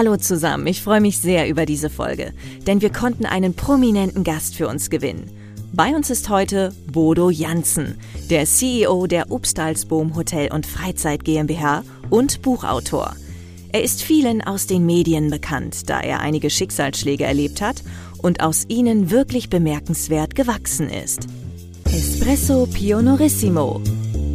Hallo 0.00 0.16
zusammen, 0.16 0.66
ich 0.66 0.80
freue 0.80 1.02
mich 1.02 1.18
sehr 1.18 1.46
über 1.46 1.66
diese 1.66 1.90
Folge, 1.90 2.32
denn 2.66 2.80
wir 2.80 2.88
konnten 2.90 3.26
einen 3.26 3.52
prominenten 3.52 4.24
Gast 4.24 4.54
für 4.56 4.66
uns 4.66 4.88
gewinnen. 4.88 5.30
Bei 5.74 5.94
uns 5.94 6.08
ist 6.08 6.30
heute 6.30 6.72
Bodo 6.90 7.28
Janssen, 7.28 7.98
der 8.30 8.46
CEO 8.46 9.06
der 9.06 9.30
Upstalsboom 9.30 10.16
Hotel 10.16 10.54
und 10.54 10.64
Freizeit 10.64 11.22
GmbH 11.22 11.84
und 12.08 12.40
Buchautor. 12.40 13.14
Er 13.72 13.82
ist 13.82 14.02
vielen 14.02 14.40
aus 14.40 14.66
den 14.66 14.86
Medien 14.86 15.28
bekannt, 15.28 15.90
da 15.90 16.00
er 16.00 16.20
einige 16.20 16.48
Schicksalsschläge 16.48 17.24
erlebt 17.24 17.60
hat 17.60 17.82
und 18.22 18.42
aus 18.42 18.64
ihnen 18.68 19.10
wirklich 19.10 19.50
bemerkenswert 19.50 20.34
gewachsen 20.34 20.88
ist. 20.88 21.26
Espresso 21.84 22.66
Pionorissimo. 22.72 23.82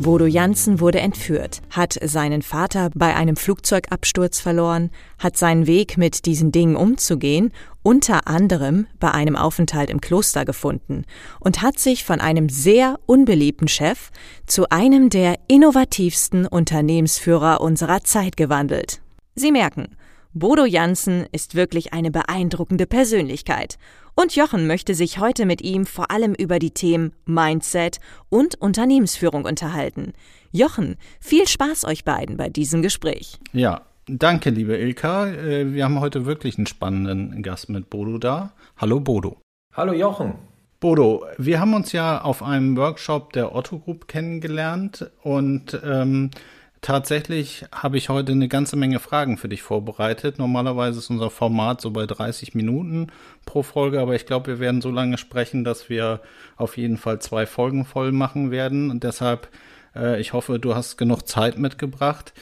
Bodo 0.00 0.26
Janssen 0.26 0.78
wurde 0.78 1.00
entführt, 1.00 1.60
hat 1.70 1.98
seinen 2.00 2.42
Vater 2.42 2.90
bei 2.94 3.16
einem 3.16 3.34
Flugzeugabsturz 3.34 4.38
verloren, 4.38 4.90
hat 5.18 5.36
seinen 5.36 5.66
Weg 5.66 5.98
mit 5.98 6.24
diesen 6.24 6.52
Dingen 6.52 6.76
umzugehen, 6.76 7.52
unter 7.82 8.28
anderem 8.28 8.86
bei 9.00 9.10
einem 9.10 9.34
Aufenthalt 9.34 9.90
im 9.90 10.00
Kloster 10.00 10.44
gefunden 10.44 11.04
und 11.40 11.62
hat 11.62 11.80
sich 11.80 12.04
von 12.04 12.20
einem 12.20 12.48
sehr 12.48 13.00
unbeliebten 13.06 13.66
Chef 13.66 14.10
zu 14.46 14.68
einem 14.70 15.10
der 15.10 15.34
innovativsten 15.48 16.46
Unternehmensführer 16.46 17.60
unserer 17.60 18.04
Zeit 18.04 18.36
gewandelt. 18.36 19.00
Sie 19.34 19.50
merken, 19.50 19.96
Bodo 20.32 20.64
Janssen 20.64 21.26
ist 21.32 21.56
wirklich 21.56 21.92
eine 21.92 22.12
beeindruckende 22.12 22.86
Persönlichkeit. 22.86 23.78
Und 24.20 24.34
Jochen 24.34 24.66
möchte 24.66 24.96
sich 24.96 25.20
heute 25.20 25.46
mit 25.46 25.62
ihm 25.62 25.86
vor 25.86 26.10
allem 26.10 26.34
über 26.34 26.58
die 26.58 26.72
Themen 26.72 27.12
Mindset 27.24 28.00
und 28.28 28.60
Unternehmensführung 28.60 29.44
unterhalten. 29.44 30.12
Jochen, 30.50 30.96
viel 31.20 31.46
Spaß 31.46 31.84
euch 31.84 32.04
beiden 32.04 32.36
bei 32.36 32.48
diesem 32.48 32.82
Gespräch. 32.82 33.38
Ja, 33.52 33.82
danke, 34.08 34.50
liebe 34.50 34.76
Ilka. 34.76 35.28
Äh, 35.28 35.72
wir 35.72 35.84
haben 35.84 36.00
heute 36.00 36.26
wirklich 36.26 36.58
einen 36.58 36.66
spannenden 36.66 37.44
Gast 37.44 37.68
mit 37.68 37.90
Bodo 37.90 38.18
da. 38.18 38.54
Hallo, 38.76 38.98
Bodo. 38.98 39.40
Hallo, 39.72 39.92
Jochen. 39.92 40.34
Bodo, 40.80 41.24
wir 41.36 41.60
haben 41.60 41.74
uns 41.74 41.92
ja 41.92 42.20
auf 42.20 42.42
einem 42.42 42.76
Workshop 42.76 43.32
der 43.34 43.54
Otto 43.54 43.78
Group 43.78 44.08
kennengelernt 44.08 45.12
und 45.22 45.80
ähm, 45.84 46.32
Tatsächlich 46.80 47.64
habe 47.72 47.98
ich 47.98 48.08
heute 48.08 48.32
eine 48.32 48.46
ganze 48.46 48.76
Menge 48.76 49.00
Fragen 49.00 49.36
für 49.36 49.48
dich 49.48 49.62
vorbereitet. 49.62 50.38
Normalerweise 50.38 51.00
ist 51.00 51.10
unser 51.10 51.30
Format 51.30 51.80
so 51.80 51.90
bei 51.90 52.06
30 52.06 52.54
Minuten 52.54 53.08
pro 53.44 53.62
Folge, 53.64 54.00
aber 54.00 54.14
ich 54.14 54.26
glaube, 54.26 54.46
wir 54.46 54.58
werden 54.60 54.80
so 54.80 54.90
lange 54.90 55.18
sprechen, 55.18 55.64
dass 55.64 55.88
wir 55.88 56.20
auf 56.56 56.76
jeden 56.76 56.96
Fall 56.96 57.20
zwei 57.20 57.46
Folgen 57.46 57.84
voll 57.84 58.12
machen 58.12 58.52
werden. 58.52 58.90
Und 58.90 59.02
deshalb, 59.02 59.48
äh, 59.96 60.20
ich 60.20 60.32
hoffe, 60.32 60.60
du 60.60 60.76
hast 60.76 60.96
genug 60.96 61.26
Zeit 61.26 61.58
mitgebracht. 61.58 62.32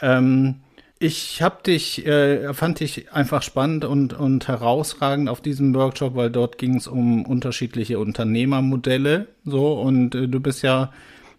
Ähm, 0.00 0.56
ich 0.98 1.40
habe 1.42 1.62
dich, 1.64 2.04
äh, 2.04 2.52
fand 2.54 2.80
dich 2.80 3.12
einfach 3.12 3.42
spannend 3.42 3.84
und, 3.84 4.12
und 4.12 4.48
herausragend 4.48 5.28
auf 5.28 5.40
diesem 5.40 5.72
Workshop, 5.74 6.16
weil 6.16 6.30
dort 6.30 6.58
ging 6.58 6.74
es 6.74 6.88
um 6.88 7.24
unterschiedliche 7.24 8.00
Unternehmermodelle. 8.00 9.28
So, 9.44 9.74
und 9.74 10.16
äh, 10.16 10.26
du 10.26 10.40
bist 10.40 10.62
ja 10.62 10.92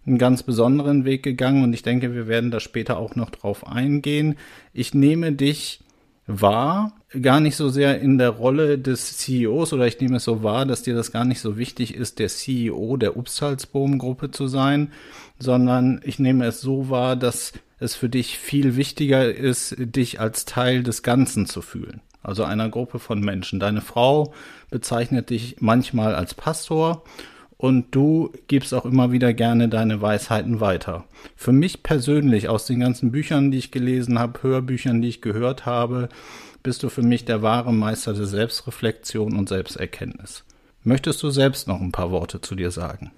einen 0.06 0.18
ganz 0.18 0.42
besonderen 0.42 1.04
Weg 1.04 1.22
gegangen 1.22 1.62
und 1.62 1.72
ich 1.72 1.82
denke, 1.82 2.14
wir 2.14 2.26
werden 2.26 2.50
da 2.50 2.60
später 2.60 2.98
auch 2.98 3.16
noch 3.16 3.30
drauf 3.30 3.66
eingehen. 3.66 4.36
Ich 4.72 4.94
nehme 4.94 5.32
dich 5.32 5.80
wahr, 6.26 6.92
gar 7.20 7.40
nicht 7.40 7.56
so 7.56 7.68
sehr 7.68 8.00
in 8.00 8.18
der 8.18 8.30
Rolle 8.30 8.78
des 8.78 9.18
CEOs 9.18 9.72
oder 9.72 9.86
ich 9.86 10.00
nehme 10.00 10.16
es 10.16 10.24
so 10.24 10.42
wahr, 10.42 10.64
dass 10.64 10.82
dir 10.82 10.94
das 10.94 11.12
gar 11.12 11.24
nicht 11.24 11.40
so 11.40 11.58
wichtig 11.58 11.94
ist, 11.94 12.18
der 12.18 12.28
CEO 12.28 12.96
der 12.96 13.16
Upsalzboom-Gruppe 13.16 14.30
zu 14.30 14.46
sein, 14.46 14.92
sondern 15.38 16.00
ich 16.04 16.18
nehme 16.18 16.46
es 16.46 16.60
so 16.60 16.88
wahr, 16.88 17.16
dass 17.16 17.52
es 17.78 17.94
für 17.94 18.08
dich 18.08 18.38
viel 18.38 18.76
wichtiger 18.76 19.34
ist, 19.34 19.74
dich 19.78 20.20
als 20.20 20.44
Teil 20.44 20.82
des 20.82 21.02
Ganzen 21.02 21.46
zu 21.46 21.62
fühlen. 21.62 22.00
Also 22.22 22.44
einer 22.44 22.68
Gruppe 22.68 22.98
von 22.98 23.20
Menschen. 23.20 23.60
Deine 23.60 23.80
Frau 23.80 24.34
bezeichnet 24.68 25.30
dich 25.30 25.56
manchmal 25.60 26.14
als 26.14 26.34
Pastor 26.34 27.02
und 27.60 27.94
du 27.94 28.32
gibst 28.46 28.72
auch 28.72 28.86
immer 28.86 29.12
wieder 29.12 29.34
gerne 29.34 29.68
deine 29.68 30.00
Weisheiten 30.00 30.60
weiter. 30.60 31.04
Für 31.36 31.52
mich 31.52 31.82
persönlich 31.82 32.48
aus 32.48 32.64
den 32.64 32.80
ganzen 32.80 33.12
Büchern, 33.12 33.50
die 33.50 33.58
ich 33.58 33.70
gelesen 33.70 34.18
habe, 34.18 34.42
Hörbüchern, 34.42 35.02
die 35.02 35.08
ich 35.08 35.20
gehört 35.20 35.66
habe, 35.66 36.08
bist 36.62 36.82
du 36.82 36.88
für 36.88 37.02
mich 37.02 37.26
der 37.26 37.42
wahre 37.42 37.74
Meister 37.74 38.14
der 38.14 38.24
Selbstreflexion 38.24 39.36
und 39.36 39.50
Selbsterkenntnis. 39.50 40.42
Möchtest 40.84 41.22
du 41.22 41.28
selbst 41.28 41.68
noch 41.68 41.82
ein 41.82 41.92
paar 41.92 42.10
Worte 42.10 42.40
zu 42.40 42.54
dir 42.54 42.70
sagen? 42.70 43.12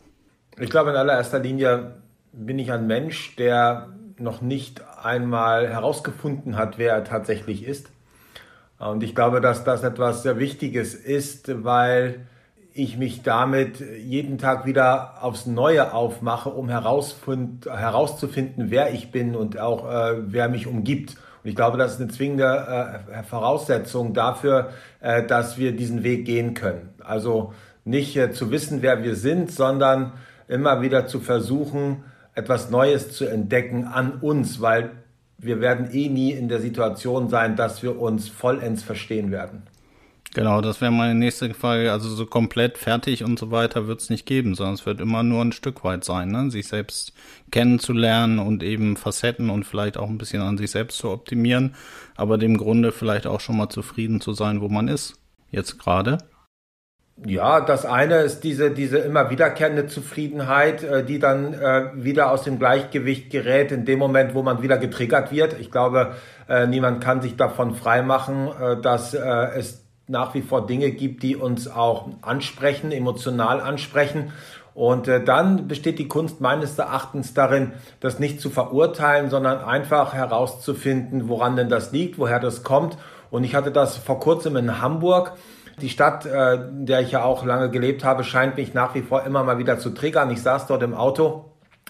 Ich 0.59 0.71
glaube, 0.71 0.91
in 0.91 0.97
allererster 0.97 1.39
Linie 1.39 1.93
bin 2.33 2.59
ich 2.59 2.73
ein 2.73 2.89
Mensch, 2.89 3.37
der 3.37 3.91
noch 4.19 4.41
nicht 4.41 4.83
einmal 5.05 5.69
herausgefunden 5.69 6.57
hat, 6.57 6.79
wer 6.79 6.95
er 6.95 7.05
tatsächlich 7.05 7.65
ist. 7.65 7.91
Und 8.81 9.05
ich 9.05 9.15
glaube, 9.15 9.41
dass 9.41 9.63
das 9.63 9.85
etwas 9.85 10.25
sehr 10.25 10.41
Wichtiges 10.41 10.97
ist, 10.97 11.63
weil 11.63 12.27
ich 12.75 12.97
mich 12.97 13.23
damit 13.23 13.81
jeden 13.81 14.39
Tag 14.39 14.67
wieder 14.67 15.23
aufs 15.23 15.47
Neue 15.47 15.93
aufmache, 15.93 16.49
um 16.49 16.69
herauszufinden, 16.69 18.71
wer 18.71 18.95
ich 18.95 19.11
bin 19.11 19.37
und 19.37 19.59
auch 19.59 19.91
äh, 19.91 20.15
wer 20.27 20.49
mich 20.49 20.67
umgibt. 20.67 21.17
Und 21.43 21.51
ich 21.51 21.57
glaube, 21.57 21.77
das 21.77 21.95
ist 21.95 22.01
eine 22.01 22.11
zwingende 22.11 23.01
äh, 23.13 23.23
Voraussetzung 23.25 24.15
dafür, 24.15 24.71
äh, 25.01 25.25
dass 25.25 25.59
wir 25.59 25.73
diesen 25.73 26.03
Weg 26.03 26.25
gehen 26.25 26.55
können. 26.55 26.91
Also 27.01 27.53
nicht 27.85 28.17
äh, 28.17 28.33
zu 28.33 28.51
wissen, 28.51 28.81
wer 28.81 29.03
wir 29.03 29.17
sind, 29.17 29.51
sondern 29.51 30.13
immer 30.49 30.83
wieder 30.83 31.07
zu 31.07 31.21
versuchen, 31.21 32.05
etwas 32.35 32.71
Neues 32.71 33.13
zu 33.13 33.27
entdecken 33.27 33.85
an 33.85 34.19
uns, 34.21 34.61
weil 34.61 34.91
wir 35.39 35.61
werden 35.61 35.91
eh 35.93 36.09
nie 36.09 36.33
in 36.33 36.49
der 36.49 36.61
Situation 36.61 37.29
sein, 37.29 37.57
dass 37.57 37.83
wir 37.83 38.01
uns 38.01 38.29
vollends 38.29 38.83
verstehen 38.83 39.33
werden. 39.33 39.65
Genau, 40.35 40.63
das 40.63 40.81
wäre 40.81 40.91
meine 40.91 41.15
nächste 41.15 41.53
Frage. 41.53 41.93
Also 41.93 42.09
so 42.09 42.25
komplett 42.25 42.79
fertig 42.79 43.23
und 43.23 43.39
so 43.39 43.51
weiter 43.51 43.87
wird 43.87 44.01
es 44.01 44.09
nicht 44.09 44.25
geben, 44.25 44.55
sondern 44.55 44.75
es 44.75 44.87
wird 44.87 45.01
immer 45.01 45.23
nur 45.23 45.45
ein 45.45 45.53
Stück 45.53 45.85
weit 45.85 46.05
sein, 46.05 46.31
ne? 46.31 46.51
sich 46.51 46.69
selbst 46.69 47.13
kennenzulernen 47.51 48.39
und 48.39 48.63
eben 48.63 48.97
Facetten 48.97 49.51
und 49.51 49.65
vielleicht 49.65 49.99
auch 49.99 50.09
ein 50.09 50.17
bisschen 50.17 50.41
an 50.41 50.57
sich 50.57 50.71
selbst 50.71 50.99
zu 50.99 51.11
optimieren, 51.11 51.75
aber 52.17 52.39
dem 52.39 52.57
Grunde 52.57 52.93
vielleicht 52.93 53.27
auch 53.27 53.41
schon 53.41 53.59
mal 53.59 53.69
zufrieden 53.69 54.23
zu 54.23 54.33
sein, 54.33 54.63
wo 54.63 54.69
man 54.69 54.89
ist, 54.89 55.21
jetzt 55.51 55.79
gerade. 55.79 56.19
Ja, 57.27 57.61
das 57.61 57.85
eine 57.85 58.17
ist 58.21 58.41
diese, 58.41 58.71
diese 58.71 58.99
immer 58.99 59.29
wiederkehrende 59.29 59.87
Zufriedenheit, 59.87 60.83
äh, 60.83 61.05
die 61.05 61.19
dann 61.19 61.53
äh, 61.53 61.91
wieder 61.95 62.31
aus 62.31 62.43
dem 62.43 62.59
Gleichgewicht 62.59 63.31
gerät 63.31 63.71
in 63.71 63.85
dem 63.85 63.99
Moment, 63.99 64.35
wo 64.35 64.43
man 64.43 64.63
wieder 64.63 64.79
getriggert 64.79 65.31
wird. 65.31 65.61
Ich 65.61 65.71
glaube, 65.71 66.15
äh, 66.49 66.67
niemand 66.67 67.05
kann 67.05 67.21
sich 67.21 67.37
davon 67.37 67.75
freimachen, 67.75 68.51
dass 68.83 69.15
es 69.15 69.82
nach 70.13 70.35
wie 70.35 70.43
vor 70.43 70.67
Dinge 70.67 70.91
gibt, 70.93 71.25
die 71.25 71.35
uns 71.35 71.67
auch 71.67 72.07
ansprechen, 72.21 72.93
emotional 72.93 73.61
ansprechen. 73.61 74.33
Und 74.75 75.09
äh, 75.09 75.23
dann 75.23 75.67
besteht 75.67 75.99
die 75.99 76.07
Kunst 76.07 76.41
meines 76.41 76.79
Erachtens 76.79 77.35
darin, 77.35 77.73
das 78.01 78.19
nicht 78.19 78.41
zu 78.41 78.49
verurteilen, 78.49 79.29
sondern 79.29 79.59
einfach 79.65 80.15
herauszufinden, 80.15 81.29
woran 81.29 81.57
denn 81.57 81.69
das 81.69 81.93
liegt, 81.93 82.19
woher 82.19 82.39
das 82.39 82.63
kommt. 82.63 82.97
Und 83.31 83.45
ich 83.45 83.55
hatte 83.55 83.73
das 83.73 83.97
vor 83.97 84.21
kurzem 84.21 84.57
in 84.57 84.81
Hamburg. 84.81 85.33
Die 85.81 85.89
Stadt, 85.89 86.27
äh, 86.27 86.55
in 86.55 86.87
der 86.87 87.01
ich 87.01 87.13
ja 87.13 87.25
auch 87.25 87.45
lange 87.45 87.71
gelebt 87.71 88.05
habe, 88.05 88.25
scheint 88.25 88.57
mich 88.57 88.75
nach 88.75 88.95
wie 88.95 89.03
vor 89.03 89.25
immer 89.25 89.43
mal 89.43 89.59
wieder 89.59 89.79
zu 89.79 89.91
triggern. 89.91 90.31
Ich 90.31 90.43
saß 90.43 90.67
dort 90.67 90.83
im 90.83 90.95
Auto 90.95 91.47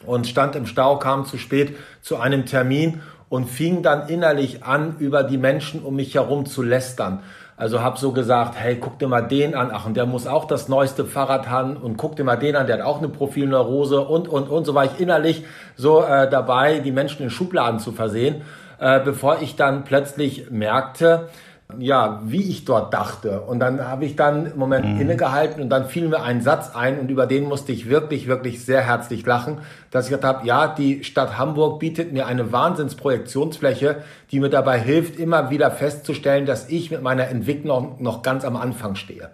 und 0.07 0.27
stand 0.27 0.57
im 0.57 0.67
Stau, 0.67 0.99
kam 0.99 1.27
zu 1.27 1.39
spät 1.39 1.77
zu 2.01 2.17
einem 2.17 2.47
Termin 2.47 3.01
und 3.29 3.49
fing 3.49 3.83
dann 3.83 4.09
innerlich 4.09 4.63
an, 4.63 4.97
über 4.99 5.23
die 5.23 5.39
Menschen 5.39 5.83
um 5.83 5.97
mich 5.97 6.15
herum 6.15 6.47
zu 6.47 6.63
lästern. 6.63 7.23
Also 7.63 7.81
habe 7.81 7.97
so 7.97 8.11
gesagt, 8.11 8.57
hey, 8.57 8.75
guck 8.75 8.99
dir 8.99 9.07
mal 9.07 9.21
den 9.21 9.55
an, 9.55 9.71
ach, 9.73 9.87
und 9.87 9.97
der 9.97 10.05
muss 10.05 10.27
auch 10.27 10.47
das 10.47 10.69
neueste 10.69 11.05
Fahrrad 11.05 11.49
haben 11.49 11.77
und 11.77 11.97
guck 11.97 12.17
dir 12.17 12.25
mal 12.25 12.35
den 12.35 12.57
an, 12.57 12.67
der 12.67 12.79
hat 12.79 12.85
auch 12.85 12.99
eine 12.99 13.09
Profilneurose 13.09 14.01
und, 14.01 14.27
und, 14.27 14.49
und. 14.49 14.65
So 14.65 14.75
war 14.75 14.85
ich 14.85 14.99
innerlich 14.99 15.45
so 15.77 16.03
äh, 16.03 16.29
dabei, 16.29 16.81
die 16.81 16.91
Menschen 16.91 17.23
in 17.23 17.31
Schubladen 17.31 17.79
zu 17.79 17.93
versehen, 17.93 18.43
äh, 18.81 18.99
bevor 18.99 19.43
ich 19.43 19.55
dann 19.55 19.85
plötzlich 19.85 20.51
merkte, 20.51 21.29
ja, 21.79 22.21
wie 22.25 22.43
ich 22.43 22.65
dort 22.65 22.93
dachte. 22.93 23.41
Und 23.41 23.61
dann 23.61 23.87
habe 23.87 24.05
ich 24.05 24.17
dann 24.17 24.47
im 24.47 24.59
Moment 24.59 24.87
mhm. 24.87 25.01
innegehalten 25.01 25.63
und 25.63 25.69
dann 25.71 25.87
fiel 25.87 26.09
mir 26.09 26.23
ein 26.23 26.41
Satz 26.41 26.75
ein 26.75 26.99
und 26.99 27.11
über 27.11 27.27
den 27.27 27.45
musste 27.45 27.73
ich 27.73 27.89
wirklich, 27.89 28.27
wirklich 28.27 28.65
sehr 28.65 28.83
herzlich 28.83 29.25
lachen, 29.27 29.59
dass 29.91 30.07
ich 30.07 30.11
gesagt 30.11 30.25
habe, 30.25 30.47
ja, 30.47 30.69
die 30.69 31.05
Stadt 31.05 31.39
Hamburg 31.39 31.79
bietet 31.79 32.13
mir 32.13 32.27
eine 32.27 32.53
Wahnsinnsprojektionsfläche, 32.53 33.97
die 34.31 34.41
mir 34.41 34.49
dabei 34.49 34.79
hilft, 34.79 35.19
immer 35.19 35.51
wieder 35.51 35.71
festzustellen, 35.71 36.47
dass 36.47 36.69
ich 36.69 36.91
mit 36.91 37.03
meiner 37.03 37.29
Entwicklung 37.29 37.97
noch 37.99 38.23
ganz 38.23 38.45
am 38.45 38.57
Anfang 38.57 38.95
stehe. 38.95 39.31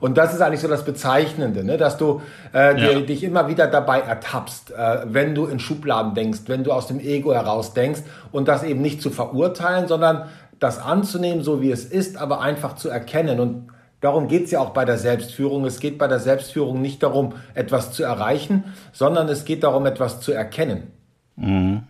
Und 0.00 0.18
das 0.18 0.34
ist 0.34 0.40
eigentlich 0.40 0.60
so 0.60 0.68
das 0.68 0.84
Bezeichnende, 0.84 1.64
ne? 1.64 1.76
dass 1.76 1.96
du 1.96 2.20
äh, 2.54 2.80
ja. 2.80 3.00
dich 3.00 3.24
immer 3.24 3.48
wieder 3.48 3.66
dabei 3.66 4.00
ertappst, 4.00 4.70
äh, 4.70 5.00
wenn 5.04 5.34
du 5.34 5.46
in 5.46 5.58
Schubladen 5.58 6.14
denkst, 6.14 6.40
wenn 6.46 6.64
du 6.64 6.72
aus 6.72 6.86
dem 6.86 7.00
Ego 7.00 7.32
heraus 7.32 7.74
denkst 7.74 8.00
und 8.32 8.48
das 8.48 8.62
eben 8.62 8.80
nicht 8.80 9.02
zu 9.02 9.10
verurteilen, 9.10 9.88
sondern 9.88 10.28
das 10.58 10.78
anzunehmen, 10.78 11.42
so 11.42 11.62
wie 11.62 11.70
es 11.70 11.84
ist, 11.84 12.16
aber 12.16 12.40
einfach 12.40 12.76
zu 12.76 12.88
erkennen. 12.88 13.40
Und 13.40 13.68
darum 14.00 14.28
geht 14.28 14.46
es 14.46 14.50
ja 14.50 14.60
auch 14.60 14.70
bei 14.70 14.84
der 14.84 14.98
Selbstführung. 14.98 15.64
Es 15.64 15.80
geht 15.80 15.98
bei 15.98 16.08
der 16.08 16.20
Selbstführung 16.20 16.80
nicht 16.80 17.02
darum, 17.02 17.34
etwas 17.54 17.92
zu 17.92 18.02
erreichen, 18.02 18.64
sondern 18.92 19.28
es 19.28 19.44
geht 19.44 19.62
darum, 19.62 19.86
etwas 19.86 20.20
zu 20.20 20.32
erkennen. 20.32 20.88
Mhm. 21.36 21.82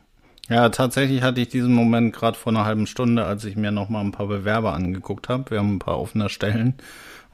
Ja, 0.48 0.70
tatsächlich 0.70 1.22
hatte 1.22 1.42
ich 1.42 1.48
diesen 1.48 1.74
Moment 1.74 2.14
gerade 2.14 2.38
vor 2.38 2.52
einer 2.52 2.64
halben 2.64 2.86
Stunde, 2.86 3.24
als 3.26 3.44
ich 3.44 3.56
mir 3.56 3.70
noch 3.70 3.90
mal 3.90 4.00
ein 4.00 4.12
paar 4.12 4.28
Bewerber 4.28 4.72
angeguckt 4.72 5.28
habe. 5.28 5.50
Wir 5.50 5.58
haben 5.58 5.76
ein 5.76 5.78
paar 5.78 6.00
offene 6.00 6.30
Stellen 6.30 6.74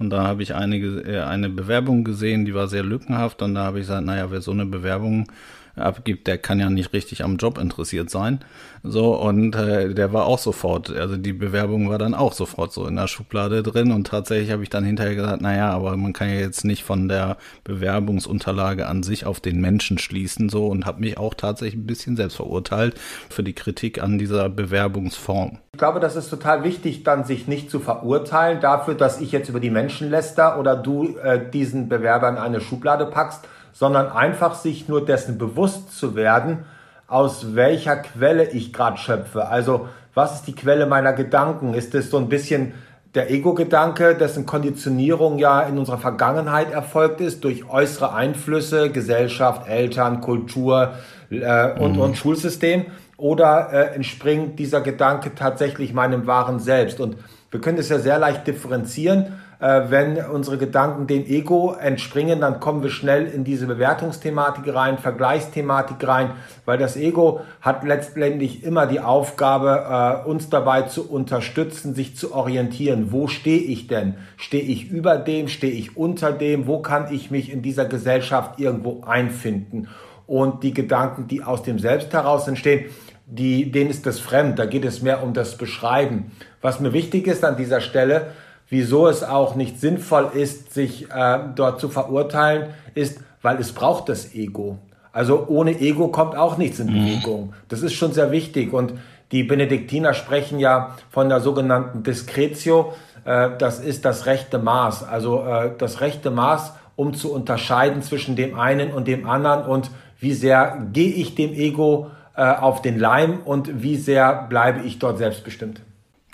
und 0.01 0.11
da 0.11 0.27
habe 0.27 0.43
ich 0.43 0.55
einige, 0.55 1.01
äh, 1.03 1.21
eine 1.21 1.49
Bewerbung 1.49 2.03
gesehen, 2.03 2.45
die 2.45 2.55
war 2.55 2.67
sehr 2.67 2.83
lückenhaft 2.83 3.41
und 3.43 3.55
da 3.55 3.65
habe 3.65 3.79
ich 3.79 3.87
gesagt, 3.87 4.05
naja, 4.05 4.33
wer 4.33 4.41
so 4.41 4.51
eine 4.51 4.67
Bewerbung 4.67 5.31
abgibt, 5.77 6.27
der 6.27 6.39
kann 6.39 6.61
ja 6.61 6.71
nicht 6.71 6.93
richtig 6.93 7.25
am 7.25 7.37
Job 7.37 7.59
interessiert 7.59 8.11
sein. 8.11 8.41
So, 8.83 9.19
und 9.19 9.57
äh, 9.57 9.95
der 9.95 10.13
war 10.13 10.27
auch 10.27 10.39
sofort, 10.39 10.91
also 10.91 11.17
die 11.17 11.33
Bewerbung 11.33 11.89
war 11.89 11.99
dann 11.99 12.15
auch 12.15 12.35
sofort 12.35 12.73
so 12.73 12.87
in 12.87 12.97
der 12.97 13.09
Schublade 13.09 13.63
drin 13.63 13.93
und 13.93 14.07
tatsächlich 14.07 14.51
habe 14.51 14.63
ich 14.63 14.71
dann 14.71 14.85
hinterher 14.85 15.15
gesagt, 15.15 15.41
naja, 15.41 15.71
aber 15.71 15.97
man 15.97 16.13
kann 16.13 16.29
ja 16.29 16.37
jetzt 16.37 16.65
nicht 16.65 16.85
von 16.85 17.09
der 17.09 17.39
Bewerbungsunterlage 17.65 18.87
an 18.87 19.03
sich 19.03 19.25
auf 19.25 19.41
den 19.41 19.61
Menschen 19.61 19.99
schließen, 19.99 20.49
so 20.49 20.67
und 20.67 20.85
habe 20.85 21.01
mich 21.01 21.17
auch 21.17 21.35
tatsächlich 21.35 21.81
ein 21.81 21.87
bisschen 21.87 22.17
selbst 22.17 22.37
verurteilt 22.37 23.01
für 23.31 23.43
die 23.43 23.55
Kritik 23.55 24.03
an 24.03 24.19
dieser 24.19 24.49
Bewerbungsform. 24.51 25.59
Ich 25.73 25.79
glaube, 25.79 25.99
das 25.99 26.15
ist 26.15 26.29
total 26.29 26.63
wichtig, 26.63 27.05
dann 27.05 27.25
sich 27.25 27.49
nicht 27.49 27.71
zu 27.71 27.81
verurteilen 27.81 28.61
dafür, 28.61 28.95
dass 28.95 29.21
ich 29.21 29.33
jetzt 29.33 29.49
über 29.49 29.61
die 29.61 29.71
Menschen 29.71 30.11
läster 30.11 30.59
oder 30.61 30.77
du 30.77 31.17
äh, 31.17 31.41
diesen 31.51 31.89
Bewerber 31.89 32.29
in 32.29 32.37
eine 32.37 32.61
Schublade 32.61 33.07
packst, 33.07 33.49
sondern 33.75 34.11
einfach 34.11 34.55
sich 34.55 34.89
nur 34.89 35.05
dessen 35.05 35.37
bewusst 35.37 35.99
zu 35.99 36.17
werden, 36.17 36.65
aus 37.07 37.55
welcher 37.55 37.97
Quelle 37.97 38.51
ich 38.51 38.73
gerade 38.73 38.97
schöpfe. 38.97 39.49
Also 39.49 39.89
was 40.15 40.37
ist 40.37 40.47
die 40.47 40.55
Quelle 40.55 40.87
meiner 40.87 41.13
Gedanken? 41.13 41.75
Ist 41.75 41.95
es 41.95 42.09
so 42.09 42.17
ein 42.17 42.29
bisschen 42.29 42.73
der 43.15 43.31
Ego-Gedanke, 43.31 44.15
dessen 44.15 44.47
Konditionierung 44.47 45.39
ja 45.39 45.63
in 45.63 45.77
unserer 45.77 45.99
Vergangenheit 45.99 46.73
erfolgt 46.73 47.21
ist 47.21 47.45
durch 47.45 47.69
äußere 47.69 48.13
Einflüsse, 48.13 48.91
Gesellschaft, 48.91 49.69
Eltern, 49.69 50.21
Kultur 50.21 50.95
äh, 51.31 51.79
und, 51.79 51.95
mhm. 51.97 52.01
und 52.01 52.17
Schulsystem? 52.17 52.87
Oder 53.17 53.73
äh, 53.73 53.95
entspringt 53.95 54.59
dieser 54.59 54.81
Gedanke 54.81 55.35
tatsächlich 55.35 55.93
meinem 55.93 56.27
wahren 56.27 56.59
Selbst? 56.59 57.01
Und 57.01 57.17
wir 57.51 57.61
können 57.61 57.77
das 57.77 57.89
ja 57.89 57.99
sehr 57.99 58.19
leicht 58.19 58.47
differenzieren. 58.47 59.35
Äh, 59.65 59.91
wenn 59.91 60.19
unsere 60.19 60.59
Gedanken 60.59 61.07
dem 61.07 61.25
Ego 61.25 61.73
entspringen, 61.73 62.39
dann 62.43 62.61
kommen 62.61 62.83
wir 62.83 62.91
schnell 62.91 63.25
in 63.25 63.45
diese 63.45 63.67
Bewertungsthematik 63.67 64.75
rein, 64.75 64.99
Vergleichsthematik 64.99 66.07
rein, 66.07 66.33
weil 66.67 66.77
das 66.77 66.99
Ego 66.99 67.41
hat 67.63 67.83
letztendlich 67.83 68.63
immer 68.63 68.87
die 68.87 69.01
Aufgabe, 69.01 70.23
äh, 70.27 70.29
uns 70.29 70.51
dabei 70.51 70.83
zu 70.83 71.11
unterstützen, 71.11 71.95
sich 71.95 72.15
zu 72.15 72.35
orientieren. 72.35 73.11
Wo 73.11 73.27
stehe 73.27 73.63
ich 73.63 73.87
denn? 73.87 74.17
Stehe 74.37 74.65
ich 74.65 74.91
über 74.91 75.17
dem? 75.17 75.49
Stehe 75.49 75.73
ich 75.73 75.97
unter 75.97 76.33
dem? 76.33 76.67
Wo 76.67 76.81
kann 76.81 77.11
ich 77.11 77.31
mich 77.31 77.51
in 77.51 77.63
dieser 77.63 77.87
Gesellschaft 77.87 78.61
irgendwo 78.61 79.03
einfinden? 79.07 79.89
Und 80.27 80.63
die 80.63 80.75
Gedanken, 80.75 81.27
die 81.27 81.43
aus 81.43 81.63
dem 81.63 81.79
Selbst 81.79 82.13
heraus 82.13 82.47
entstehen, 82.49 82.91
die, 83.25 83.73
denen 83.73 83.89
ist 83.89 84.05
das 84.05 84.21
fremd. 84.21 84.59
Da 84.59 84.67
geht 84.67 84.85
es 84.85 85.01
mehr 85.01 85.23
um 85.23 85.33
das 85.33 85.57
Beschreiben. 85.57 86.33
Was 86.61 86.81
mir 86.81 86.93
wichtig 86.93 87.27
ist 87.27 87.45
an 87.45 87.57
dieser 87.57 87.81
Stelle, 87.81 88.27
wieso 88.69 89.07
es 89.09 89.23
auch 89.23 89.55
nicht 89.55 89.81
sinnvoll 89.81 90.31
ist, 90.35 90.73
sich 90.73 91.11
äh, 91.11 91.39
dort 91.55 91.81
zu 91.81 91.89
verurteilen, 91.89 92.71
ist, 92.95 93.21
weil 93.43 93.59
es 93.59 93.73
braucht 93.73 94.09
das 94.09 94.35
Ego. 94.35 94.79
Also 95.13 95.47
ohne 95.47 95.79
Ego 95.81 96.09
kommt 96.09 96.37
auch 96.37 96.59
nichts 96.59 96.81
in 96.81 96.89
mhm. 96.89 97.05
Bewegung. 97.05 97.53
Das 97.69 97.83
ist 97.83 97.95
schon 97.95 98.13
sehr 98.13 98.33
wichtig. 98.33 98.73
Und 98.73 98.95
die 99.33 99.45
Benediktiner 99.45 100.13
sprechen 100.13 100.59
ja 100.59 100.97
von 101.11 101.29
der 101.29 101.41
sogenannten 101.41 102.03
Discretio. 102.03 102.95
Äh, 103.25 103.51
das 103.59 103.81
ist 103.81 104.05
das 104.05 104.27
rechte 104.27 104.59
Maß. 104.59 105.05
Also 105.05 105.45
äh, 105.45 105.71
das 105.79 106.01
rechte 106.01 106.31
Maß, 106.31 106.73
um 106.97 107.15
zu 107.15 107.33
unterscheiden 107.33 108.03
zwischen 108.03 108.37
dem 108.37 108.59
einen 108.59 108.93
und 108.93 109.07
dem 109.07 109.29
anderen 109.29 109.67
und 109.67 109.91
wie 110.19 110.33
sehr 110.33 110.87
gehe 110.93 111.13
ich 111.13 111.35
dem 111.35 111.53
Ego 111.53 112.11
äh, 112.37 112.43
auf 112.43 112.83
den 112.83 112.99
Leim 112.99 113.41
und 113.45 113.83
wie 113.83 113.97
sehr 113.97 114.47
bleibe 114.49 114.81
ich 114.81 114.99
dort 114.99 115.19
selbstbestimmt. 115.19 115.81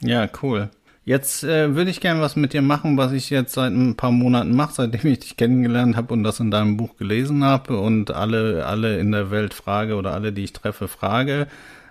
Ja, 0.00 0.26
cool. 0.42 0.70
Jetzt 1.04 1.44
äh, 1.44 1.74
würde 1.74 1.90
ich 1.90 2.00
gerne 2.00 2.20
was 2.20 2.36
mit 2.36 2.52
dir 2.52 2.60
machen, 2.60 2.98
was 2.98 3.12
ich 3.12 3.30
jetzt 3.30 3.54
seit 3.54 3.72
ein 3.72 3.96
paar 3.96 4.12
Monaten 4.12 4.54
mache, 4.54 4.74
seitdem 4.74 5.10
ich 5.10 5.20
dich 5.20 5.36
kennengelernt 5.36 5.96
habe 5.96 6.12
und 6.12 6.24
das 6.24 6.40
in 6.40 6.50
deinem 6.50 6.76
Buch 6.76 6.96
gelesen 6.98 7.42
habe 7.42 7.78
und 7.78 8.10
alle, 8.10 8.66
alle 8.66 8.98
in 8.98 9.10
der 9.10 9.30
Welt 9.30 9.54
frage 9.54 9.96
oder 9.96 10.12
alle, 10.12 10.32
die 10.32 10.44
ich 10.44 10.52
treffe, 10.52 10.88
frage. 10.88 11.46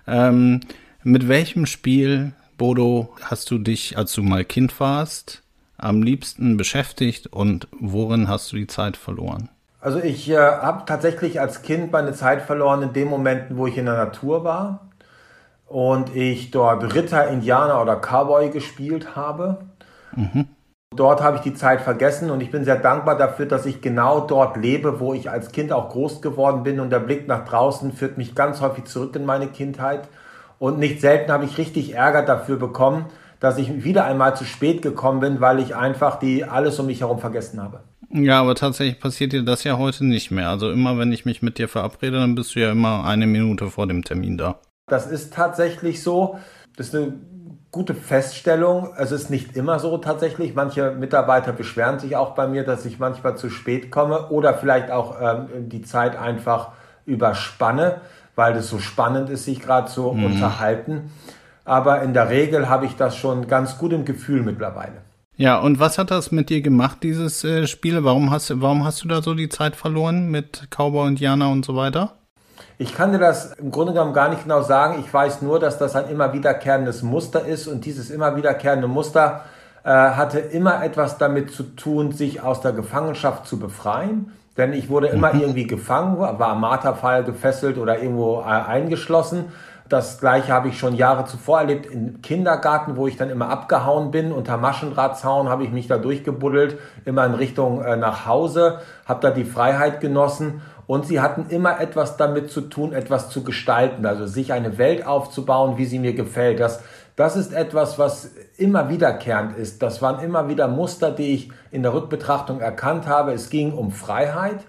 Ähm, 0.06 0.60
mit 1.02 1.28
welchem 1.28 1.66
Spiel, 1.66 2.32
Bodo, 2.56 3.14
hast 3.22 3.50
du 3.50 3.58
dich, 3.58 3.98
als 3.98 4.12
du 4.12 4.22
mal 4.22 4.44
Kind 4.44 4.78
warst, 4.78 5.42
am 5.76 6.02
liebsten 6.02 6.56
beschäftigt 6.56 7.26
und 7.26 7.66
worin 7.72 8.28
hast 8.28 8.52
du 8.52 8.56
die 8.56 8.68
Zeit 8.68 8.96
verloren? 8.96 9.48
Also 9.80 9.98
ich 9.98 10.30
äh, 10.30 10.36
habe 10.36 10.84
tatsächlich 10.86 11.40
als 11.40 11.62
Kind 11.62 11.90
meine 11.90 12.12
Zeit 12.12 12.42
verloren 12.42 12.82
in 12.82 12.92
den 12.92 13.08
Momenten, 13.08 13.56
wo 13.56 13.66
ich 13.66 13.76
in 13.76 13.86
der 13.86 13.96
Natur 13.96 14.44
war 14.44 14.89
und 15.70 16.16
ich 16.16 16.50
dort 16.50 16.94
Ritter, 16.94 17.28
Indianer 17.28 17.80
oder 17.80 17.94
Cowboy 17.94 18.50
gespielt 18.50 19.14
habe. 19.14 19.58
Mhm. 20.16 20.48
Dort 20.96 21.22
habe 21.22 21.36
ich 21.36 21.42
die 21.42 21.54
Zeit 21.54 21.80
vergessen 21.80 22.32
und 22.32 22.40
ich 22.40 22.50
bin 22.50 22.64
sehr 22.64 22.76
dankbar 22.76 23.16
dafür, 23.16 23.46
dass 23.46 23.66
ich 23.66 23.80
genau 23.80 24.18
dort 24.18 24.56
lebe, 24.56 24.98
wo 24.98 25.14
ich 25.14 25.30
als 25.30 25.52
Kind 25.52 25.72
auch 25.72 25.90
groß 25.90 26.22
geworden 26.22 26.64
bin 26.64 26.80
und 26.80 26.90
der 26.90 26.98
Blick 26.98 27.28
nach 27.28 27.44
draußen 27.44 27.92
führt 27.92 28.18
mich 28.18 28.34
ganz 28.34 28.60
häufig 28.60 28.86
zurück 28.86 29.14
in 29.14 29.24
meine 29.24 29.46
Kindheit 29.46 30.08
und 30.58 30.80
nicht 30.80 31.00
selten 31.00 31.30
habe 31.30 31.44
ich 31.44 31.56
richtig 31.56 31.94
Ärger 31.94 32.22
dafür 32.22 32.56
bekommen, 32.56 33.04
dass 33.38 33.56
ich 33.56 33.84
wieder 33.84 34.04
einmal 34.04 34.34
zu 34.34 34.44
spät 34.44 34.82
gekommen 34.82 35.20
bin, 35.20 35.40
weil 35.40 35.60
ich 35.60 35.76
einfach 35.76 36.18
die 36.18 36.44
alles 36.44 36.80
um 36.80 36.86
mich 36.86 37.02
herum 37.02 37.20
vergessen 37.20 37.62
habe. 37.62 37.84
Ja, 38.12 38.40
aber 38.40 38.56
tatsächlich 38.56 38.98
passiert 38.98 39.32
dir 39.32 39.44
das 39.44 39.62
ja 39.62 39.78
heute 39.78 40.04
nicht 40.04 40.32
mehr. 40.32 40.48
Also 40.48 40.72
immer, 40.72 40.98
wenn 40.98 41.12
ich 41.12 41.24
mich 41.24 41.42
mit 41.42 41.58
dir 41.58 41.68
verabrede, 41.68 42.18
dann 42.18 42.34
bist 42.34 42.56
du 42.56 42.60
ja 42.60 42.72
immer 42.72 43.04
eine 43.04 43.28
Minute 43.28 43.68
vor 43.68 43.86
dem 43.86 44.02
Termin 44.02 44.36
da. 44.36 44.58
Das 44.90 45.06
ist 45.06 45.32
tatsächlich 45.32 46.02
so. 46.02 46.38
Das 46.76 46.88
ist 46.88 46.94
eine 46.94 47.14
gute 47.70 47.94
Feststellung. 47.94 48.90
Es 48.96 49.12
ist 49.12 49.30
nicht 49.30 49.56
immer 49.56 49.78
so 49.78 49.96
tatsächlich. 49.98 50.54
Manche 50.54 50.90
Mitarbeiter 50.92 51.52
beschweren 51.52 51.98
sich 51.98 52.16
auch 52.16 52.34
bei 52.34 52.48
mir, 52.48 52.64
dass 52.64 52.84
ich 52.84 52.98
manchmal 52.98 53.36
zu 53.36 53.50
spät 53.50 53.90
komme 53.90 54.28
oder 54.28 54.54
vielleicht 54.54 54.90
auch 54.90 55.16
ähm, 55.20 55.68
die 55.68 55.82
Zeit 55.82 56.16
einfach 56.16 56.70
überspanne, 57.06 58.00
weil 58.34 58.56
es 58.56 58.68
so 58.68 58.78
spannend 58.78 59.30
ist, 59.30 59.44
sich 59.44 59.60
gerade 59.60 59.88
zu 59.88 60.10
mhm. 60.12 60.24
unterhalten. 60.24 61.12
Aber 61.64 62.02
in 62.02 62.12
der 62.12 62.30
Regel 62.30 62.68
habe 62.68 62.86
ich 62.86 62.96
das 62.96 63.16
schon 63.16 63.46
ganz 63.46 63.78
gut 63.78 63.92
im 63.92 64.04
Gefühl 64.04 64.42
mittlerweile. 64.42 65.02
Ja, 65.36 65.58
und 65.58 65.78
was 65.78 65.98
hat 65.98 66.10
das 66.10 66.32
mit 66.32 66.50
dir 66.50 66.60
gemacht, 66.60 66.98
dieses 67.02 67.44
äh, 67.44 67.66
Spiel? 67.66 68.02
Warum 68.04 68.30
hast, 68.30 68.60
warum 68.60 68.84
hast 68.84 69.04
du 69.04 69.08
da 69.08 69.22
so 69.22 69.34
die 69.34 69.48
Zeit 69.48 69.76
verloren 69.76 70.28
mit 70.30 70.68
Cowboy, 70.70 71.08
Indianer 71.08 71.48
und 71.48 71.64
so 71.64 71.76
weiter? 71.76 72.19
Ich 72.78 72.94
kann 72.94 73.12
dir 73.12 73.18
das 73.18 73.52
im 73.54 73.70
Grunde 73.70 73.92
genommen 73.92 74.12
gar 74.12 74.28
nicht 74.28 74.42
genau 74.44 74.62
sagen. 74.62 75.00
Ich 75.00 75.12
weiß 75.12 75.42
nur, 75.42 75.58
dass 75.60 75.78
das 75.78 75.96
ein 75.96 76.08
immer 76.08 76.32
wiederkehrendes 76.32 77.02
Muster 77.02 77.44
ist 77.44 77.66
und 77.66 77.84
dieses 77.84 78.10
immer 78.10 78.36
wiederkehrende 78.36 78.88
Muster 78.88 79.42
äh, 79.84 79.90
hatte 79.90 80.38
immer 80.38 80.84
etwas 80.84 81.18
damit 81.18 81.52
zu 81.52 81.62
tun, 81.62 82.12
sich 82.12 82.42
aus 82.42 82.60
der 82.60 82.72
Gefangenschaft 82.72 83.46
zu 83.46 83.58
befreien. 83.58 84.32
Denn 84.56 84.72
ich 84.72 84.90
wurde 84.90 85.08
immer 85.08 85.32
mhm. 85.32 85.40
irgendwie 85.40 85.66
gefangen, 85.66 86.18
war 86.18 86.40
am 86.40 86.60
Marterfall 86.60 87.24
gefesselt 87.24 87.78
oder 87.78 87.98
irgendwo 87.98 88.40
äh, 88.40 88.44
eingeschlossen. 88.44 89.46
Das 89.88 90.20
gleiche 90.20 90.52
habe 90.52 90.68
ich 90.68 90.78
schon 90.78 90.94
Jahre 90.94 91.24
zuvor 91.24 91.58
erlebt 91.58 91.86
im 91.86 92.22
Kindergarten, 92.22 92.96
wo 92.96 93.08
ich 93.08 93.16
dann 93.16 93.28
immer 93.28 93.48
abgehauen 93.48 94.12
bin. 94.12 94.30
Unter 94.30 94.56
Maschendrahtzaun 94.56 95.48
habe 95.48 95.64
ich 95.64 95.70
mich 95.70 95.88
da 95.88 95.98
durchgebuddelt, 95.98 96.78
immer 97.04 97.26
in 97.26 97.34
Richtung 97.34 97.82
äh, 97.82 97.96
nach 97.96 98.24
Hause, 98.24 98.80
habe 99.06 99.20
da 99.20 99.30
die 99.30 99.44
Freiheit 99.44 100.00
genossen 100.00 100.62
und 100.90 101.06
sie 101.06 101.20
hatten 101.20 101.46
immer 101.50 101.80
etwas 101.80 102.16
damit 102.16 102.50
zu 102.50 102.62
tun, 102.62 102.92
etwas 102.92 103.30
zu 103.30 103.44
gestalten, 103.44 104.04
also 104.04 104.26
sich 104.26 104.52
eine 104.52 104.76
Welt 104.76 105.06
aufzubauen, 105.06 105.78
wie 105.78 105.84
sie 105.84 106.00
mir 106.00 106.14
gefällt. 106.14 106.58
Das, 106.58 106.80
das 107.14 107.36
ist 107.36 107.52
etwas, 107.52 107.96
was 108.00 108.32
immer 108.56 108.88
wiederkehrend 108.88 109.56
ist. 109.56 109.84
Das 109.84 110.02
waren 110.02 110.20
immer 110.20 110.48
wieder 110.48 110.66
Muster, 110.66 111.12
die 111.12 111.32
ich 111.32 111.52
in 111.70 111.84
der 111.84 111.94
Rückbetrachtung 111.94 112.58
erkannt 112.58 113.06
habe. 113.06 113.32
Es 113.32 113.50
ging 113.50 113.72
um 113.72 113.92
Freiheit. 113.92 114.64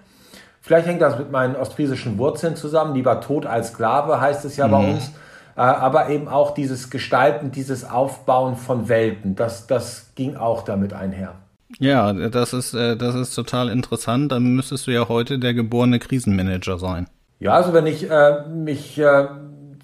Vielleicht 0.60 0.86
hängt 0.86 1.02
das 1.02 1.18
mit 1.18 1.32
meinen 1.32 1.56
ostfriesischen 1.56 2.18
Wurzeln 2.18 2.54
zusammen. 2.54 2.94
Lieber 2.94 3.20
Tod 3.20 3.44
als 3.44 3.70
Sklave 3.70 4.20
heißt 4.20 4.44
es 4.44 4.56
ja 4.56 4.68
mhm. 4.68 4.70
bei 4.70 4.90
uns. 4.92 5.10
aber 5.56 6.08
eben 6.08 6.28
auch 6.28 6.54
dieses 6.54 6.88
Gestalten, 6.88 7.50
dieses 7.50 7.82
Aufbauen 7.82 8.54
von 8.54 8.88
Welten, 8.88 9.34
das, 9.34 9.66
das 9.66 10.12
ging 10.14 10.36
auch 10.36 10.62
damit 10.62 10.92
einher. 10.92 11.34
Ja, 11.82 12.12
das 12.12 12.52
ist, 12.52 12.74
äh, 12.74 12.96
das 12.96 13.16
ist 13.16 13.34
total 13.34 13.68
interessant. 13.68 14.30
Dann 14.30 14.54
müsstest 14.54 14.86
du 14.86 14.92
ja 14.92 15.08
heute 15.08 15.40
der 15.40 15.52
geborene 15.52 15.98
Krisenmanager 15.98 16.78
sein. 16.78 17.08
Ja, 17.40 17.54
also 17.54 17.72
wenn 17.72 17.88
ich 17.88 18.08
äh, 18.08 18.46
mich 18.46 19.00
äh, 19.00 19.26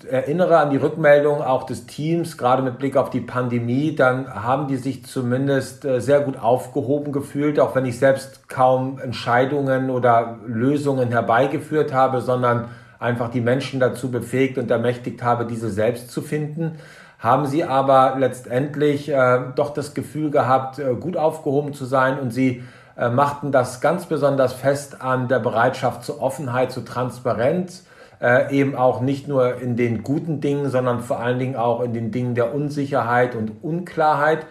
erinnere 0.08 0.58
an 0.58 0.70
die 0.70 0.76
Rückmeldung 0.76 1.42
auch 1.42 1.64
des 1.64 1.86
Teams, 1.86 2.38
gerade 2.38 2.62
mit 2.62 2.78
Blick 2.78 2.96
auf 2.96 3.10
die 3.10 3.20
Pandemie, 3.20 3.96
dann 3.96 4.32
haben 4.32 4.68
die 4.68 4.76
sich 4.76 5.06
zumindest 5.06 5.84
äh, 5.84 6.00
sehr 6.00 6.20
gut 6.20 6.38
aufgehoben 6.38 7.10
gefühlt, 7.10 7.58
auch 7.58 7.74
wenn 7.74 7.84
ich 7.84 7.98
selbst 7.98 8.48
kaum 8.48 9.00
Entscheidungen 9.00 9.90
oder 9.90 10.38
Lösungen 10.46 11.08
herbeigeführt 11.08 11.92
habe, 11.92 12.20
sondern 12.20 12.68
einfach 13.00 13.28
die 13.28 13.40
Menschen 13.40 13.80
dazu 13.80 14.12
befähigt 14.12 14.56
und 14.56 14.70
ermächtigt 14.70 15.24
habe, 15.24 15.46
diese 15.46 15.68
selbst 15.68 16.12
zu 16.12 16.22
finden 16.22 16.78
haben 17.18 17.46
sie 17.46 17.64
aber 17.64 18.16
letztendlich 18.18 19.08
äh, 19.08 19.40
doch 19.56 19.74
das 19.74 19.94
Gefühl 19.94 20.30
gehabt, 20.30 20.78
äh, 20.78 20.94
gut 20.94 21.16
aufgehoben 21.16 21.74
zu 21.74 21.84
sein 21.84 22.18
und 22.18 22.32
sie 22.32 22.62
äh, 22.96 23.10
machten 23.10 23.50
das 23.50 23.80
ganz 23.80 24.06
besonders 24.06 24.52
fest 24.52 25.02
an 25.02 25.28
der 25.28 25.40
Bereitschaft 25.40 26.04
zur 26.04 26.22
Offenheit, 26.22 26.70
zur 26.70 26.84
Transparenz, 26.84 27.86
äh, 28.20 28.54
eben 28.54 28.76
auch 28.76 29.00
nicht 29.00 29.26
nur 29.26 29.60
in 29.60 29.76
den 29.76 30.02
guten 30.02 30.40
Dingen, 30.40 30.70
sondern 30.70 31.00
vor 31.00 31.20
allen 31.20 31.38
Dingen 31.38 31.56
auch 31.56 31.80
in 31.80 31.92
den 31.92 32.12
Dingen 32.12 32.34
der 32.34 32.54
Unsicherheit 32.54 33.34
und 33.34 33.62
Unklarheit. 33.62 34.46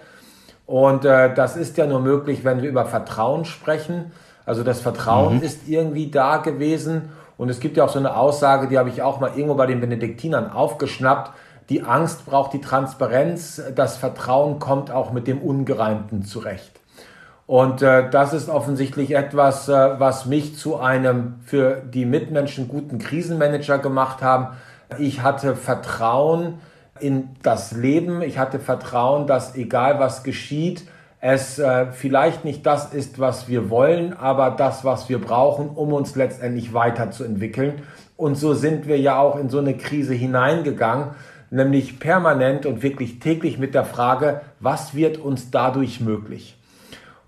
Und 0.66 1.06
äh, 1.06 1.34
das 1.34 1.56
ist 1.56 1.78
ja 1.78 1.88
nur 1.88 2.02
möglich, 2.02 2.44
wenn 2.44 2.62
wir 2.62 2.70
über 2.70 2.86
Vertrauen 2.86 3.46
sprechen. 3.46 4.12
Also 4.46 4.64
das 4.64 4.82
Vertrauen 4.82 5.38
mhm. 5.38 5.44
ist 5.44 5.68
irgendwie 5.68 6.12
da 6.12 6.38
gewesen. 6.38 7.10
Und 7.38 7.50
es 7.50 7.60
gibt 7.60 7.78
ja 7.78 7.86
auch 7.86 7.90
so 7.90 8.00
eine 8.00 8.18
Aussage, 8.18 8.68
die 8.68 8.78
habe 8.78 8.90
ich 8.90 9.02
auch 9.02 9.20
mal 9.20 9.32
irgendwo 9.36 9.56
bei 9.56 9.68
den 9.68 9.80
Benediktinern 9.80 10.52
aufgeschnappt 10.52 11.32
die 11.70 11.84
Angst 11.84 12.26
braucht 12.26 12.54
die 12.54 12.62
Transparenz, 12.62 13.62
das 13.76 13.98
Vertrauen 13.98 14.60
kommt 14.60 14.90
auch 14.92 15.12
mit 15.12 15.28
dem 15.28 15.42
Ungereimten 15.42 16.24
zurecht. 16.24 16.80
Und 17.46 17.82
äh, 17.82 18.10
das 18.10 18.34
ist 18.34 18.50
offensichtlich 18.50 19.16
etwas, 19.16 19.70
äh, 19.70 20.00
was 20.00 20.26
mich 20.26 20.58
zu 20.58 20.78
einem 20.78 21.36
für 21.46 21.82
die 21.82 22.06
Mitmenschen 22.06 22.68
guten 22.68 23.00
Krisenmanager 23.00 23.80
gemacht 23.80 24.22
haben. 24.22 24.58
Ich 24.98 25.22
hatte 25.24 25.56
Vertrauen 25.56 26.60
in 27.00 27.30
das 27.44 27.72
Leben. 27.72 28.22
Ich 28.22 28.38
hatte 28.38 28.60
Vertrauen, 28.60 29.28
dass 29.28 29.56
egal 29.56 30.00
was 30.00 30.24
geschieht, 30.24 30.84
es 31.20 31.58
äh, 31.58 31.88
vielleicht 31.92 32.46
nicht 32.46 32.66
das 32.66 32.94
ist, 32.94 33.20
was 33.20 33.48
wir 33.48 33.70
wollen, 33.70 34.14
aber 34.14 34.52
das, 34.52 34.86
was 34.86 35.10
wir 35.10 35.20
brauchen, 35.20 35.70
um 35.70 35.94
uns 35.94 36.16
letztendlich 36.16 36.74
weiterzuentwickeln. 36.74 37.82
Und 38.18 38.36
so 38.36 38.54
sind 38.54 38.88
wir 38.88 39.00
ja 39.00 39.20
auch 39.20 39.38
in 39.38 39.50
so 39.50 39.60
eine 39.60 39.76
Krise 39.76 40.14
hineingegangen 40.14 41.12
nämlich 41.50 42.00
permanent 42.00 42.66
und 42.66 42.84
wirklich 42.84 43.20
täglich 43.20 43.58
mit 43.58 43.74
der 43.74 43.86
Frage, 43.86 44.42
was 44.60 44.96
wird 44.96 45.18
uns 45.18 45.52
dadurch 45.52 46.02
möglich? 46.02 46.58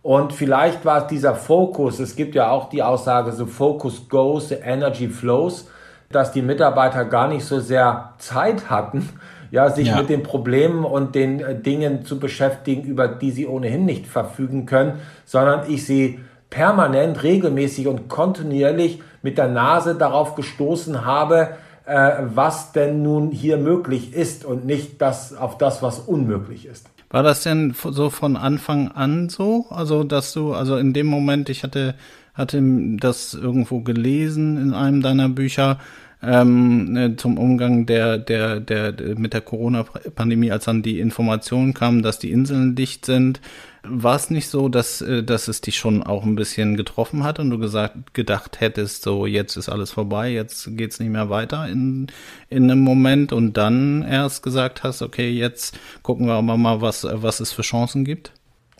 Und 0.01 0.33
vielleicht 0.33 0.85
war 0.85 1.03
es 1.03 1.07
dieser 1.07 1.35
Fokus, 1.35 1.99
es 1.99 2.15
gibt 2.15 2.35
ja 2.35 2.49
auch 2.49 2.69
die 2.69 2.83
Aussage, 2.83 3.31
so 3.31 3.45
Focus 3.45 4.07
goes, 4.07 4.49
the 4.49 4.55
energy 4.55 5.09
flows, 5.09 5.67
dass 6.11 6.31
die 6.31 6.41
Mitarbeiter 6.41 7.05
gar 7.05 7.27
nicht 7.27 7.45
so 7.45 7.59
sehr 7.59 8.13
Zeit 8.17 8.69
hatten, 8.69 9.09
ja, 9.51 9.69
sich 9.69 9.89
ja. 9.89 9.97
mit 9.97 10.09
den 10.09 10.23
Problemen 10.23 10.85
und 10.85 11.15
den 11.15 11.39
äh, 11.39 11.59
Dingen 11.59 12.05
zu 12.05 12.19
beschäftigen, 12.19 12.83
über 12.83 13.07
die 13.07 13.31
sie 13.31 13.47
ohnehin 13.47 13.85
nicht 13.85 14.07
verfügen 14.07 14.65
können, 14.65 14.99
sondern 15.25 15.69
ich 15.69 15.85
sie 15.85 16.19
permanent, 16.49 17.21
regelmäßig 17.23 17.87
und 17.87 18.09
kontinuierlich 18.09 19.01
mit 19.21 19.37
der 19.37 19.47
Nase 19.47 19.95
darauf 19.95 20.35
gestoßen 20.35 21.05
habe, 21.05 21.49
äh, 21.89 22.23
was 22.35 22.71
denn 22.71 23.01
nun 23.01 23.31
hier 23.31 23.57
möglich 23.57 24.13
ist 24.13 24.45
und 24.45 24.65
nicht 24.65 25.01
das 25.01 25.35
auf 25.35 25.57
das, 25.57 25.81
was 25.81 25.99
unmöglich 25.99 26.65
ist. 26.67 26.89
War 27.09 27.23
das 27.23 27.41
denn 27.41 27.73
so 27.73 28.11
von 28.11 28.37
Anfang 28.37 28.89
an 28.89 29.29
so? 29.29 29.65
Also, 29.71 30.03
dass 30.03 30.31
du, 30.31 30.53
also 30.53 30.77
in 30.77 30.93
dem 30.93 31.07
Moment, 31.07 31.49
ich 31.49 31.63
hatte, 31.63 31.95
hatte 32.35 32.61
das 32.97 33.33
irgendwo 33.33 33.79
gelesen 33.79 34.57
in 34.57 34.73
einem 34.75 35.01
deiner 35.01 35.27
Bücher, 35.29 35.79
ähm, 36.21 36.93
ne, 36.93 37.15
zum 37.15 37.37
Umgang 37.37 37.85
der, 37.85 38.17
der, 38.17 38.59
der, 38.59 38.93
mit 39.17 39.33
der 39.33 39.41
Corona-Pandemie, 39.41 40.51
als 40.51 40.65
dann 40.65 40.81
die 40.81 40.99
Information 40.99 41.73
kam, 41.73 42.03
dass 42.03 42.19
die 42.19 42.31
Inseln 42.31 42.75
dicht 42.75 43.05
sind, 43.05 43.39
war 43.83 44.15
es 44.15 44.29
nicht 44.29 44.49
so, 44.49 44.67
dass, 44.67 45.01
äh, 45.01 45.23
dass 45.23 45.47
es 45.47 45.61
dich 45.61 45.77
schon 45.77 46.03
auch 46.03 46.23
ein 46.23 46.35
bisschen 46.35 46.75
getroffen 46.75 47.23
hat 47.23 47.39
und 47.39 47.49
du 47.49 47.57
gesagt, 47.57 48.13
gedacht 48.13 48.59
hättest, 48.59 49.03
so 49.03 49.25
jetzt 49.25 49.55
ist 49.55 49.69
alles 49.69 49.91
vorbei, 49.91 50.29
jetzt 50.29 50.67
geht's 50.77 50.99
nicht 50.99 51.09
mehr 51.09 51.29
weiter 51.29 51.67
in, 51.67 52.07
in 52.49 52.69
einem 52.69 52.81
Moment 52.81 53.31
und 53.31 53.53
dann 53.53 54.03
erst 54.03 54.43
gesagt 54.43 54.83
hast, 54.83 55.01
okay, 55.01 55.29
jetzt 55.29 55.77
gucken 56.03 56.27
wir 56.27 56.33
aber 56.33 56.57
mal, 56.57 56.81
was, 56.81 57.07
was 57.09 57.39
es 57.39 57.53
für 57.53 57.61
Chancen 57.61 58.03
gibt? 58.03 58.33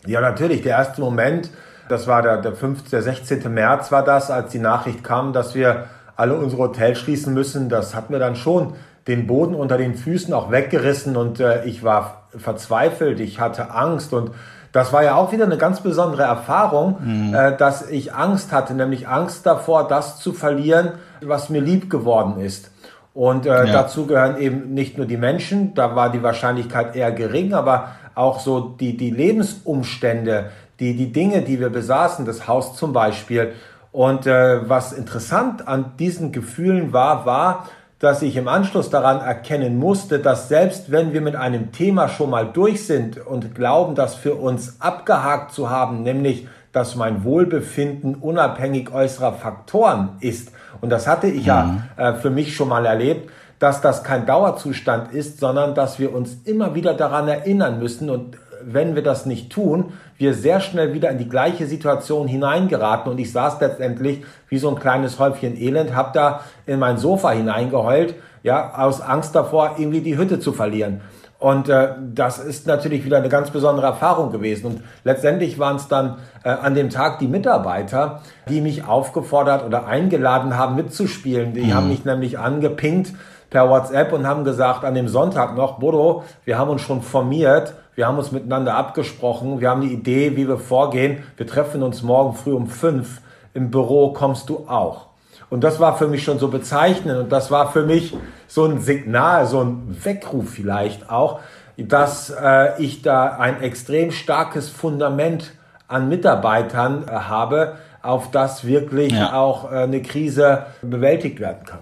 Ja, 0.06 0.20
natürlich. 0.20 0.62
Der 0.62 0.76
erste 0.76 1.00
Moment, 1.00 1.50
das 1.88 2.06
war 2.06 2.22
der, 2.22 2.40
der 2.42 2.54
5., 2.54 2.88
der 2.90 3.02
16. 3.02 3.52
März 3.52 3.90
war 3.90 4.04
das, 4.04 4.30
als 4.30 4.52
die 4.52 4.58
Nachricht 4.58 5.02
kam, 5.02 5.32
dass 5.32 5.54
wir 5.54 5.88
alle 6.20 6.34
unsere 6.34 6.62
Hotels 6.62 6.98
schließen 6.98 7.34
müssen. 7.34 7.68
Das 7.68 7.94
hat 7.94 8.10
mir 8.10 8.18
dann 8.18 8.36
schon 8.36 8.74
den 9.08 9.26
Boden 9.26 9.54
unter 9.54 9.76
den 9.76 9.94
Füßen 9.94 10.32
auch 10.32 10.50
weggerissen 10.50 11.16
und 11.16 11.40
äh, 11.40 11.64
ich 11.64 11.82
war 11.82 12.28
verzweifelt, 12.36 13.18
ich 13.18 13.40
hatte 13.40 13.72
Angst 13.72 14.12
und 14.12 14.30
das 14.72 14.92
war 14.92 15.02
ja 15.02 15.16
auch 15.16 15.32
wieder 15.32 15.46
eine 15.46 15.58
ganz 15.58 15.80
besondere 15.80 16.22
Erfahrung, 16.22 16.98
mhm. 17.02 17.34
äh, 17.34 17.56
dass 17.56 17.88
ich 17.90 18.14
Angst 18.14 18.52
hatte, 18.52 18.74
nämlich 18.74 19.08
Angst 19.08 19.44
davor, 19.46 19.88
das 19.88 20.20
zu 20.20 20.32
verlieren, 20.32 20.92
was 21.22 21.48
mir 21.48 21.60
lieb 21.60 21.90
geworden 21.90 22.40
ist. 22.40 22.70
Und 23.12 23.46
äh, 23.46 23.48
ja. 23.48 23.64
dazu 23.64 24.06
gehören 24.06 24.38
eben 24.38 24.72
nicht 24.72 24.96
nur 24.96 25.06
die 25.06 25.16
Menschen, 25.16 25.74
da 25.74 25.96
war 25.96 26.12
die 26.12 26.22
Wahrscheinlichkeit 26.22 26.94
eher 26.94 27.10
gering, 27.10 27.52
aber 27.52 27.88
auch 28.14 28.38
so 28.38 28.60
die, 28.60 28.96
die 28.96 29.10
Lebensumstände, 29.10 30.50
die, 30.78 30.96
die 30.96 31.12
Dinge, 31.12 31.42
die 31.42 31.58
wir 31.58 31.70
besaßen, 31.70 32.24
das 32.24 32.46
Haus 32.46 32.76
zum 32.76 32.92
Beispiel. 32.92 33.52
Und 33.92 34.26
äh, 34.26 34.68
was 34.68 34.92
interessant 34.92 35.66
an 35.66 35.92
diesen 35.98 36.32
Gefühlen 36.32 36.92
war, 36.92 37.26
war, 37.26 37.66
dass 37.98 38.22
ich 38.22 38.36
im 38.36 38.48
Anschluss 38.48 38.88
daran 38.88 39.20
erkennen 39.20 39.78
musste, 39.78 40.20
dass 40.20 40.48
selbst 40.48 40.90
wenn 40.90 41.12
wir 41.12 41.20
mit 41.20 41.36
einem 41.36 41.70
Thema 41.70 42.08
schon 42.08 42.30
mal 42.30 42.46
durch 42.46 42.86
sind 42.86 43.24
und 43.24 43.54
glauben, 43.54 43.94
das 43.94 44.14
für 44.14 44.34
uns 44.36 44.80
abgehakt 44.80 45.52
zu 45.52 45.68
haben, 45.68 46.02
nämlich 46.02 46.48
dass 46.72 46.94
mein 46.94 47.24
Wohlbefinden 47.24 48.14
unabhängig 48.14 48.94
äußerer 48.94 49.32
Faktoren 49.32 50.10
ist, 50.20 50.52
und 50.80 50.90
das 50.90 51.06
hatte 51.06 51.26
ich 51.26 51.42
mhm. 51.42 51.46
ja 51.46 51.82
äh, 51.96 52.14
für 52.14 52.30
mich 52.30 52.54
schon 52.54 52.68
mal 52.68 52.86
erlebt, 52.86 53.30
dass 53.58 53.82
das 53.82 54.02
kein 54.02 54.24
Dauerzustand 54.24 55.12
ist, 55.12 55.38
sondern 55.38 55.74
dass 55.74 55.98
wir 55.98 56.14
uns 56.14 56.38
immer 56.44 56.74
wieder 56.74 56.94
daran 56.94 57.28
erinnern 57.28 57.78
müssen 57.78 58.08
und 58.08 58.38
wenn 58.64 58.94
wir 58.94 59.02
das 59.02 59.26
nicht 59.26 59.50
tun, 59.50 59.92
wir 60.16 60.34
sehr 60.34 60.60
schnell 60.60 60.92
wieder 60.94 61.10
in 61.10 61.18
die 61.18 61.28
gleiche 61.28 61.66
Situation 61.66 62.28
hineingeraten. 62.28 63.10
Und 63.10 63.18
ich 63.18 63.32
saß 63.32 63.60
letztendlich 63.60 64.24
wie 64.48 64.58
so 64.58 64.68
ein 64.68 64.76
kleines 64.76 65.18
Häufchen 65.18 65.56
Elend, 65.56 65.94
hab 65.94 66.12
da 66.12 66.40
in 66.66 66.78
mein 66.78 66.98
Sofa 66.98 67.30
hineingeheult, 67.30 68.14
ja, 68.42 68.74
aus 68.74 69.00
Angst 69.00 69.34
davor, 69.34 69.76
irgendwie 69.78 70.00
die 70.00 70.16
Hütte 70.16 70.40
zu 70.40 70.52
verlieren. 70.52 71.00
Und 71.40 71.70
äh, 71.70 71.94
das 72.14 72.38
ist 72.38 72.66
natürlich 72.66 73.06
wieder 73.06 73.16
eine 73.16 73.30
ganz 73.30 73.50
besondere 73.50 73.86
Erfahrung 73.86 74.30
gewesen. 74.30 74.66
Und 74.66 74.82
letztendlich 75.04 75.58
waren 75.58 75.76
es 75.76 75.88
dann 75.88 76.18
äh, 76.44 76.50
an 76.50 76.74
dem 76.74 76.90
Tag 76.90 77.18
die 77.18 77.28
Mitarbeiter, 77.28 78.20
die 78.50 78.60
mich 78.60 78.86
aufgefordert 78.86 79.64
oder 79.64 79.86
eingeladen 79.86 80.58
haben, 80.58 80.76
mitzuspielen. 80.76 81.54
Die 81.54 81.62
mhm. 81.62 81.74
haben 81.74 81.88
mich 81.88 82.04
nämlich 82.04 82.38
angepinkt 82.38 83.12
per 83.50 83.68
WhatsApp 83.68 84.12
und 84.12 84.26
haben 84.26 84.44
gesagt, 84.44 84.84
an 84.84 84.94
dem 84.94 85.08
Sonntag 85.08 85.56
noch, 85.56 85.78
Bodo, 85.78 86.24
wir 86.44 86.56
haben 86.56 86.70
uns 86.70 86.80
schon 86.82 87.02
formiert, 87.02 87.74
wir 87.96 88.06
haben 88.06 88.16
uns 88.16 88.32
miteinander 88.32 88.76
abgesprochen, 88.76 89.60
wir 89.60 89.68
haben 89.68 89.82
die 89.82 89.92
Idee, 89.92 90.36
wie 90.36 90.48
wir 90.48 90.58
vorgehen, 90.58 91.24
wir 91.36 91.46
treffen 91.46 91.82
uns 91.82 92.02
morgen 92.02 92.34
früh 92.34 92.52
um 92.52 92.68
fünf 92.68 93.20
im 93.52 93.70
Büro, 93.70 94.12
kommst 94.12 94.48
du 94.48 94.66
auch. 94.68 95.06
Und 95.50 95.64
das 95.64 95.80
war 95.80 95.98
für 95.98 96.06
mich 96.06 96.22
schon 96.22 96.38
so 96.38 96.48
bezeichnend 96.48 97.18
und 97.18 97.32
das 97.32 97.50
war 97.50 97.72
für 97.72 97.84
mich 97.84 98.16
so 98.46 98.64
ein 98.64 98.80
Signal, 98.80 99.46
so 99.46 99.60
ein 99.60 99.96
Weckruf 100.04 100.50
vielleicht 100.50 101.10
auch, 101.10 101.40
dass 101.76 102.30
äh, 102.30 102.80
ich 102.80 103.02
da 103.02 103.36
ein 103.36 103.60
extrem 103.60 104.12
starkes 104.12 104.68
Fundament 104.68 105.52
an 105.88 106.08
Mitarbeitern 106.08 107.04
äh, 107.08 107.10
habe, 107.12 107.76
auf 108.02 108.30
das 108.30 108.64
wirklich 108.64 109.12
ja. 109.12 109.34
auch 109.34 109.70
äh, 109.70 109.76
eine 109.76 110.02
Krise 110.02 110.66
bewältigt 110.82 111.40
werden 111.40 111.64
kann. 111.66 111.80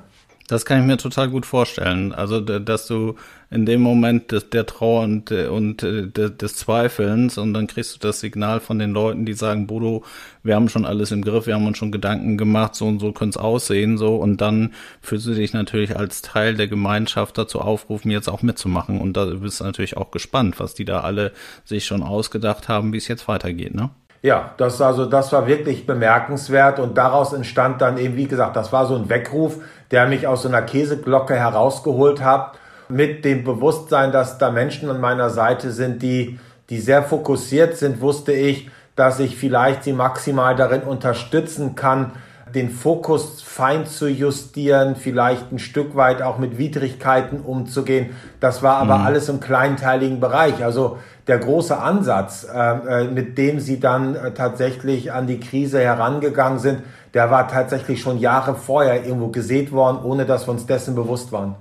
Das 0.49 0.65
kann 0.65 0.81
ich 0.81 0.87
mir 0.87 0.97
total 0.97 1.29
gut 1.29 1.45
vorstellen. 1.45 2.15
Also, 2.15 2.41
dass 2.41 2.87
du 2.87 3.17
in 3.51 3.67
dem 3.67 3.83
Moment 3.83 4.33
des, 4.33 4.49
der 4.49 4.65
Trauer 4.65 5.03
und, 5.03 5.31
und 5.31 5.83
des 5.83 6.57
Zweifelns 6.57 7.37
und 7.37 7.53
dann 7.53 7.67
kriegst 7.67 7.95
du 7.95 7.99
das 7.99 8.21
Signal 8.21 8.61
von 8.61 8.79
den 8.79 8.93
Leuten, 8.93 9.27
die 9.27 9.35
sagen, 9.35 9.67
Bodo, 9.67 10.05
wir 10.43 10.55
haben 10.55 10.71
schon 10.71 10.87
alles 10.87 11.13
im 11.13 11.21
Griff, 11.21 11.47
wir 11.47 11.55
haben 11.55 11.67
uns 11.67 11.77
schon 11.77 11.93
Gedanken 11.93 12.39
gemacht, 12.39 12.75
so 12.75 12.87
und 12.87 12.99
so 12.99 13.13
könnte 13.13 13.39
es 13.39 13.45
aussehen, 13.45 13.99
so 13.99 14.17
und 14.17 14.41
dann 14.41 14.73
fühlst 15.03 15.27
du 15.27 15.35
dich 15.35 15.53
natürlich 15.53 15.97
als 15.97 16.23
Teil 16.23 16.55
der 16.55 16.69
Gemeinschaft 16.69 17.37
dazu 17.37 17.61
aufrufen, 17.61 18.11
jetzt 18.11 18.29
auch 18.29 18.43
mitzumachen 18.43 19.01
und 19.01 19.19
da 19.19 19.27
bist 19.27 19.61
du 19.61 19.65
natürlich 19.65 19.99
auch 19.99 20.11
gespannt, 20.11 20.61
was 20.61 20.75
die 20.75 20.87
da 20.87 21.01
alle 21.01 21.33
sich 21.65 21.85
schon 21.85 22.03
ausgedacht 22.03 22.69
haben, 22.69 22.95
wie 22.95 22.99
es 22.99 23.09
jetzt 23.09 23.29
weitergeht, 23.29 23.75
ne? 23.75 23.91
Ja, 24.21 24.51
das 24.57 24.81
also 24.81 25.07
das 25.07 25.33
war 25.33 25.47
wirklich 25.47 25.87
bemerkenswert 25.87 26.81
und 26.81 26.99
daraus 26.99 27.33
entstand 27.33 27.81
dann 27.81 27.99
eben 27.99 28.17
wie 28.17 28.27
gesagt, 28.27 28.57
das 28.57 28.73
war 28.73 28.87
so 28.87 28.97
ein 28.97 29.09
Weckruf, 29.09 29.59
der 29.91 30.07
mich 30.07 30.27
aus 30.27 30.43
so 30.43 30.49
einer 30.49 30.63
Käseglocke 30.63 31.37
herausgeholt 31.37 32.23
hat 32.23 32.59
mit 32.89 33.25
dem 33.25 33.45
Bewusstsein, 33.45 34.11
dass 34.13 34.39
da 34.39 34.51
Menschen 34.51 34.91
an 34.91 35.01
meiner 35.01 35.31
Seite 35.31 35.71
sind, 35.71 36.03
die, 36.03 36.39
die 36.71 36.81
sehr 36.81 37.03
fokussiert 37.03 37.77
sind, 37.77 38.01
wusste 38.01 38.33
ich, 38.33 38.71
dass 38.97 39.21
ich 39.21 39.37
vielleicht 39.37 39.85
sie 39.85 39.93
maximal 39.93 40.57
darin 40.57 40.83
unterstützen 40.83 41.77
kann, 41.77 42.13
den 42.55 42.71
Fokus 42.71 43.43
fein 43.43 43.87
zu 43.87 44.09
justieren, 44.09 44.97
vielleicht 44.97 45.53
ein 45.53 45.59
Stück 45.59 45.97
weit 45.97 46.23
auch 46.23 46.39
mit 46.39 46.59
Widrigkeiten 46.59 47.41
umzugehen. 47.41 48.11
Das 48.41 48.63
war 48.63 48.77
aber 48.77 48.99
mhm. 48.99 49.07
alles 49.07 49.29
im 49.29 49.41
kleinteiligen 49.41 50.21
Bereich. 50.21 50.65
Also 50.65 50.99
der 51.27 51.39
große 51.39 51.79
Ansatz, 51.79 52.47
äh, 52.53 52.59
äh, 52.59 53.05
mit 53.05 53.37
dem 53.39 53.61
sie 53.61 53.81
dann 53.81 54.15
äh, 54.15 54.33
tatsächlich 54.33 55.13
an 55.13 55.27
die 55.27 55.41
Krise 55.41 55.81
herangegangen 55.81 56.59
sind, 56.59 56.83
der 57.15 57.31
war 57.31 57.49
tatsächlich 57.49 58.01
schon 58.01 58.19
Jahre 58.19 58.55
vorher 58.55 59.05
irgendwo 59.05 59.29
gesät 59.29 59.73
worden, 59.73 59.99
ohne 60.03 60.25
dass 60.25 60.47
wir 60.47 60.53
uns 60.53 60.67
dessen 60.67 60.95
bewusst 60.95 61.33
waren. 61.33 61.57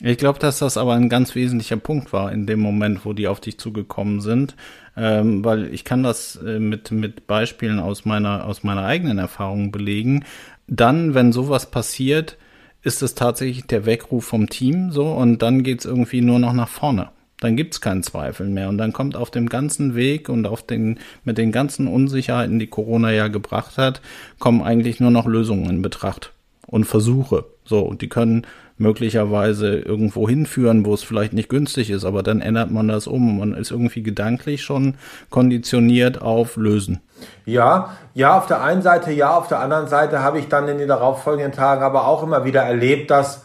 Ich 0.00 0.16
glaube, 0.16 0.38
dass 0.38 0.60
das 0.60 0.76
aber 0.76 0.94
ein 0.94 1.08
ganz 1.08 1.34
wesentlicher 1.34 1.76
Punkt 1.76 2.12
war 2.12 2.30
in 2.30 2.46
dem 2.46 2.60
Moment, 2.60 3.04
wo 3.04 3.12
die 3.12 3.26
auf 3.26 3.40
dich 3.40 3.58
zugekommen 3.58 4.20
sind, 4.20 4.54
ähm, 4.96 5.44
weil 5.44 5.72
ich 5.74 5.84
kann 5.84 6.04
das 6.04 6.36
äh, 6.36 6.60
mit 6.60 6.92
mit 6.92 7.26
Beispielen 7.26 7.80
aus 7.80 8.04
meiner 8.04 8.44
aus 8.46 8.62
meiner 8.62 8.84
eigenen 8.84 9.18
Erfahrung 9.18 9.72
belegen. 9.72 10.24
Dann, 10.68 11.14
wenn 11.14 11.32
sowas 11.32 11.70
passiert, 11.70 12.36
ist 12.82 13.02
es 13.02 13.14
tatsächlich 13.16 13.66
der 13.66 13.86
Weckruf 13.86 14.24
vom 14.24 14.48
Team 14.48 14.92
so 14.92 15.06
und 15.12 15.42
dann 15.42 15.64
geht's 15.64 15.84
irgendwie 15.84 16.20
nur 16.20 16.38
noch 16.38 16.52
nach 16.52 16.68
vorne. 16.68 17.10
Dann 17.40 17.56
gibt's 17.56 17.80
keinen 17.80 18.02
Zweifel 18.02 18.48
mehr 18.48 18.68
und 18.68 18.78
dann 18.78 18.92
kommt 18.92 19.16
auf 19.16 19.30
dem 19.30 19.48
ganzen 19.48 19.94
Weg 19.96 20.28
und 20.28 20.46
auf 20.46 20.62
den 20.62 20.98
mit 21.24 21.38
den 21.38 21.50
ganzen 21.50 21.88
Unsicherheiten, 21.88 22.58
die 22.58 22.66
Corona 22.68 23.12
ja 23.12 23.28
gebracht 23.28 23.78
hat, 23.78 24.00
kommen 24.38 24.62
eigentlich 24.62 25.00
nur 25.00 25.10
noch 25.10 25.26
Lösungen 25.26 25.70
in 25.70 25.82
Betracht 25.82 26.32
und 26.66 26.84
Versuche. 26.84 27.44
So, 27.64 27.80
und 27.80 28.02
die 28.02 28.08
können 28.08 28.46
möglicherweise 28.78 29.76
irgendwo 29.78 30.28
hinführen, 30.28 30.86
wo 30.86 30.94
es 30.94 31.02
vielleicht 31.02 31.32
nicht 31.32 31.48
günstig 31.48 31.90
ist, 31.90 32.04
aber 32.04 32.22
dann 32.22 32.40
ändert 32.40 32.70
man 32.70 32.88
das 32.88 33.06
um 33.06 33.40
und 33.40 33.50
man 33.50 33.58
ist 33.58 33.70
irgendwie 33.70 34.02
gedanklich 34.02 34.62
schon 34.62 34.94
konditioniert 35.30 36.22
auf 36.22 36.56
Lösen. 36.56 37.00
Ja, 37.44 37.90
ja, 38.14 38.38
auf 38.38 38.46
der 38.46 38.62
einen 38.62 38.82
Seite 38.82 39.10
ja, 39.10 39.36
auf 39.36 39.48
der 39.48 39.60
anderen 39.60 39.88
Seite 39.88 40.22
habe 40.22 40.38
ich 40.38 40.48
dann 40.48 40.68
in 40.68 40.78
den 40.78 40.88
darauffolgenden 40.88 41.52
Tagen 41.52 41.82
aber 41.82 42.06
auch 42.06 42.22
immer 42.22 42.44
wieder 42.44 42.62
erlebt, 42.62 43.10
dass 43.10 43.44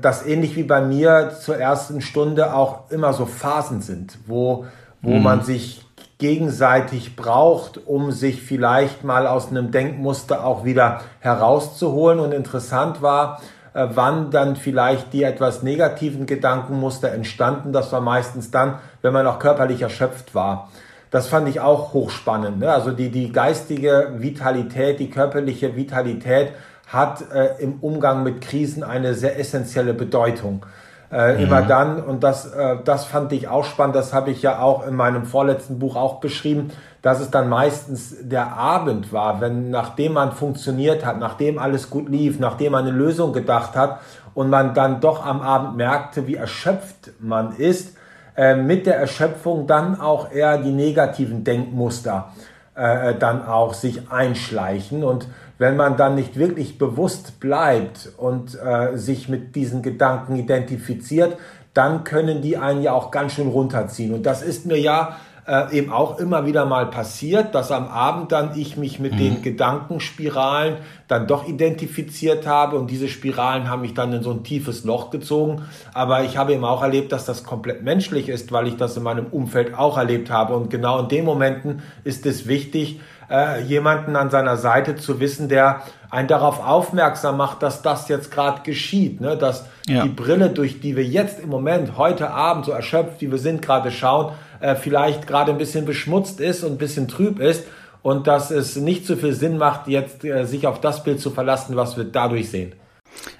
das 0.00 0.26
ähnlich 0.26 0.56
wie 0.56 0.62
bei 0.62 0.80
mir 0.80 1.32
zur 1.38 1.58
ersten 1.58 2.00
Stunde 2.00 2.54
auch 2.54 2.90
immer 2.90 3.12
so 3.12 3.26
Phasen 3.26 3.82
sind, 3.82 4.18
wo, 4.26 4.66
wo 5.02 5.16
mhm. 5.16 5.22
man 5.22 5.42
sich 5.42 5.84
gegenseitig 6.18 7.16
braucht, 7.16 7.86
um 7.86 8.12
sich 8.12 8.40
vielleicht 8.42 9.04
mal 9.04 9.26
aus 9.26 9.50
einem 9.50 9.70
Denkmuster 9.70 10.46
auch 10.46 10.64
wieder 10.64 11.00
herauszuholen. 11.20 12.20
Und 12.20 12.32
interessant 12.32 13.02
war, 13.02 13.42
äh, 13.42 13.44
wann 13.74 14.30
dann 14.30 14.56
vielleicht 14.56 15.12
die 15.12 15.24
etwas 15.24 15.62
negativen 15.62 16.26
Gedankenmuster 16.26 17.12
entstanden. 17.12 17.72
Das 17.72 17.92
war 17.92 18.00
meistens 18.00 18.50
dann, 18.50 18.78
wenn 19.02 19.12
man 19.12 19.26
auch 19.26 19.38
körperlich 19.38 19.82
erschöpft 19.82 20.34
war. 20.34 20.70
Das 21.10 21.28
fand 21.28 21.48
ich 21.48 21.60
auch 21.60 21.92
hochspannend. 21.92 22.60
Ne? 22.60 22.72
Also 22.72 22.90
die, 22.90 23.10
die 23.10 23.32
geistige 23.32 24.14
Vitalität, 24.16 24.98
die 24.98 25.10
körperliche 25.10 25.76
Vitalität 25.76 26.52
hat 26.86 27.30
äh, 27.32 27.54
im 27.58 27.74
Umgang 27.80 28.22
mit 28.22 28.40
Krisen 28.40 28.82
eine 28.82 29.14
sehr 29.14 29.38
essentielle 29.38 29.94
Bedeutung. 29.94 30.64
Äh, 31.12 31.34
mhm. 31.34 31.40
Immer 31.44 31.62
dann, 31.62 32.02
und 32.02 32.24
das, 32.24 32.52
äh, 32.52 32.76
das 32.84 33.04
fand 33.04 33.32
ich 33.32 33.48
auch 33.48 33.64
spannend, 33.64 33.94
das 33.94 34.12
habe 34.12 34.30
ich 34.30 34.42
ja 34.42 34.60
auch 34.60 34.86
in 34.86 34.94
meinem 34.94 35.26
vorletzten 35.26 35.78
Buch 35.78 35.96
auch 35.96 36.20
beschrieben, 36.20 36.70
dass 37.02 37.20
es 37.20 37.30
dann 37.30 37.48
meistens 37.48 38.16
der 38.20 38.56
Abend 38.56 39.12
war, 39.12 39.40
wenn 39.40 39.70
nachdem 39.70 40.14
man 40.14 40.32
funktioniert 40.32 41.04
hat, 41.04 41.18
nachdem 41.18 41.58
alles 41.58 41.90
gut 41.90 42.08
lief, 42.08 42.40
nachdem 42.40 42.72
man 42.72 42.86
eine 42.86 42.96
Lösung 42.96 43.32
gedacht 43.32 43.76
hat 43.76 44.00
und 44.34 44.50
man 44.50 44.74
dann 44.74 45.00
doch 45.00 45.24
am 45.24 45.40
Abend 45.40 45.76
merkte, 45.76 46.26
wie 46.26 46.36
erschöpft 46.36 47.12
man 47.20 47.54
ist, 47.56 47.96
äh, 48.36 48.56
mit 48.56 48.86
der 48.86 48.96
Erschöpfung 48.96 49.66
dann 49.66 50.00
auch 50.00 50.32
eher 50.32 50.58
die 50.58 50.72
negativen 50.72 51.44
Denkmuster 51.44 52.32
äh, 52.74 53.14
dann 53.14 53.46
auch 53.46 53.74
sich 53.74 54.10
einschleichen. 54.10 55.04
Und 55.04 55.28
wenn 55.58 55.76
man 55.76 55.96
dann 55.96 56.14
nicht 56.14 56.36
wirklich 56.36 56.78
bewusst 56.78 57.40
bleibt 57.40 58.10
und 58.16 58.58
äh, 58.60 58.96
sich 58.96 59.28
mit 59.28 59.54
diesen 59.54 59.82
Gedanken 59.82 60.36
identifiziert, 60.36 61.36
dann 61.74 62.04
können 62.04 62.40
die 62.42 62.56
einen 62.56 62.82
ja 62.82 62.92
auch 62.92 63.10
ganz 63.10 63.34
schön 63.34 63.48
runterziehen. 63.48 64.14
Und 64.14 64.24
das 64.24 64.42
ist 64.42 64.66
mir 64.66 64.78
ja 64.78 65.16
äh, 65.46 65.76
eben 65.76 65.92
auch 65.92 66.18
immer 66.18 66.46
wieder 66.46 66.64
mal 66.64 66.86
passiert, 66.86 67.54
dass 67.54 67.70
am 67.70 67.86
Abend 67.88 68.32
dann 68.32 68.58
ich 68.58 68.76
mich 68.76 68.98
mit 68.98 69.12
mhm. 69.12 69.18
den 69.18 69.42
Gedankenspiralen 69.42 70.76
dann 71.06 71.26
doch 71.26 71.46
identifiziert 71.46 72.46
habe 72.46 72.78
und 72.78 72.90
diese 72.90 73.08
Spiralen 73.08 73.68
haben 73.68 73.82
mich 73.82 73.94
dann 73.94 74.12
in 74.12 74.22
so 74.22 74.30
ein 74.30 74.42
tiefes 74.42 74.84
Loch 74.84 75.10
gezogen. 75.10 75.62
Aber 75.92 76.24
ich 76.24 76.38
habe 76.38 76.54
eben 76.54 76.64
auch 76.64 76.82
erlebt, 76.82 77.12
dass 77.12 77.26
das 77.26 77.44
komplett 77.44 77.82
menschlich 77.82 78.28
ist, 78.28 78.52
weil 78.52 78.66
ich 78.66 78.76
das 78.76 78.96
in 78.96 79.02
meinem 79.02 79.26
Umfeld 79.26 79.74
auch 79.76 79.98
erlebt 79.98 80.30
habe. 80.30 80.54
Und 80.54 80.70
genau 80.70 81.00
in 81.00 81.08
den 81.08 81.24
Momenten 81.24 81.82
ist 82.04 82.24
es 82.24 82.46
wichtig, 82.46 83.00
äh, 83.30 83.62
jemanden 83.62 84.16
an 84.16 84.30
seiner 84.30 84.56
Seite 84.56 84.96
zu 84.96 85.20
wissen, 85.20 85.48
der 85.48 85.82
einen 86.10 86.28
darauf 86.28 86.64
aufmerksam 86.64 87.36
macht, 87.36 87.62
dass 87.62 87.82
das 87.82 88.08
jetzt 88.08 88.30
gerade 88.30 88.62
geschieht, 88.62 89.20
ne? 89.20 89.36
dass 89.36 89.66
ja. 89.86 90.04
die 90.04 90.08
Brille, 90.08 90.50
durch 90.50 90.80
die 90.80 90.96
wir 90.96 91.04
jetzt 91.04 91.40
im 91.40 91.48
Moment, 91.48 91.96
heute 91.98 92.30
Abend, 92.30 92.66
so 92.66 92.72
erschöpft, 92.72 93.20
wie 93.20 93.30
wir 93.30 93.38
sind, 93.38 93.62
gerade 93.62 93.90
schauen, 93.90 94.32
äh, 94.64 94.76
vielleicht 94.76 95.26
gerade 95.26 95.52
ein 95.52 95.58
bisschen 95.58 95.84
beschmutzt 95.84 96.40
ist 96.40 96.64
und 96.64 96.72
ein 96.72 96.78
bisschen 96.78 97.06
trüb 97.06 97.38
ist 97.38 97.66
und 98.02 98.26
dass 98.26 98.50
es 98.50 98.76
nicht 98.76 99.06
so 99.06 99.14
viel 99.16 99.34
Sinn 99.34 99.58
macht, 99.58 99.88
jetzt 99.88 100.24
äh, 100.24 100.46
sich 100.46 100.66
auf 100.66 100.80
das 100.80 101.04
Bild 101.04 101.20
zu 101.20 101.30
verlassen, 101.30 101.76
was 101.76 101.98
wir 101.98 102.04
dadurch 102.04 102.50
sehen. 102.50 102.72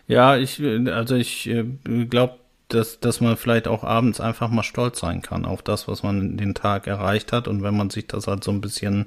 Ja, 0.07 0.37
ich, 0.37 0.63
also 0.63 1.17
ich 1.17 1.49
äh, 1.49 1.65
glaube, 2.11 2.35
dass, 2.69 3.01
dass 3.01 3.23
man 3.23 3.39
vielleicht 3.39 3.69
auch 3.69 3.85
abends 3.85 4.21
einfach 4.21 4.51
mal 4.51 4.63
stolz 4.63 5.01
sein 5.01 5.23
kann 5.23 5.47
auf 5.47 5.63
das, 5.63 5.89
was 5.89 6.03
man 6.03 6.37
den 6.37 6.55
Tag 6.55 6.87
erreicht 6.87 7.33
hat. 7.33 7.49
Und 7.49 7.63
wenn 7.63 7.77
man 7.77 7.89
sich 7.89 8.07
das 8.07 8.27
halt 8.27 8.45
so 8.45 8.51
ein 8.51 8.61
bisschen 8.61 9.07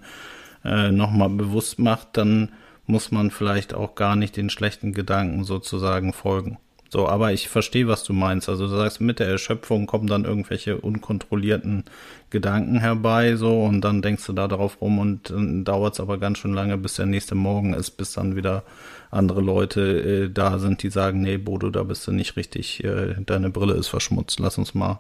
äh, 0.66 0.92
nochmal 0.92 1.30
bewusst 1.30 1.78
macht, 1.78 2.10
dann 2.14 2.52
muss 2.88 3.12
man 3.12 3.30
vielleicht 3.30 3.74
auch 3.74 3.96
gar 3.96 4.16
nicht 4.16 4.38
den 4.38 4.50
schlechten 4.50 4.94
Gedanken 4.94 5.44
sozusagen 5.44 6.14
folgen. 6.14 6.58
So, 6.90 7.08
aber 7.08 7.34
ich 7.34 7.50
verstehe, 7.50 7.88
was 7.88 8.04
du 8.04 8.14
meinst. 8.14 8.48
Also 8.50 8.68
du 8.68 8.76
sagst, 8.76 9.02
mit 9.02 9.20
der 9.20 9.28
Erschöpfung 9.28 9.88
kommen 9.88 10.08
dann 10.08 10.26
irgendwelche 10.26 10.78
unkontrollierten 10.78 11.84
Gedanken 12.30 12.80
herbei, 12.80 13.36
so, 13.36 13.64
und 13.64 13.82
dann 13.82 14.02
denkst 14.02 14.26
du 14.26 14.34
da 14.34 14.48
darauf 14.48 14.82
rum 14.82 15.00
und 15.00 15.30
dann 15.30 15.64
dauert 15.64 15.94
es 15.94 16.00
aber 16.00 16.18
ganz 16.18 16.40
schön 16.40 16.54
lange, 16.54 16.78
bis 16.78 16.96
der 16.96 17.06
nächste 17.06 17.36
Morgen 17.36 17.74
ist, 17.74 17.92
bis 17.92 18.14
dann 18.14 18.36
wieder 18.36 18.64
andere 19.12 19.42
Leute 19.42 20.26
äh, 20.26 20.30
da 20.30 20.60
sind, 20.60 20.84
die 20.84 20.90
sagen, 20.90 21.22
nee, 21.22 21.38
Bodo, 21.38 21.70
da 21.70 21.84
bist 21.84 22.06
du 22.08 22.12
nicht 22.12 22.36
richtig, 22.36 22.84
äh, 22.84 23.16
deine 23.26 23.50
Brille 23.50 23.74
ist 23.74 23.88
verschmutzt, 23.88 24.40
lass 24.40 24.58
uns 24.58 24.74
mal 24.74 25.00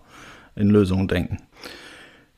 in 0.56 0.69
Lösungen 0.69 1.08
denken. 1.08 1.39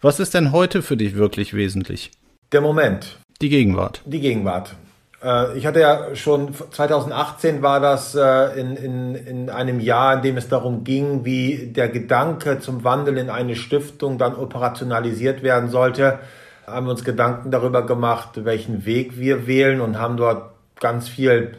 Was 0.01 0.19
ist 0.19 0.33
denn 0.33 0.51
heute 0.51 0.81
für 0.81 0.97
dich 0.97 1.15
wirklich 1.15 1.53
wesentlich? 1.53 2.11
Der 2.51 2.61
Moment. 2.61 3.19
Die 3.41 3.49
Gegenwart. 3.49 4.01
Die 4.05 4.19
Gegenwart. 4.19 4.75
Äh, 5.23 5.57
ich 5.57 5.65
hatte 5.65 5.79
ja 5.79 6.15
schon 6.15 6.53
2018 6.53 7.61
war 7.61 7.79
das 7.79 8.15
äh, 8.15 8.59
in, 8.59 8.75
in, 8.75 9.15
in 9.15 9.49
einem 9.49 9.79
Jahr, 9.79 10.15
in 10.15 10.21
dem 10.21 10.37
es 10.37 10.47
darum 10.47 10.83
ging, 10.83 11.25
wie 11.25 11.67
der 11.67 11.89
Gedanke 11.89 12.59
zum 12.59 12.83
Wandel 12.83 13.17
in 13.17 13.29
eine 13.29 13.55
Stiftung 13.55 14.17
dann 14.17 14.35
operationalisiert 14.35 15.43
werden 15.43 15.69
sollte. 15.69 16.19
Haben 16.65 16.85
wir 16.85 16.91
uns 16.91 17.03
Gedanken 17.03 17.51
darüber 17.51 17.85
gemacht, 17.85 18.45
welchen 18.45 18.85
Weg 18.85 19.19
wir 19.19 19.47
wählen 19.47 19.81
und 19.81 19.97
haben 19.99 20.17
dort 20.17 20.51
ganz 20.79 21.09
viel 21.09 21.57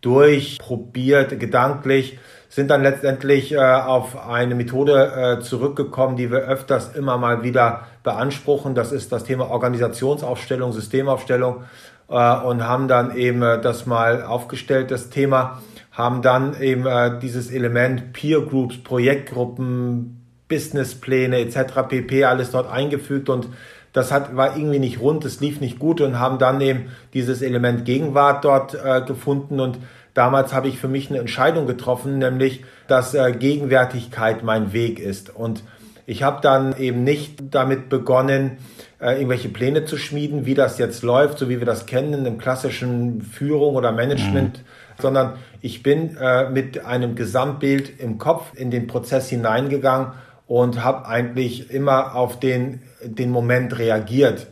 durchprobiert, 0.00 1.38
gedanklich, 1.38 2.18
sind 2.48 2.70
dann 2.70 2.82
letztendlich 2.82 3.52
äh, 3.52 3.58
auf 3.58 4.26
eine 4.26 4.54
Methode 4.54 5.40
zurückgekommen, 5.42 6.16
die 6.16 6.30
wir 6.30 6.38
öfters 6.38 6.94
immer 6.94 7.18
mal 7.18 7.42
wieder 7.42 7.82
beanspruchen. 8.02 8.74
Das 8.74 8.92
ist 8.92 9.12
das 9.12 9.24
Thema 9.24 9.50
Organisationsaufstellung, 9.50 10.72
Systemaufstellung 10.72 11.64
äh, 12.08 12.36
und 12.36 12.64
haben 12.64 12.88
dann 12.88 13.16
eben 13.16 13.42
äh, 13.42 13.60
das 13.60 13.86
mal 13.86 14.22
aufgestellt, 14.22 14.90
das 14.90 15.10
Thema, 15.10 15.60
haben 15.92 16.22
dann 16.22 16.60
eben 16.60 16.86
äh, 16.86 17.18
dieses 17.18 17.50
Element 17.50 18.12
Peer 18.12 18.40
Groups, 18.42 18.82
Projektgruppen, 18.82 20.22
Businesspläne 20.48 21.38
etc. 21.38 21.88
pp. 21.88 22.24
alles 22.24 22.50
dort 22.50 22.70
eingefügt 22.70 23.28
und 23.28 23.48
das 23.92 24.12
hat, 24.12 24.36
war 24.36 24.56
irgendwie 24.56 24.78
nicht 24.78 25.00
rund, 25.00 25.24
es 25.24 25.40
lief 25.40 25.60
nicht 25.60 25.78
gut 25.78 26.02
und 26.02 26.18
haben 26.18 26.38
dann 26.38 26.60
eben 26.60 26.90
dieses 27.14 27.40
Element 27.40 27.86
Gegenwart 27.86 28.44
dort 28.44 28.74
äh, 28.74 29.00
gefunden 29.00 29.58
und 29.58 29.78
damals 30.12 30.52
habe 30.52 30.68
ich 30.68 30.78
für 30.78 30.86
mich 30.86 31.08
eine 31.08 31.18
Entscheidung 31.18 31.66
getroffen, 31.66 32.18
nämlich, 32.18 32.62
dass 32.88 33.14
äh, 33.14 33.32
Gegenwärtigkeit 33.32 34.44
mein 34.44 34.74
Weg 34.74 35.00
ist 35.00 35.34
und 35.34 35.64
ich 36.04 36.22
habe 36.22 36.40
dann 36.40 36.76
eben 36.76 37.02
nicht 37.02 37.42
damit 37.50 37.88
begonnen, 37.88 38.58
äh, 39.00 39.16
irgendwelche 39.16 39.48
Pläne 39.48 39.84
zu 39.84 39.96
schmieden, 39.96 40.46
wie 40.46 40.54
das 40.54 40.78
jetzt 40.78 41.02
läuft, 41.02 41.38
so 41.38 41.48
wie 41.48 41.58
wir 41.58 41.66
das 41.66 41.86
kennen 41.86 42.14
in 42.14 42.24
dem 42.24 42.38
klassischen 42.38 43.22
Führung 43.22 43.74
oder 43.74 43.92
Management, 43.92 44.58
mhm. 44.58 45.02
sondern 45.02 45.32
ich 45.60 45.82
bin 45.82 46.16
äh, 46.16 46.48
mit 46.48 46.84
einem 46.84 47.14
Gesamtbild 47.14 48.00
im 48.00 48.18
Kopf 48.18 48.52
in 48.54 48.70
den 48.70 48.86
Prozess 48.86 49.28
hineingegangen 49.28 50.12
und 50.46 50.82
habe 50.82 51.06
eigentlich 51.06 51.70
immer 51.70 52.14
auf 52.14 52.40
den, 52.40 52.82
den 53.02 53.30
Moment 53.30 53.78
reagiert, 53.78 54.46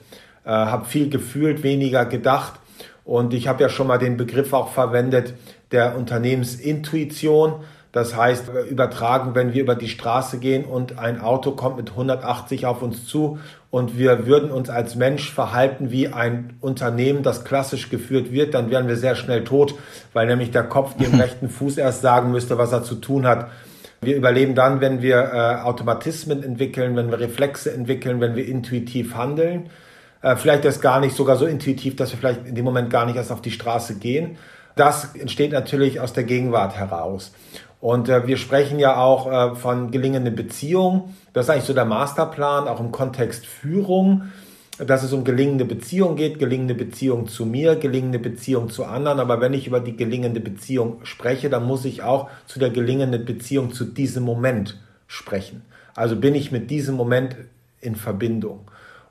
äh, 0.45 0.51
habe 0.51 0.85
viel 0.85 1.09
gefühlt, 1.09 1.63
weniger 1.63 2.05
gedacht. 2.05 2.55
Und 3.05 3.35
ich 3.35 3.49
habe 3.49 3.63
ja 3.63 3.69
schon 3.69 3.87
mal 3.87 3.99
den 3.99 4.17
Begriff 4.17 4.53
auch 4.53 4.73
verwendet 4.73 5.35
der 5.73 5.97
Unternehmensintuition. 5.97 7.65
Das 7.93 8.17
heißt, 8.17 8.51
übertragen, 8.69 9.35
wenn 9.35 9.53
wir 9.55 9.63
über 9.63 9.77
die 9.77 9.89
Straße 9.89 10.39
gehen 10.39 10.65
und 10.65 10.99
ein 10.99 11.21
Auto 11.21 11.53
kommt 11.53 11.77
mit 11.77 11.91
180 11.91 12.67
auf 12.67 12.83
uns 12.83 13.07
zu 13.07 13.39
und 13.75 13.99
wir 13.99 14.29
würden 14.29 14.53
uns 14.53 14.71
als 14.71 14.95
Mensch 14.95 15.33
verhalten 15.33 15.91
wie 15.91 16.07
ein 16.07 16.59
Unternehmen, 16.61 17.25
das 17.25 17.45
klassisch 17.45 17.91
geführt 17.91 18.31
wird, 18.31 18.55
dann 18.55 18.71
wären 18.71 18.87
wir 18.87 18.95
sehr 18.95 19.17
schnell 19.17 19.43
tot, 19.43 19.75
weil 20.13 20.29
nämlich 20.29 20.53
der 20.53 20.63
Kopf 20.63 20.97
dem 20.97 21.13
rechten 21.21 21.49
Fuß 21.49 21.79
erst 21.79 22.01
sagen 22.01 22.31
müsste, 22.31 22.57
was 22.57 22.71
er 22.71 22.85
zu 22.85 22.95
tun 22.95 23.27
hat. 23.27 23.49
Wir 24.01 24.15
überleben 24.15 24.55
dann, 24.55 24.81
wenn 24.81 25.03
wir 25.03 25.17
äh, 25.17 25.63
Automatismen 25.65 26.45
entwickeln, 26.45 26.95
wenn 26.95 27.11
wir 27.11 27.19
Reflexe 27.19 27.75
entwickeln, 27.75 28.21
wenn 28.21 28.37
wir 28.37 28.47
intuitiv 28.47 29.17
handeln. 29.17 29.71
Äh, 30.23 30.37
vielleicht 30.37 30.65
ist 30.67 30.81
gar 30.81 31.01
nicht 31.01 31.17
sogar 31.17 31.35
so 31.35 31.45
intuitiv, 31.45 31.97
dass 31.97 32.13
wir 32.13 32.19
vielleicht 32.21 32.47
in 32.47 32.55
dem 32.55 32.65
Moment 32.65 32.91
gar 32.91 33.07
nicht 33.07 33.17
erst 33.17 33.33
auf 33.33 33.43
die 33.43 33.51
Straße 33.51 33.99
gehen. 33.99 34.37
Das 34.77 35.17
entsteht 35.17 35.51
natürlich 35.51 35.99
aus 35.99 36.13
der 36.13 36.23
Gegenwart 36.23 36.77
heraus. 36.77 37.33
Und 37.85 38.09
äh, 38.09 38.27
wir 38.27 38.39
sprechen 38.39 38.79
ja 38.79 38.97
auch 38.97 39.31
äh, 39.31 39.55
von 39.57 39.91
gelingenden 39.91 40.35
Beziehungen. 40.35 41.15
Das 41.35 41.45
ist 41.45 41.51
eigentlich 41.51 41.65
so 41.65 41.75
der 41.75 41.85
Masterplan, 41.85 42.67
auch 42.67 42.81
im 42.81 42.93
Kontext 42.93 43.45
Führung, 43.45 44.33
dass 44.79 45.03
es 45.03 45.13
um 45.13 45.23
gelingende 45.23 45.67
Beziehung 45.67 46.17
geht, 46.17 46.39
gelingende 46.39 46.75
Beziehung 46.75 47.29
zu 47.29 47.45
mir, 47.45 47.77
gelingende 47.77 48.19
Beziehung 48.19 48.71
zu 48.71 48.87
anderen. 48.87 49.21
Aber 49.21 49.43
wenn 49.43 49.53
ich 49.53 49.67
über 49.67 49.81
die 49.81 49.99
gelingende 49.99 50.41
Beziehung 50.41 51.01
spreche, 51.03 51.51
dann 51.51 51.67
muss 51.67 51.85
ich 51.85 52.03
auch 52.03 52.31
zu 52.47 52.59
der 52.59 52.71
gelingenden 52.71 53.27
Beziehung 53.27 53.71
zu 53.75 53.85
diesem 53.85 54.23
Moment 54.23 54.81
sprechen. 55.07 55.61
Also 55.95 56.17
bin 56.17 56.35
ich 56.35 56.51
mit 56.51 56.71
diesem 56.71 56.95
Moment 56.95 57.37
in 57.83 57.97
Verbindung. 57.97 58.61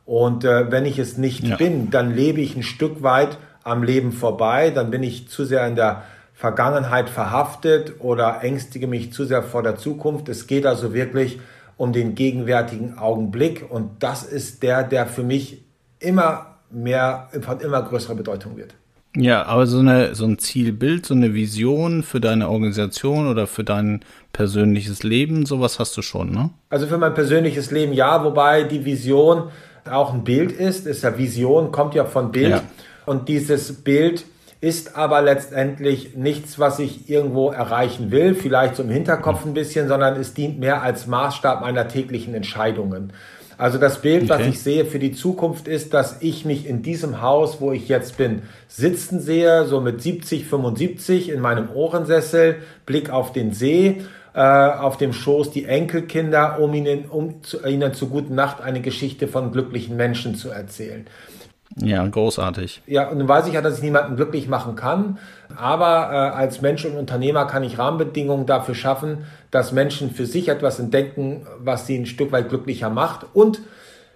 Und 0.03 0.45
äh, 0.45 0.71
wenn 0.71 0.87
ich 0.87 0.97
es 0.97 1.19
nicht 1.19 1.43
ja. 1.43 1.57
bin, 1.57 1.91
dann 1.91 2.15
lebe 2.15 2.41
ich 2.41 2.55
ein 2.55 2.63
Stück 2.63 3.03
weit 3.03 3.37
am 3.61 3.83
Leben 3.83 4.11
vorbei, 4.11 4.71
dann 4.71 4.89
bin 4.89 5.03
ich 5.03 5.29
zu 5.29 5.45
sehr 5.45 5.67
in 5.67 5.75
der 5.75 6.05
Vergangenheit 6.43 7.09
verhaftet 7.09 7.93
oder 7.99 8.43
ängstige 8.43 8.85
mich 8.85 9.13
zu 9.13 9.23
sehr 9.23 9.43
vor 9.43 9.63
der 9.63 9.77
Zukunft. 9.77 10.27
Es 10.27 10.45
geht 10.45 10.65
also 10.65 10.93
wirklich 10.93 11.39
um 11.77 11.93
den 11.93 12.15
gegenwärtigen 12.15 12.97
Augenblick 12.97 13.65
und 13.69 14.03
das 14.03 14.23
ist 14.23 14.61
der, 14.61 14.83
der 14.83 15.07
für 15.07 15.23
mich 15.23 15.63
immer 15.99 16.57
mehr, 16.69 17.29
von 17.39 17.61
immer 17.61 17.81
größerer 17.81 18.15
Bedeutung 18.15 18.57
wird. 18.57 18.75
Ja, 19.15 19.45
aber 19.45 19.67
so, 19.67 19.79
eine, 19.79 20.15
so 20.15 20.25
ein 20.25 20.37
Zielbild, 20.37 21.05
so 21.05 21.13
eine 21.13 21.33
Vision 21.33 22.03
für 22.03 22.19
deine 22.19 22.49
Organisation 22.49 23.29
oder 23.29 23.47
für 23.47 23.63
dein 23.63 24.01
persönliches 24.33 25.01
Leben, 25.03 25.45
sowas 25.45 25.79
hast 25.79 25.95
du 25.95 26.01
schon, 26.01 26.31
ne? 26.31 26.49
Also 26.69 26.87
für 26.87 26.97
mein 26.97 27.13
persönliches 27.13 27.71
Leben 27.71 27.93
ja, 27.93 28.21
wobei 28.21 28.63
die 28.63 28.83
Vision 28.83 29.43
auch 29.89 30.13
ein 30.13 30.25
Bild 30.25 30.51
ist, 30.51 30.87
ist 30.87 31.03
ja 31.03 31.17
Vision, 31.17 31.71
kommt 31.71 31.95
ja 31.95 32.03
von 32.03 32.33
Bild. 32.33 32.49
Ja. 32.49 32.63
Und 33.05 33.29
dieses 33.29 33.71
Bild 33.81 34.25
ist 34.63 34.95
aber 34.95 35.21
letztendlich 35.21 36.15
nichts, 36.15 36.57
was 36.57 36.79
ich 36.79 37.09
irgendwo 37.09 37.49
erreichen 37.49 38.11
will, 38.11 38.33
vielleicht 38.33 38.77
so 38.77 38.83
im 38.83 38.89
Hinterkopf 38.89 39.45
ein 39.45 39.53
bisschen, 39.53 39.89
sondern 39.89 40.15
es 40.15 40.33
dient 40.33 40.57
mehr 40.57 40.81
als 40.81 41.05
Maßstab 41.05 41.59
meiner 41.59 41.89
täglichen 41.89 42.33
Entscheidungen. 42.33 43.11
Also 43.57 43.77
das 43.77 44.01
Bild, 44.01 44.23
okay. 44.23 44.29
was 44.29 44.47
ich 44.47 44.61
sehe 44.61 44.85
für 44.85 44.99
die 44.99 45.11
Zukunft 45.11 45.67
ist, 45.67 45.93
dass 45.93 46.21
ich 46.21 46.45
mich 46.45 46.65
in 46.65 46.81
diesem 46.81 47.21
Haus, 47.21 47.59
wo 47.59 47.73
ich 47.73 47.89
jetzt 47.89 48.15
bin, 48.15 48.43
sitzen 48.69 49.19
sehe, 49.19 49.65
so 49.65 49.81
mit 49.81 50.01
70, 50.01 50.45
75 50.45 51.29
in 51.29 51.41
meinem 51.41 51.69
Ohrensessel, 51.69 52.55
Blick 52.85 53.09
auf 53.09 53.33
den 53.33 53.51
See, 53.51 54.01
äh, 54.33 54.39
auf 54.39 54.95
dem 54.95 55.11
Schoß 55.11 55.51
die 55.51 55.65
Enkelkinder, 55.65 56.59
um 56.59 56.73
ihnen, 56.73 57.05
um 57.09 57.43
zu, 57.43 57.63
ihnen 57.67 57.93
zu 57.93 58.07
guten 58.07 58.33
Nacht 58.33 58.61
eine 58.61 58.79
Geschichte 58.79 59.27
von 59.27 59.51
glücklichen 59.51 59.97
Menschen 59.97 60.35
zu 60.35 60.49
erzählen. 60.49 61.05
Ja, 61.77 62.05
großartig. 62.05 62.83
Ja, 62.85 63.09
und 63.09 63.19
dann 63.19 63.27
weiß 63.27 63.47
ich 63.47 63.53
ja, 63.53 63.61
dass 63.61 63.77
ich 63.77 63.83
niemanden 63.83 64.15
glücklich 64.15 64.47
machen 64.47 64.75
kann. 64.75 65.17
Aber 65.55 66.09
äh, 66.11 66.35
als 66.35 66.61
Mensch 66.61 66.85
und 66.85 66.95
Unternehmer 66.95 67.45
kann 67.45 67.63
ich 67.63 67.77
Rahmenbedingungen 67.77 68.45
dafür 68.45 68.75
schaffen, 68.75 69.25
dass 69.49 69.71
Menschen 69.71 70.11
für 70.11 70.25
sich 70.25 70.49
etwas 70.49 70.79
entdecken, 70.79 71.47
was 71.59 71.87
sie 71.87 71.97
ein 71.97 72.05
Stück 72.05 72.31
weit 72.31 72.49
glücklicher 72.49 72.89
macht. 72.89 73.25
Und 73.33 73.61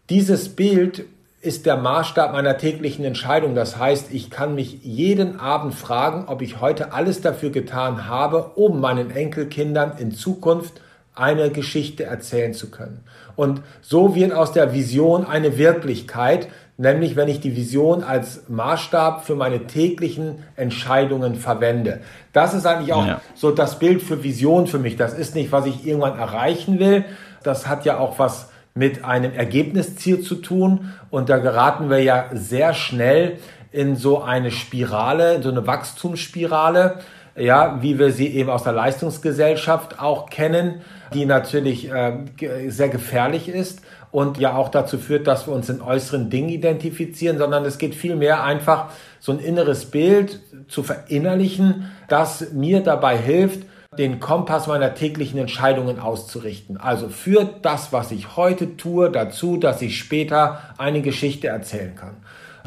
dieses 0.10 0.50
Bild 0.50 1.06
ist 1.42 1.66
der 1.66 1.78
Maßstab 1.78 2.34
meiner 2.34 2.58
täglichen 2.58 3.06
Entscheidung. 3.06 3.56
Das 3.56 3.78
heißt, 3.78 4.12
ich 4.12 4.30
kann 4.30 4.56
mich 4.56 4.84
jeden 4.84 5.40
Abend 5.40 5.74
fragen, 5.74 6.26
ob 6.28 6.42
ich 6.42 6.62
heute 6.62 6.94
alles 6.94 7.22
dafür 7.22 7.52
getan 7.52 8.08
habe, 8.08 8.52
um 8.56 8.82
meinen 8.82 9.12
Enkelkindern 9.12 9.94
in 9.98 10.12
Zukunft 10.12 10.82
eine 11.14 11.50
Geschichte 11.50 12.04
erzählen 12.04 12.54
zu 12.54 12.70
können. 12.70 13.04
Und 13.36 13.62
so 13.82 14.16
wird 14.16 14.34
aus 14.34 14.52
der 14.52 14.74
Vision 14.74 15.26
eine 15.26 15.58
Wirklichkeit, 15.58 16.48
nämlich 16.78 17.16
wenn 17.16 17.28
ich 17.28 17.40
die 17.40 17.56
Vision 17.56 18.04
als 18.04 18.44
Maßstab 18.48 19.26
für 19.26 19.36
meine 19.36 19.66
täglichen 19.66 20.44
Entscheidungen 20.56 21.36
verwende. 21.36 22.02
Das 22.34 22.54
ist 22.54 22.66
eigentlich 22.66 22.94
auch 22.94 23.06
ja. 23.06 23.22
so 23.36 23.52
das 23.52 23.80
Bild 23.80 24.02
für 24.02 24.24
Vision 24.24 24.68
für 24.68 24.80
mich. 24.80 24.96
Das 24.96 25.14
ist 25.14 25.36
nicht, 25.36 25.52
was 25.52 25.66
ich 25.66 25.86
irgendwann 25.86 26.18
erreichen 26.18 26.80
will. 26.80 27.04
Das 27.44 27.68
hat 27.68 27.86
ja 27.86 27.98
auch 27.98 28.20
was 28.20 28.50
mit 28.76 29.04
einem 29.04 29.34
Ergebnisziel 29.34 30.22
zu 30.22 30.36
tun. 30.36 30.94
Und 31.10 31.30
da 31.30 31.40
geraten 31.40 31.90
wir 31.90 32.02
ja 32.02 32.26
sehr 32.34 32.76
schnell 32.76 33.40
in 33.72 33.96
so 33.96 34.22
eine 34.22 34.52
Spirale, 34.52 35.36
in 35.36 35.42
so 35.42 35.50
eine 35.50 35.66
Wachstumsspirale, 35.66 37.00
ja, 37.36 37.80
wie 37.82 37.98
wir 38.00 38.12
sie 38.12 38.28
eben 38.28 38.50
aus 38.50 38.64
der 38.64 38.74
Leistungsgesellschaft 38.74 40.00
auch 40.00 40.30
kennen, 40.30 40.82
die 41.14 41.26
natürlich 41.26 41.92
äh, 41.92 42.20
sehr 42.68 42.90
gefährlich 42.90 43.50
ist 43.50 43.82
und 44.12 44.38
ja 44.38 44.56
auch 44.56 44.70
dazu 44.70 44.98
führt, 44.98 45.28
dass 45.28 45.48
wir 45.48 45.54
uns 45.54 45.70
in 45.70 45.82
äußeren 45.82 46.30
Dingen 46.30 46.50
identifizieren, 46.50 47.38
sondern 47.38 47.66
es 47.66 47.78
geht 47.78 47.96
vielmehr 47.96 48.44
einfach 48.44 48.88
so 49.20 49.32
ein 49.32 49.40
inneres 49.40 49.86
Bild 49.86 50.40
zu 50.68 50.84
verinnerlichen, 50.84 51.92
das 52.08 52.52
mir 52.54 52.82
dabei 52.82 53.18
hilft, 53.18 53.66
den 53.98 54.20
Kompass 54.20 54.68
meiner 54.68 54.94
täglichen 54.94 55.40
Entscheidungen 55.40 56.00
auszurichten. 56.00 56.78
Also 56.78 57.10
führt 57.10 57.66
das, 57.66 57.94
was 57.94 58.12
ich 58.12 58.36
heute 58.36 58.78
tue, 58.78 59.10
dazu, 59.10 59.58
dass 59.58 59.82
ich 59.82 59.98
später 59.98 60.60
eine 60.78 61.02
Geschichte 61.02 61.48
erzählen 61.48 61.96
kann. 61.96 62.18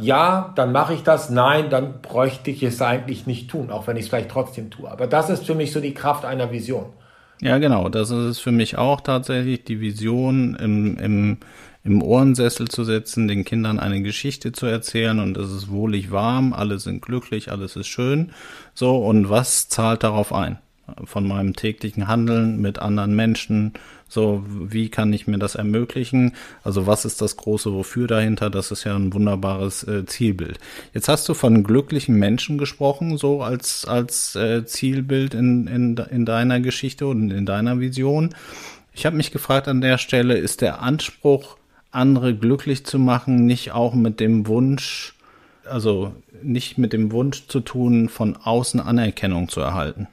Ja, 0.01 0.53
dann 0.57 0.73
mache 0.73 0.95
ich 0.95 1.03
das. 1.03 1.31
Nein, 1.31 1.69
dann 1.69 2.01
bräuchte 2.01 2.51
ich 2.51 2.63
es 2.63 2.81
eigentlich 2.81 3.27
nicht 3.27 3.51
tun, 3.51 3.71
auch 3.71 3.87
wenn 3.87 3.97
ich 3.97 4.05
es 4.05 4.09
vielleicht 4.09 4.31
trotzdem 4.31 4.71
tue. 4.71 4.91
Aber 4.91 5.07
das 5.07 5.29
ist 5.29 5.47
für 5.47 5.55
mich 5.55 5.73
so 5.73 5.81
die 5.81 5.95
Kraft 5.95 6.25
einer 6.25 6.51
Vision. 6.51 6.87
Ja, 7.41 7.59
genau. 7.59 7.89
Das 7.89 8.11
ist 8.11 8.17
es 8.17 8.39
für 8.39 8.53
mich 8.53 8.77
auch 8.77 9.01
tatsächlich, 9.01 9.65
die 9.65 9.81
Vision 9.81 10.55
im, 10.57 10.99
im, 10.99 11.39
im 11.85 12.03
Ohrensessel 12.03 12.69
zu 12.69 12.85
setzen, 12.85 13.29
den 13.29 13.45
Kindern 13.45 13.79
eine 13.79 14.03
Geschichte 14.03 14.53
zu 14.53 14.67
erzählen 14.67 15.19
und 15.19 15.37
es 15.39 15.51
ist 15.51 15.71
wohlig 15.71 16.11
warm, 16.11 16.53
alle 16.53 16.79
sind 16.79 17.01
glücklich, 17.01 17.51
alles 17.51 17.77
ist 17.77 17.87
schön. 17.87 18.33
So, 18.75 18.99
und 18.99 19.31
was 19.31 19.69
zahlt 19.69 20.03
darauf 20.03 20.33
ein? 20.35 20.59
Von 21.05 21.27
meinem 21.27 21.55
täglichen 21.55 22.09
Handeln 22.09 22.61
mit 22.61 22.81
anderen 22.81 23.15
Menschen, 23.15 23.73
so, 24.11 24.45
wie 24.47 24.89
kann 24.89 25.13
ich 25.13 25.29
mir 25.29 25.39
das 25.39 25.55
ermöglichen? 25.55 26.33
Also 26.65 26.89
was 26.89 27.05
ist 27.05 27.23
das 27.23 27.37
große 27.37 27.73
Wofür 27.73 28.09
dahinter? 28.09 28.51
Das 28.51 28.73
ist 28.73 28.83
ja 28.83 28.97
ein 28.97 29.15
wunderbares 29.15 29.85
äh, 29.85 30.05
Zielbild. 30.05 30.59
Jetzt 30.93 31.09
hast 31.09 31.29
du 31.29 31.35
von 31.35 31.63
glücklichen 31.63 32.17
Menschen 32.17 32.59
gesprochen, 32.59 33.19
so 33.19 33.41
als, 33.41 33.85
als 33.85 34.35
äh, 34.35 34.67
Zielbild 34.67 35.35
in, 35.35 35.69
in, 35.69 35.97
in 35.97 36.27
deiner 36.27 36.59
Geschichte 36.59 37.07
und 37.07 37.31
in 37.31 37.47
deiner 37.47 37.79
Vision. 37.79 38.35
Ich 38.93 39.07
habe 39.07 39.17
mich 39.17 39.31
gefragt 39.31 39.69
an 39.69 39.81
der 39.81 39.97
Stelle, 39.97 40.37
ist 40.37 40.61
der 40.61 40.83
Anspruch, 40.83 41.57
andere 41.93 42.35
glücklich 42.35 42.85
zu 42.85 42.99
machen, 42.99 43.47
nicht 43.47 43.71
auch 43.71 43.95
mit 43.95 44.19
dem 44.19 44.49
Wunsch, 44.49 45.15
also 45.65 46.13
nicht 46.43 46.79
mit 46.79 46.93
dem 46.93 47.13
Wunsch 47.13 47.47
zu 47.47 47.61
tun, 47.61 48.09
von 48.09 48.37
außen 48.37 48.81
Anerkennung 48.81 49.49
zu 49.49 49.61
erhalten? 49.61 50.09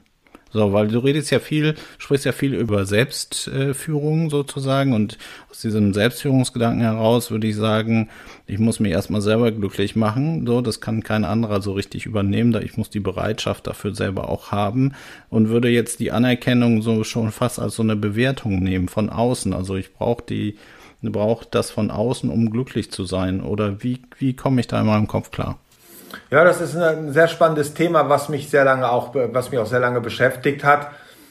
So, 0.50 0.72
weil 0.72 0.88
du 0.88 0.98
redest 0.98 1.30
ja 1.30 1.40
viel, 1.40 1.74
sprichst 1.98 2.24
ja 2.24 2.32
viel 2.32 2.54
über 2.54 2.86
Selbstführung 2.86 4.30
sozusagen 4.30 4.94
und 4.94 5.18
aus 5.50 5.60
diesem 5.60 5.92
Selbstführungsgedanken 5.92 6.80
heraus 6.80 7.30
würde 7.30 7.46
ich 7.46 7.56
sagen, 7.56 8.08
ich 8.46 8.58
muss 8.58 8.80
mich 8.80 8.92
erstmal 8.92 9.20
selber 9.20 9.52
glücklich 9.52 9.94
machen. 9.94 10.46
So, 10.46 10.62
das 10.62 10.80
kann 10.80 11.02
kein 11.02 11.24
anderer 11.24 11.60
so 11.60 11.72
richtig 11.72 12.06
übernehmen, 12.06 12.52
da 12.52 12.60
ich 12.60 12.76
muss 12.76 12.88
die 12.88 13.00
Bereitschaft 13.00 13.66
dafür 13.66 13.94
selber 13.94 14.30
auch 14.30 14.50
haben 14.50 14.94
und 15.28 15.50
würde 15.50 15.68
jetzt 15.68 16.00
die 16.00 16.12
Anerkennung 16.12 16.80
so 16.80 17.04
schon 17.04 17.30
fast 17.30 17.58
als 17.58 17.76
so 17.76 17.82
eine 17.82 17.96
Bewertung 17.96 18.62
nehmen 18.62 18.88
von 18.88 19.10
außen. 19.10 19.52
Also 19.52 19.76
ich 19.76 19.92
brauche 19.92 20.24
die, 20.26 20.56
brauche 21.02 21.46
das 21.50 21.70
von 21.70 21.90
außen, 21.90 22.30
um 22.30 22.50
glücklich 22.50 22.90
zu 22.90 23.04
sein. 23.04 23.42
Oder 23.42 23.82
wie, 23.82 24.00
wie 24.18 24.34
komme 24.34 24.60
ich 24.60 24.66
da 24.66 24.80
in 24.80 24.86
meinem 24.86 25.08
Kopf 25.08 25.30
klar? 25.30 25.58
Ja, 26.30 26.44
das 26.44 26.60
ist 26.60 26.76
ein 26.76 27.12
sehr 27.12 27.28
spannendes 27.28 27.74
Thema, 27.74 28.08
was 28.08 28.28
mich 28.28 28.50
sehr 28.50 28.64
lange 28.64 28.90
auch, 28.90 29.14
was 29.14 29.50
mich 29.50 29.60
auch 29.60 29.66
sehr 29.66 29.80
lange 29.80 30.00
beschäftigt 30.00 30.64
hat. 30.64 30.90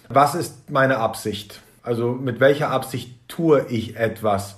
Was 0.09 0.35
ist 0.35 0.69
meine 0.69 0.97
Absicht? 0.97 1.61
Also 1.83 2.11
mit 2.11 2.39
welcher 2.39 2.69
Absicht 2.69 3.15
tue 3.27 3.65
ich 3.69 3.95
etwas? 3.95 4.57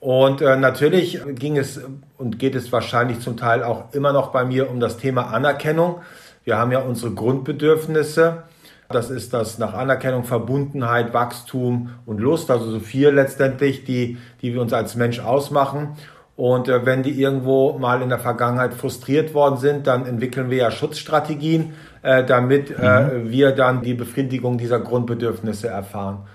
Und 0.00 0.42
äh, 0.42 0.56
natürlich 0.56 1.20
ging 1.26 1.56
es 1.56 1.80
und 2.18 2.38
geht 2.38 2.54
es 2.54 2.70
wahrscheinlich 2.72 3.20
zum 3.20 3.36
Teil 3.36 3.62
auch 3.62 3.94
immer 3.94 4.12
noch 4.12 4.32
bei 4.32 4.44
mir 4.44 4.70
um 4.70 4.78
das 4.78 4.98
Thema 4.98 5.32
Anerkennung. 5.32 6.02
Wir 6.44 6.58
haben 6.58 6.72
ja 6.72 6.80
unsere 6.80 7.12
Grundbedürfnisse. 7.12 8.42
Das 8.90 9.08
ist 9.08 9.32
das 9.32 9.58
nach 9.58 9.72
Anerkennung, 9.72 10.24
Verbundenheit, 10.24 11.14
Wachstum 11.14 11.90
und 12.04 12.20
Lust, 12.20 12.50
also 12.50 12.70
so 12.70 12.80
vier 12.80 13.12
letztendlich, 13.12 13.84
die, 13.84 14.18
die 14.42 14.52
wir 14.52 14.60
uns 14.60 14.74
als 14.74 14.94
Mensch 14.94 15.20
ausmachen. 15.20 15.96
Und 16.36 16.68
äh, 16.68 16.84
wenn 16.84 17.02
die 17.02 17.20
irgendwo 17.20 17.78
mal 17.78 18.02
in 18.02 18.08
der 18.08 18.18
Vergangenheit 18.18 18.74
frustriert 18.74 19.34
worden 19.34 19.58
sind, 19.58 19.86
dann 19.86 20.04
entwickeln 20.04 20.50
wir 20.50 20.58
ja 20.58 20.70
Schutzstrategien, 20.70 21.74
äh, 22.02 22.24
damit 22.24 22.70
äh, 22.70 23.00
mhm. 23.00 23.30
wir 23.30 23.52
dann 23.52 23.82
die 23.82 23.94
Befriedigung 23.94 24.58
dieser 24.58 24.80
Grundbedürfnisse 24.80 25.68
erfahren. 25.68 26.26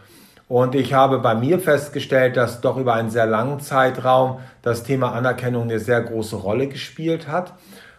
Und 0.47 0.73
ich 0.73 0.93
habe 0.93 1.19
bei 1.19 1.35
mir 1.35 1.59
festgestellt, 1.59 2.37
dass 2.37 2.61
doch 2.61 2.77
über 2.77 2.93
einen 2.93 3.11
sehr 3.11 3.27
langen 3.27 3.59
Zeitraum 3.59 4.39
das 4.63 4.83
Thema 4.83 5.11
Anerkennung 5.11 5.63
eine 5.63 5.79
sehr 5.79 6.01
große 6.01 6.37
Rolle 6.37 6.67
gespielt 6.67 7.27
hat. 7.27 7.53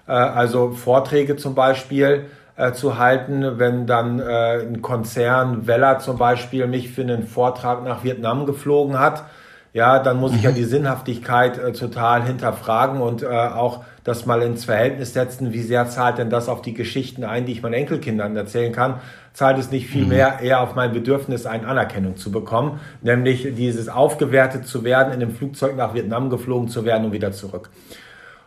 Äh, 0.08 0.12
also 0.12 0.70
Vorträge 0.70 1.36
zum 1.36 1.54
Beispiel 1.54 2.26
äh, 2.56 2.72
zu 2.72 2.98
halten, 2.98 3.58
wenn 3.58 3.86
dann 3.86 4.20
äh, 4.20 4.62
ein 4.62 4.80
Konzern, 4.80 5.66
Weller 5.66 5.98
zum 5.98 6.16
Beispiel, 6.16 6.66
mich 6.66 6.90
für 6.90 7.02
einen 7.02 7.26
Vortrag 7.26 7.84
nach 7.84 8.04
Vietnam 8.04 8.46
geflogen 8.46 8.98
hat 8.98 9.24
ja, 9.72 10.00
dann 10.00 10.18
muss 10.18 10.34
ich 10.34 10.42
ja 10.42 10.50
mhm. 10.50 10.56
die 10.56 10.64
Sinnhaftigkeit 10.64 11.58
äh, 11.58 11.72
total 11.72 12.24
hinterfragen 12.24 13.00
und 13.00 13.22
äh, 13.22 13.26
auch 13.26 13.84
das 14.02 14.26
mal 14.26 14.42
ins 14.42 14.64
Verhältnis 14.64 15.12
setzen, 15.12 15.52
wie 15.52 15.62
sehr 15.62 15.88
zahlt 15.88 16.18
denn 16.18 16.30
das 16.30 16.48
auf 16.48 16.62
die 16.62 16.74
Geschichten 16.74 17.22
ein, 17.22 17.46
die 17.46 17.52
ich 17.52 17.62
meinen 17.62 17.74
Enkelkindern 17.74 18.36
erzählen 18.36 18.72
kann, 18.72 19.00
zahlt 19.32 19.58
es 19.58 19.70
nicht 19.70 19.86
viel 19.86 20.02
mhm. 20.02 20.08
mehr 20.08 20.40
eher 20.40 20.60
auf 20.60 20.74
mein 20.74 20.92
Bedürfnis, 20.92 21.46
eine 21.46 21.68
Anerkennung 21.68 22.16
zu 22.16 22.32
bekommen, 22.32 22.80
nämlich 23.02 23.46
dieses 23.54 23.88
aufgewertet 23.88 24.66
zu 24.66 24.82
werden, 24.82 25.12
in 25.12 25.20
dem 25.20 25.30
Flugzeug 25.30 25.76
nach 25.76 25.94
Vietnam 25.94 26.30
geflogen 26.30 26.68
zu 26.68 26.84
werden 26.84 27.06
und 27.06 27.12
wieder 27.12 27.30
zurück. 27.30 27.70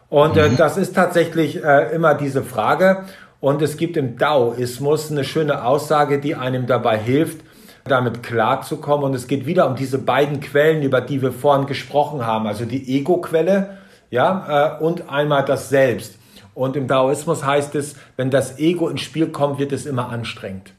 Und 0.09 0.35
äh, 0.35 0.49
mhm. 0.49 0.57
das 0.57 0.77
ist 0.77 0.93
tatsächlich 0.93 1.63
äh, 1.63 1.95
immer 1.95 2.15
diese 2.15 2.43
Frage. 2.43 3.05
Und 3.39 3.61
es 3.61 3.77
gibt 3.77 3.97
im 3.97 4.17
Daoismus 4.17 5.11
eine 5.11 5.23
schöne 5.23 5.65
Aussage, 5.65 6.19
die 6.19 6.35
einem 6.35 6.65
dabei 6.65 6.97
hilft, 6.97 7.41
damit 7.85 8.23
klarzukommen. 8.23 9.05
Und 9.05 9.13
es 9.13 9.27
geht 9.27 9.45
wieder 9.45 9.67
um 9.67 9.75
diese 9.75 9.99
beiden 9.99 10.39
Quellen, 10.39 10.83
über 10.83 11.01
die 11.01 11.21
wir 11.21 11.31
vorhin 11.31 11.65
gesprochen 11.65 12.25
haben, 12.25 12.47
also 12.47 12.65
die 12.65 12.97
Ego-Quelle 12.97 13.77
ja, 14.09 14.77
äh, 14.79 14.83
und 14.83 15.09
einmal 15.09 15.43
das 15.43 15.69
Selbst. 15.69 16.17
Und 16.53 16.75
im 16.75 16.87
Daoismus 16.87 17.43
heißt 17.43 17.73
es, 17.75 17.95
wenn 18.15 18.29
das 18.29 18.59
Ego 18.59 18.87
ins 18.87 19.01
Spiel 19.01 19.27
kommt, 19.27 19.59
wird 19.59 19.71
es 19.71 19.85
immer 19.85 20.09
anstrengend. 20.09 20.71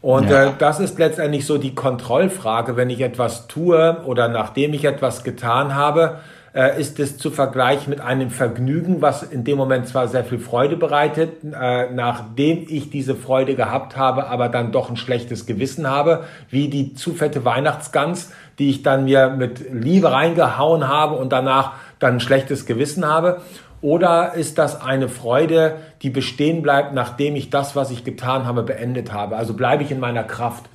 Und 0.00 0.30
ja. 0.30 0.46
äh, 0.46 0.52
das 0.58 0.80
ist 0.80 0.98
letztendlich 0.98 1.46
so 1.46 1.58
die 1.58 1.74
Kontrollfrage, 1.74 2.76
wenn 2.76 2.90
ich 2.90 3.00
etwas 3.00 3.46
tue 3.46 4.00
oder 4.04 4.28
nachdem 4.28 4.74
ich 4.74 4.84
etwas 4.84 5.24
getan 5.24 5.74
habe, 5.74 6.18
äh, 6.54 6.80
ist 6.80 7.00
es 7.00 7.18
zu 7.18 7.30
vergleichen 7.30 7.90
mit 7.90 8.00
einem 8.00 8.30
Vergnügen, 8.30 9.00
was 9.00 9.22
in 9.22 9.44
dem 9.44 9.56
Moment 9.56 9.88
zwar 9.88 10.08
sehr 10.08 10.24
viel 10.24 10.38
Freude 10.38 10.76
bereitet, 10.76 11.44
äh, 11.44 11.90
nachdem 11.92 12.66
ich 12.68 12.90
diese 12.90 13.14
Freude 13.14 13.54
gehabt 13.54 13.96
habe, 13.96 14.28
aber 14.28 14.48
dann 14.48 14.72
doch 14.72 14.90
ein 14.90 14.96
schlechtes 14.96 15.46
Gewissen 15.46 15.88
habe, 15.88 16.24
wie 16.50 16.68
die 16.68 16.94
zu 16.94 17.14
fette 17.14 17.44
Weihnachtsgans, 17.44 18.32
die 18.58 18.70
ich 18.70 18.82
dann 18.82 19.04
mir 19.04 19.30
mit 19.30 19.72
Liebe 19.72 20.12
reingehauen 20.12 20.88
habe 20.88 21.16
und 21.16 21.32
danach 21.32 21.72
dann 21.98 22.14
ein 22.14 22.20
schlechtes 22.20 22.66
Gewissen 22.66 23.06
habe. 23.06 23.40
Oder 23.80 24.34
ist 24.34 24.58
das 24.58 24.80
eine 24.80 25.08
Freude, 25.08 25.76
die 26.02 26.10
bestehen 26.10 26.62
bleibt, 26.62 26.94
nachdem 26.94 27.34
ich 27.34 27.50
das, 27.50 27.74
was 27.74 27.90
ich 27.90 28.04
getan 28.04 28.46
habe, 28.46 28.62
beendet 28.62 29.12
habe? 29.12 29.36
Also 29.36 29.54
bleibe 29.54 29.82
ich 29.82 29.90
in 29.90 29.98
meiner 29.98 30.22
Kraft. 30.22 30.66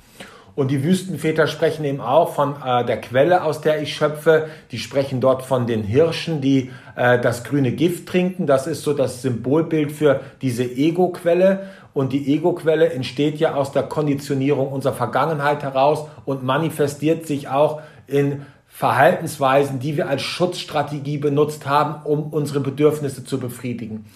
Und 0.58 0.72
die 0.72 0.82
Wüstenväter 0.82 1.46
sprechen 1.46 1.84
eben 1.84 2.00
auch 2.00 2.34
von 2.34 2.56
äh, 2.66 2.84
der 2.84 3.00
Quelle, 3.00 3.44
aus 3.44 3.60
der 3.60 3.80
ich 3.80 3.94
schöpfe. 3.94 4.48
Die 4.72 4.80
sprechen 4.80 5.20
dort 5.20 5.44
von 5.44 5.68
den 5.68 5.84
Hirschen, 5.84 6.40
die 6.40 6.72
äh, 6.96 7.20
das 7.20 7.44
grüne 7.44 7.70
Gift 7.70 8.08
trinken. 8.08 8.48
Das 8.48 8.66
ist 8.66 8.82
so 8.82 8.92
das 8.92 9.22
Symbolbild 9.22 9.92
für 9.92 10.18
diese 10.42 10.64
Ego-Quelle. 10.64 11.68
Und 11.94 12.12
die 12.12 12.34
Ego-Quelle 12.34 12.92
entsteht 12.92 13.38
ja 13.38 13.54
aus 13.54 13.70
der 13.70 13.84
Konditionierung 13.84 14.72
unserer 14.72 14.94
Vergangenheit 14.94 15.62
heraus 15.62 16.08
und 16.24 16.42
manifestiert 16.42 17.24
sich 17.24 17.46
auch 17.46 17.80
in 18.08 18.42
Verhaltensweisen, 18.66 19.78
die 19.78 19.96
wir 19.96 20.08
als 20.08 20.22
Schutzstrategie 20.22 21.18
benutzt 21.18 21.68
haben, 21.68 22.04
um 22.04 22.32
unsere 22.32 22.58
Bedürfnisse 22.58 23.22
zu 23.22 23.38
befriedigen. 23.38 24.06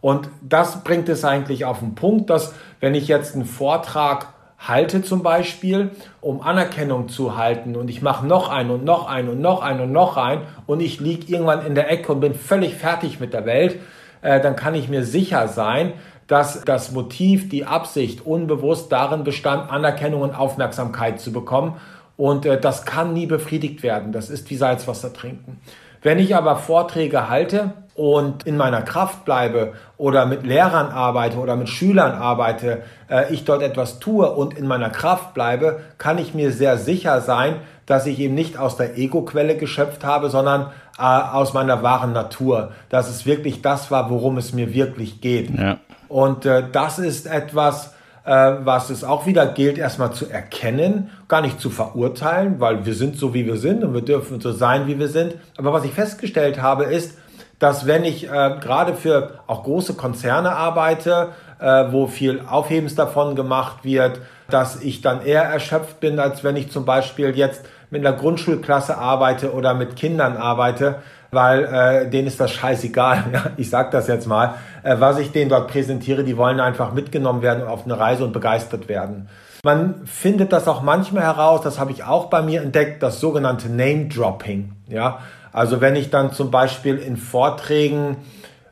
Und 0.00 0.30
das 0.40 0.82
bringt 0.82 1.10
es 1.10 1.26
eigentlich 1.26 1.66
auf 1.66 1.80
den 1.80 1.94
Punkt, 1.94 2.30
dass 2.30 2.54
wenn 2.80 2.94
ich 2.94 3.06
jetzt 3.06 3.34
einen 3.34 3.44
Vortrag 3.44 4.28
halte 4.60 5.02
zum 5.02 5.22
Beispiel, 5.22 5.90
um 6.20 6.42
Anerkennung 6.42 7.08
zu 7.08 7.36
halten 7.36 7.76
und 7.76 7.88
ich 7.88 8.02
mache 8.02 8.26
noch 8.26 8.50
einen 8.50 8.70
und 8.70 8.84
noch 8.84 9.08
einen 9.08 9.30
und 9.30 9.40
noch 9.40 9.62
einen 9.62 9.80
und 9.80 9.92
noch 9.92 10.16
einen 10.16 10.42
und 10.66 10.80
ich 10.80 11.00
liege 11.00 11.32
irgendwann 11.32 11.64
in 11.64 11.74
der 11.74 11.90
Ecke 11.90 12.12
und 12.12 12.20
bin 12.20 12.34
völlig 12.34 12.74
fertig 12.74 13.20
mit 13.20 13.32
der 13.32 13.46
Welt, 13.46 13.78
äh, 14.22 14.40
dann 14.40 14.56
kann 14.56 14.74
ich 14.74 14.88
mir 14.88 15.02
sicher 15.04 15.48
sein, 15.48 15.94
dass 16.26 16.60
das 16.60 16.92
Motiv, 16.92 17.48
die 17.48 17.64
Absicht 17.64 18.24
unbewusst 18.24 18.92
darin 18.92 19.24
bestand, 19.24 19.70
Anerkennung 19.70 20.20
und 20.20 20.38
Aufmerksamkeit 20.38 21.20
zu 21.20 21.32
bekommen. 21.32 21.76
Und 22.16 22.46
äh, 22.46 22.60
das 22.60 22.84
kann 22.84 23.14
nie 23.14 23.26
befriedigt 23.26 23.82
werden. 23.82 24.12
Das 24.12 24.30
ist 24.30 24.48
wie 24.50 24.56
Salzwasser 24.56 25.12
trinken. 25.12 25.60
Wenn 26.02 26.18
ich 26.18 26.36
aber 26.36 26.56
Vorträge 26.56 27.28
halte 27.28 27.72
und 28.00 28.46
in 28.46 28.56
meiner 28.56 28.80
Kraft 28.80 29.26
bleibe 29.26 29.74
oder 29.98 30.24
mit 30.24 30.46
Lehrern 30.46 30.88
arbeite 30.90 31.36
oder 31.36 31.54
mit 31.54 31.68
Schülern 31.68 32.12
arbeite, 32.12 32.80
äh, 33.10 33.30
ich 33.30 33.44
dort 33.44 33.60
etwas 33.60 33.98
tue 33.98 34.30
und 34.32 34.56
in 34.56 34.66
meiner 34.66 34.88
Kraft 34.88 35.34
bleibe, 35.34 35.80
kann 35.98 36.16
ich 36.16 36.32
mir 36.32 36.50
sehr 36.50 36.78
sicher 36.78 37.20
sein, 37.20 37.56
dass 37.84 38.06
ich 38.06 38.18
eben 38.18 38.34
nicht 38.34 38.56
aus 38.56 38.78
der 38.78 38.96
Ego-Quelle 38.96 39.58
geschöpft 39.58 40.02
habe, 40.02 40.30
sondern 40.30 40.68
äh, 40.98 41.02
aus 41.02 41.52
meiner 41.52 41.82
wahren 41.82 42.14
Natur. 42.14 42.72
Dass 42.88 43.10
es 43.10 43.26
wirklich 43.26 43.60
das 43.60 43.90
war, 43.90 44.08
worum 44.08 44.38
es 44.38 44.54
mir 44.54 44.72
wirklich 44.72 45.20
geht. 45.20 45.50
Ja. 45.50 45.76
Und 46.08 46.46
äh, 46.46 46.62
das 46.72 46.98
ist 46.98 47.26
etwas, 47.26 47.92
äh, 48.24 48.52
was 48.64 48.88
es 48.88 49.04
auch 49.04 49.26
wieder 49.26 49.44
gilt, 49.44 49.76
erstmal 49.76 50.12
zu 50.12 50.26
erkennen, 50.26 51.10
gar 51.28 51.42
nicht 51.42 51.60
zu 51.60 51.68
verurteilen, 51.68 52.60
weil 52.60 52.86
wir 52.86 52.94
sind 52.94 53.16
so, 53.16 53.34
wie 53.34 53.44
wir 53.44 53.58
sind 53.58 53.84
und 53.84 53.92
wir 53.92 54.00
dürfen 54.00 54.40
so 54.40 54.52
sein, 54.52 54.86
wie 54.86 54.98
wir 54.98 55.08
sind. 55.08 55.34
Aber 55.58 55.74
was 55.74 55.84
ich 55.84 55.92
festgestellt 55.92 56.62
habe, 56.62 56.84
ist, 56.84 57.18
dass 57.60 57.86
wenn 57.86 58.04
ich 58.04 58.24
äh, 58.24 58.56
gerade 58.60 58.94
für 58.94 59.34
auch 59.46 59.62
große 59.62 59.94
Konzerne 59.94 60.56
arbeite, 60.56 61.28
äh, 61.60 61.84
wo 61.90 62.08
viel 62.08 62.42
Aufhebens 62.48 62.96
davon 62.96 63.36
gemacht 63.36 63.84
wird, 63.84 64.20
dass 64.48 64.82
ich 64.82 65.02
dann 65.02 65.24
eher 65.24 65.44
erschöpft 65.44 66.00
bin, 66.00 66.18
als 66.18 66.42
wenn 66.42 66.56
ich 66.56 66.72
zum 66.72 66.84
Beispiel 66.84 67.36
jetzt 67.36 67.64
mit 67.90 68.04
einer 68.04 68.16
Grundschulklasse 68.16 68.96
arbeite 68.96 69.52
oder 69.52 69.74
mit 69.74 69.94
Kindern 69.94 70.36
arbeite, 70.36 70.96
weil 71.30 71.64
äh, 71.64 72.10
denen 72.10 72.28
ist 72.28 72.40
das 72.40 72.50
scheißegal. 72.50 73.24
Ich 73.56 73.70
sage 73.70 73.90
das 73.92 74.08
jetzt 74.08 74.26
mal. 74.26 74.54
Äh, 74.82 74.96
was 74.98 75.18
ich 75.18 75.30
denen 75.30 75.50
dort 75.50 75.70
präsentiere, 75.70 76.24
die 76.24 76.36
wollen 76.36 76.60
einfach 76.60 76.92
mitgenommen 76.92 77.42
werden 77.42 77.66
auf 77.66 77.84
eine 77.84 77.98
Reise 77.98 78.24
und 78.24 78.32
begeistert 78.32 78.88
werden. 78.88 79.28
Man 79.62 80.06
findet 80.06 80.52
das 80.52 80.66
auch 80.66 80.80
manchmal 80.80 81.24
heraus, 81.24 81.60
das 81.60 81.78
habe 81.78 81.92
ich 81.92 82.04
auch 82.04 82.30
bei 82.30 82.40
mir 82.40 82.62
entdeckt, 82.62 83.02
das 83.02 83.20
sogenannte 83.20 83.68
Name-Dropping. 83.68 84.72
Ja? 84.88 85.18
Also 85.52 85.80
wenn 85.80 85.96
ich 85.96 86.10
dann 86.10 86.32
zum 86.32 86.50
Beispiel 86.50 86.96
in 86.96 87.16
Vorträgen 87.16 88.18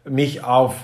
mich 0.05 0.45
auf 0.45 0.75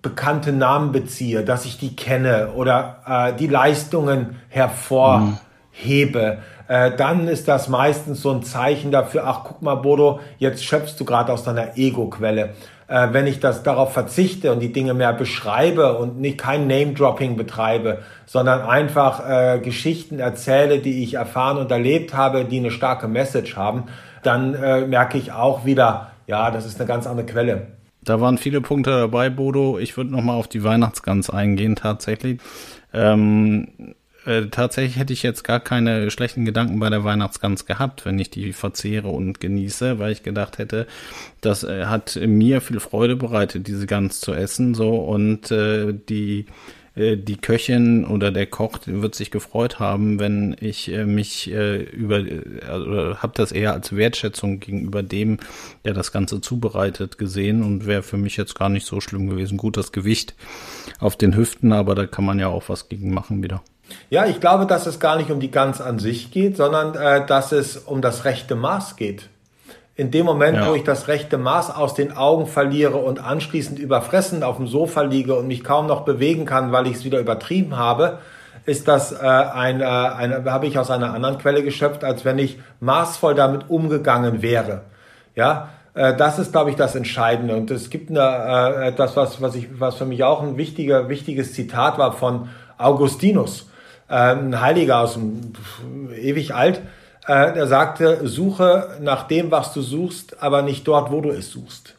bekannte 0.00 0.52
Namen 0.52 0.92
beziehe, 0.92 1.44
dass 1.44 1.64
ich 1.64 1.78
die 1.78 1.94
kenne 1.94 2.52
oder 2.54 3.02
äh, 3.06 3.32
die 3.36 3.46
Leistungen 3.46 4.36
hervorhebe, 4.48 5.38
mhm 6.38 6.52
äh, 6.72 6.96
dann 6.96 7.28
ist 7.28 7.48
das 7.48 7.68
meistens 7.68 8.22
so 8.22 8.30
ein 8.30 8.42
Zeichen 8.42 8.90
dafür, 8.90 9.24
ach 9.26 9.40
guck 9.44 9.60
mal, 9.60 9.74
Bodo, 9.74 10.20
jetzt 10.38 10.64
schöpfst 10.64 10.94
du 10.98 11.04
gerade 11.04 11.30
aus 11.30 11.44
deiner 11.44 11.76
Ego-Quelle. 11.76 12.54
Äh, 12.88 13.08
wenn 13.12 13.26
ich 13.26 13.40
das 13.40 13.62
darauf 13.62 13.92
verzichte 13.92 14.52
und 14.52 14.60
die 14.60 14.72
Dinge 14.72 14.94
mehr 14.94 15.12
beschreibe 15.12 15.98
und 15.98 16.18
nicht 16.18 16.38
kein 16.38 16.66
Name-Dropping 16.66 17.36
betreibe, 17.36 17.98
sondern 18.24 18.62
einfach 18.62 19.28
äh, 19.28 19.58
Geschichten 19.58 20.18
erzähle, 20.18 20.78
die 20.78 21.02
ich 21.02 21.14
erfahren 21.14 21.58
und 21.58 21.70
erlebt 21.70 22.14
habe, 22.14 22.46
die 22.46 22.58
eine 22.58 22.70
starke 22.70 23.06
Message 23.06 23.54
haben, 23.56 23.84
dann 24.22 24.54
äh, 24.54 24.86
merke 24.86 25.18
ich 25.18 25.32
auch 25.32 25.64
wieder, 25.64 26.12
ja, 26.26 26.50
das 26.50 26.66
ist 26.66 26.78
eine 26.80 26.88
ganz 26.88 27.06
andere 27.06 27.26
Quelle. 27.26 27.66
Da 28.04 28.20
waren 28.20 28.38
viele 28.38 28.60
Punkte 28.60 28.90
dabei, 28.90 29.30
Bodo. 29.30 29.78
Ich 29.78 29.96
würde 29.96 30.10
noch 30.10 30.22
mal 30.22 30.34
auf 30.34 30.48
die 30.48 30.64
Weihnachtsgans 30.64 31.30
eingehen 31.30 31.76
tatsächlich. 31.76 32.40
Ähm, 32.92 33.94
äh, 34.24 34.46
tatsächlich 34.46 34.98
hätte 34.98 35.12
ich 35.12 35.22
jetzt 35.22 35.42
gar 35.44 35.60
keine 35.60 36.10
schlechten 36.10 36.44
Gedanken 36.44 36.78
bei 36.78 36.90
der 36.90 37.04
Weihnachtsgans 37.04 37.66
gehabt, 37.66 38.04
wenn 38.04 38.18
ich 38.18 38.30
die 38.30 38.52
verzehre 38.52 39.08
und 39.08 39.40
genieße, 39.40 39.98
weil 39.98 40.12
ich 40.12 40.22
gedacht 40.22 40.58
hätte, 40.58 40.86
das 41.40 41.64
äh, 41.64 41.86
hat 41.86 42.18
mir 42.24 42.60
viel 42.60 42.80
Freude 42.80 43.16
bereitet, 43.16 43.66
diese 43.66 43.86
Gans 43.86 44.20
zu 44.20 44.32
essen, 44.32 44.74
so 44.74 44.96
und 44.96 45.50
äh, 45.50 45.92
die 45.92 46.46
die 46.94 47.36
Köchin 47.36 48.04
oder 48.04 48.30
der 48.30 48.46
Koch 48.46 48.80
wird 48.84 49.14
sich 49.14 49.30
gefreut 49.30 49.78
haben, 49.78 50.18
wenn 50.18 50.54
ich 50.60 50.92
äh, 50.92 51.06
mich 51.06 51.50
äh, 51.50 51.82
über, 51.82 52.22
also 52.68 53.16
habe 53.18 53.32
das 53.34 53.50
eher 53.50 53.72
als 53.72 53.96
Wertschätzung 53.96 54.60
gegenüber 54.60 55.02
dem, 55.02 55.38
der 55.86 55.94
das 55.94 56.12
Ganze 56.12 56.42
zubereitet, 56.42 57.16
gesehen 57.16 57.62
und 57.62 57.86
wäre 57.86 58.02
für 58.02 58.18
mich 58.18 58.36
jetzt 58.36 58.54
gar 58.54 58.68
nicht 58.68 58.86
so 58.86 59.00
schlimm 59.00 59.28
gewesen. 59.28 59.56
Gut, 59.56 59.78
das 59.78 59.92
Gewicht 59.92 60.34
auf 60.98 61.16
den 61.16 61.34
Hüften, 61.34 61.72
aber 61.72 61.94
da 61.94 62.06
kann 62.06 62.26
man 62.26 62.38
ja 62.38 62.48
auch 62.48 62.68
was 62.68 62.90
gegen 62.90 63.14
machen 63.14 63.42
wieder. 63.42 63.62
Ja, 64.10 64.26
ich 64.26 64.40
glaube, 64.40 64.66
dass 64.66 64.86
es 64.86 65.00
gar 65.00 65.16
nicht 65.16 65.30
um 65.30 65.40
die 65.40 65.50
Gans 65.50 65.80
an 65.80 65.98
sich 65.98 66.30
geht, 66.30 66.56
sondern 66.56 66.94
äh, 66.94 67.26
dass 67.26 67.52
es 67.52 67.78
um 67.78 68.02
das 68.02 68.24
rechte 68.26 68.54
Maß 68.54 68.96
geht. 68.96 69.28
In 69.94 70.10
dem 70.10 70.24
Moment, 70.24 70.56
ja. 70.56 70.68
wo 70.68 70.74
ich 70.74 70.84
das 70.84 71.08
rechte 71.08 71.38
Maß 71.38 71.74
aus 71.74 71.94
den 71.94 72.16
Augen 72.16 72.46
verliere 72.46 72.96
und 72.96 73.22
anschließend 73.22 73.78
überfressen 73.78 74.42
auf 74.42 74.56
dem 74.56 74.66
Sofa 74.66 75.02
liege 75.02 75.34
und 75.34 75.46
mich 75.46 75.62
kaum 75.64 75.86
noch 75.86 76.02
bewegen 76.02 76.46
kann, 76.46 76.72
weil 76.72 76.86
ich 76.86 76.94
es 76.94 77.04
wieder 77.04 77.20
übertrieben 77.20 77.76
habe, 77.76 78.18
ist 78.64 78.88
das 78.88 79.12
äh, 79.12 79.16
ein, 79.26 79.80
äh, 79.80 79.84
eine, 79.84 80.44
habe 80.50 80.66
ich 80.66 80.78
aus 80.78 80.90
einer 80.90 81.12
anderen 81.12 81.38
Quelle 81.38 81.62
geschöpft, 81.62 82.04
als 82.04 82.24
wenn 82.24 82.38
ich 82.38 82.58
maßvoll 82.80 83.34
damit 83.34 83.68
umgegangen 83.68 84.40
wäre. 84.40 84.82
Ja, 85.34 85.68
Äh, 85.94 86.16
das 86.16 86.38
ist, 86.38 86.52
glaube 86.52 86.70
ich, 86.70 86.76
das 86.76 86.94
Entscheidende. 86.94 87.56
Und 87.56 87.70
es 87.70 87.90
gibt 87.90 88.10
eine, 88.10 88.20
äh, 88.20 88.88
etwas, 88.88 89.16
was, 89.16 89.40
was, 89.40 89.54
ich, 89.54 89.68
was 89.78 89.96
für 89.96 90.06
mich 90.06 90.24
auch 90.24 90.42
ein 90.42 90.56
wichtiger, 90.56 91.08
wichtiges 91.08 91.52
Zitat 91.54 91.98
war 91.98 92.12
von 92.12 92.48
Augustinus, 92.78 93.70
äh, 94.08 94.14
ein 94.14 94.60
Heiliger 94.60 95.00
aus 95.00 95.14
dem 95.14 95.52
ewig 96.16 96.54
alt. 96.54 96.80
Äh, 97.26 97.52
der 97.52 97.66
sagte, 97.66 98.26
suche 98.26 98.96
nach 99.00 99.28
dem, 99.28 99.50
was 99.50 99.72
du 99.72 99.80
suchst, 99.80 100.42
aber 100.42 100.62
nicht 100.62 100.86
dort, 100.88 101.12
wo 101.12 101.20
du 101.20 101.30
es 101.30 101.50
suchst. 101.50 101.94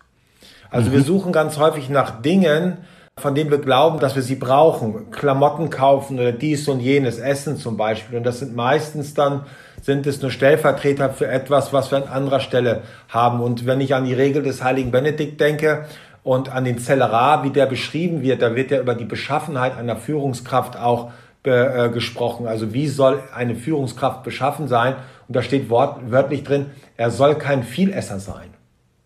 Also 0.70 0.90
mhm. 0.90 0.94
wir 0.94 1.02
suchen 1.04 1.32
ganz 1.32 1.58
häufig 1.58 1.90
nach 1.90 2.22
Dingen, 2.22 2.78
von 3.18 3.36
denen 3.36 3.52
wir 3.52 3.60
glauben, 3.60 4.00
dass 4.00 4.16
wir 4.16 4.24
sie 4.24 4.36
brauchen. 4.36 5.12
Klamotten 5.12 5.70
kaufen 5.70 6.20
oder 6.20 6.32
dies 6.32 6.68
und 6.68 6.80
jenes, 6.80 7.20
Essen 7.20 7.58
zum 7.58 7.78
Beispiel. 7.78 8.18
Und 8.18 8.24
das 8.24 8.40
sind 8.40 8.56
meistens 8.56 9.14
dann 9.14 9.46
sind 9.82 10.08
es 10.08 10.22
nur 10.22 10.32
Stellvertreter 10.32 11.10
für 11.10 11.28
etwas, 11.28 11.74
was 11.74 11.92
wir 11.92 11.98
an 11.98 12.08
anderer 12.08 12.40
Stelle 12.40 12.84
haben. 13.10 13.42
Und 13.42 13.66
wenn 13.66 13.82
ich 13.82 13.94
an 13.94 14.06
die 14.06 14.14
Regel 14.14 14.42
des 14.42 14.64
heiligen 14.64 14.92
Benedikt 14.92 15.40
denke 15.42 15.86
und 16.24 16.50
an 16.50 16.64
den 16.64 16.80
Zellerar, 16.80 17.44
wie 17.44 17.50
der 17.50 17.66
beschrieben 17.66 18.22
wird, 18.22 18.42
da 18.42 18.56
wird 18.56 18.72
ja 18.72 18.80
über 18.80 18.96
die 18.96 19.04
Beschaffenheit 19.04 19.78
einer 19.78 19.98
Führungskraft 19.98 20.78
auch 20.78 21.12
äh, 21.44 21.90
gesprochen. 21.90 22.48
Also 22.48 22.74
wie 22.74 22.88
soll 22.88 23.22
eine 23.36 23.56
Führungskraft 23.56 24.24
beschaffen 24.24 24.68
sein? 24.68 24.96
Und 25.28 25.36
da 25.36 25.42
steht 25.42 25.70
wörtlich 25.70 26.44
drin, 26.44 26.68
er 26.98 27.12
soll 27.12 27.36
kein 27.36 27.64
Vielesser 27.64 28.20
sein. 28.20 28.54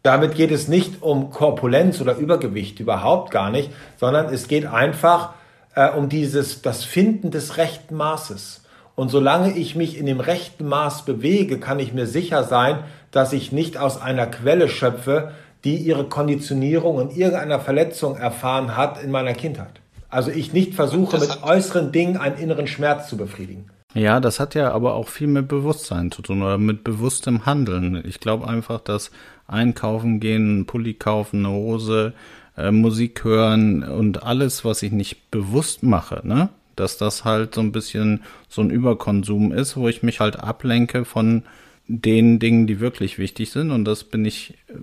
Damit 0.04 0.36
geht 0.36 0.52
es 0.52 0.68
nicht 0.68 1.02
um 1.02 1.32
Korpulenz 1.32 2.00
oder 2.00 2.16
Übergewicht, 2.16 2.80
überhaupt 2.80 3.32
gar 3.32 3.50
nicht, 3.50 3.72
sondern 3.98 4.34
es 4.34 4.48
geht 4.48 4.66
einfach 4.66 5.32
äh, 5.76 5.90
um 5.90 6.10
dieses, 6.10 6.62
das 6.62 6.84
Finden 6.84 7.32
des 7.32 7.58
rechten 7.58 7.96
Maßes. 7.96 8.64
Und 8.96 9.10
solange 9.10 9.56
ich 9.56 9.76
mich 9.76 9.98
in 9.98 10.06
dem 10.06 10.20
rechten 10.20 10.68
Maß 10.68 11.06
bewege, 11.06 11.60
kann 11.60 11.80
ich 11.80 11.94
mir 11.94 12.08
sicher 12.08 12.44
sein, 12.44 12.80
dass 13.12 13.34
ich 13.34 13.52
nicht 13.52 13.78
aus 13.78 14.02
einer 14.02 14.28
Quelle 14.28 14.70
schöpfe, 14.70 15.32
die 15.64 15.76
ihre 15.76 16.06
Konditionierung 16.06 17.02
in 17.02 17.10
irgendeiner 17.10 17.60
Verletzung 17.60 18.18
erfahren 18.18 18.76
hat 18.78 19.04
in 19.04 19.12
meiner 19.12 19.34
Kindheit. 19.34 19.82
Also 20.10 20.32
ich 20.32 20.54
nicht 20.54 20.74
versuche, 20.74 21.20
mit 21.20 21.44
äußeren 21.44 21.92
Dingen 21.92 22.18
einen 22.18 22.38
inneren 22.38 22.68
Schmerz 22.68 23.10
zu 23.10 23.18
befriedigen. 23.18 23.70
Ja, 23.94 24.20
das 24.20 24.40
hat 24.40 24.56
ja 24.56 24.72
aber 24.72 24.94
auch 24.94 25.10
viel 25.10 25.28
mit 25.28 25.48
Bewusstsein 25.48 26.12
zu 26.12 26.22
tun 26.22 26.42
oder 26.42 26.58
mit 26.58 26.84
bewusstem 26.84 27.46
Handeln. 27.46 28.04
Ich 28.06 28.20
glaube 28.20 28.48
einfach, 28.48 28.80
dass 28.80 29.12
einkaufen 29.48 30.20
gehen, 30.20 30.66
Pulli 30.66 30.94
kaufen, 30.94 31.46
eine 31.46 31.56
Hose, 31.56 32.14
äh, 32.58 32.72
Musik 32.72 33.24
hören 33.24 33.84
und 33.84 34.24
alles, 34.24 34.66
was 34.66 34.84
ich 34.84 34.92
nicht 34.92 35.32
bewusst 35.32 35.84
mache, 35.84 36.22
ne? 36.24 36.50
dass 36.76 36.98
das 36.98 37.26
halt 37.26 37.56
so 37.56 37.62
ein 37.62 37.72
bisschen 37.72 38.22
so 38.48 38.62
ein 38.62 38.70
Überkonsum 38.70 39.52
ist, 39.52 39.78
wo 39.78 39.88
ich 39.88 40.04
mich 40.04 40.20
halt 40.20 40.40
ablenke 40.40 41.06
von 41.06 41.44
den 41.88 42.40
Dingen, 42.40 42.68
die 42.68 42.80
wirklich 42.80 43.18
wichtig 43.18 43.50
sind. 43.52 43.72
Und 43.72 43.86
das 43.86 44.04
bin 44.04 44.26
ich 44.26 44.54
äh, 44.68 44.74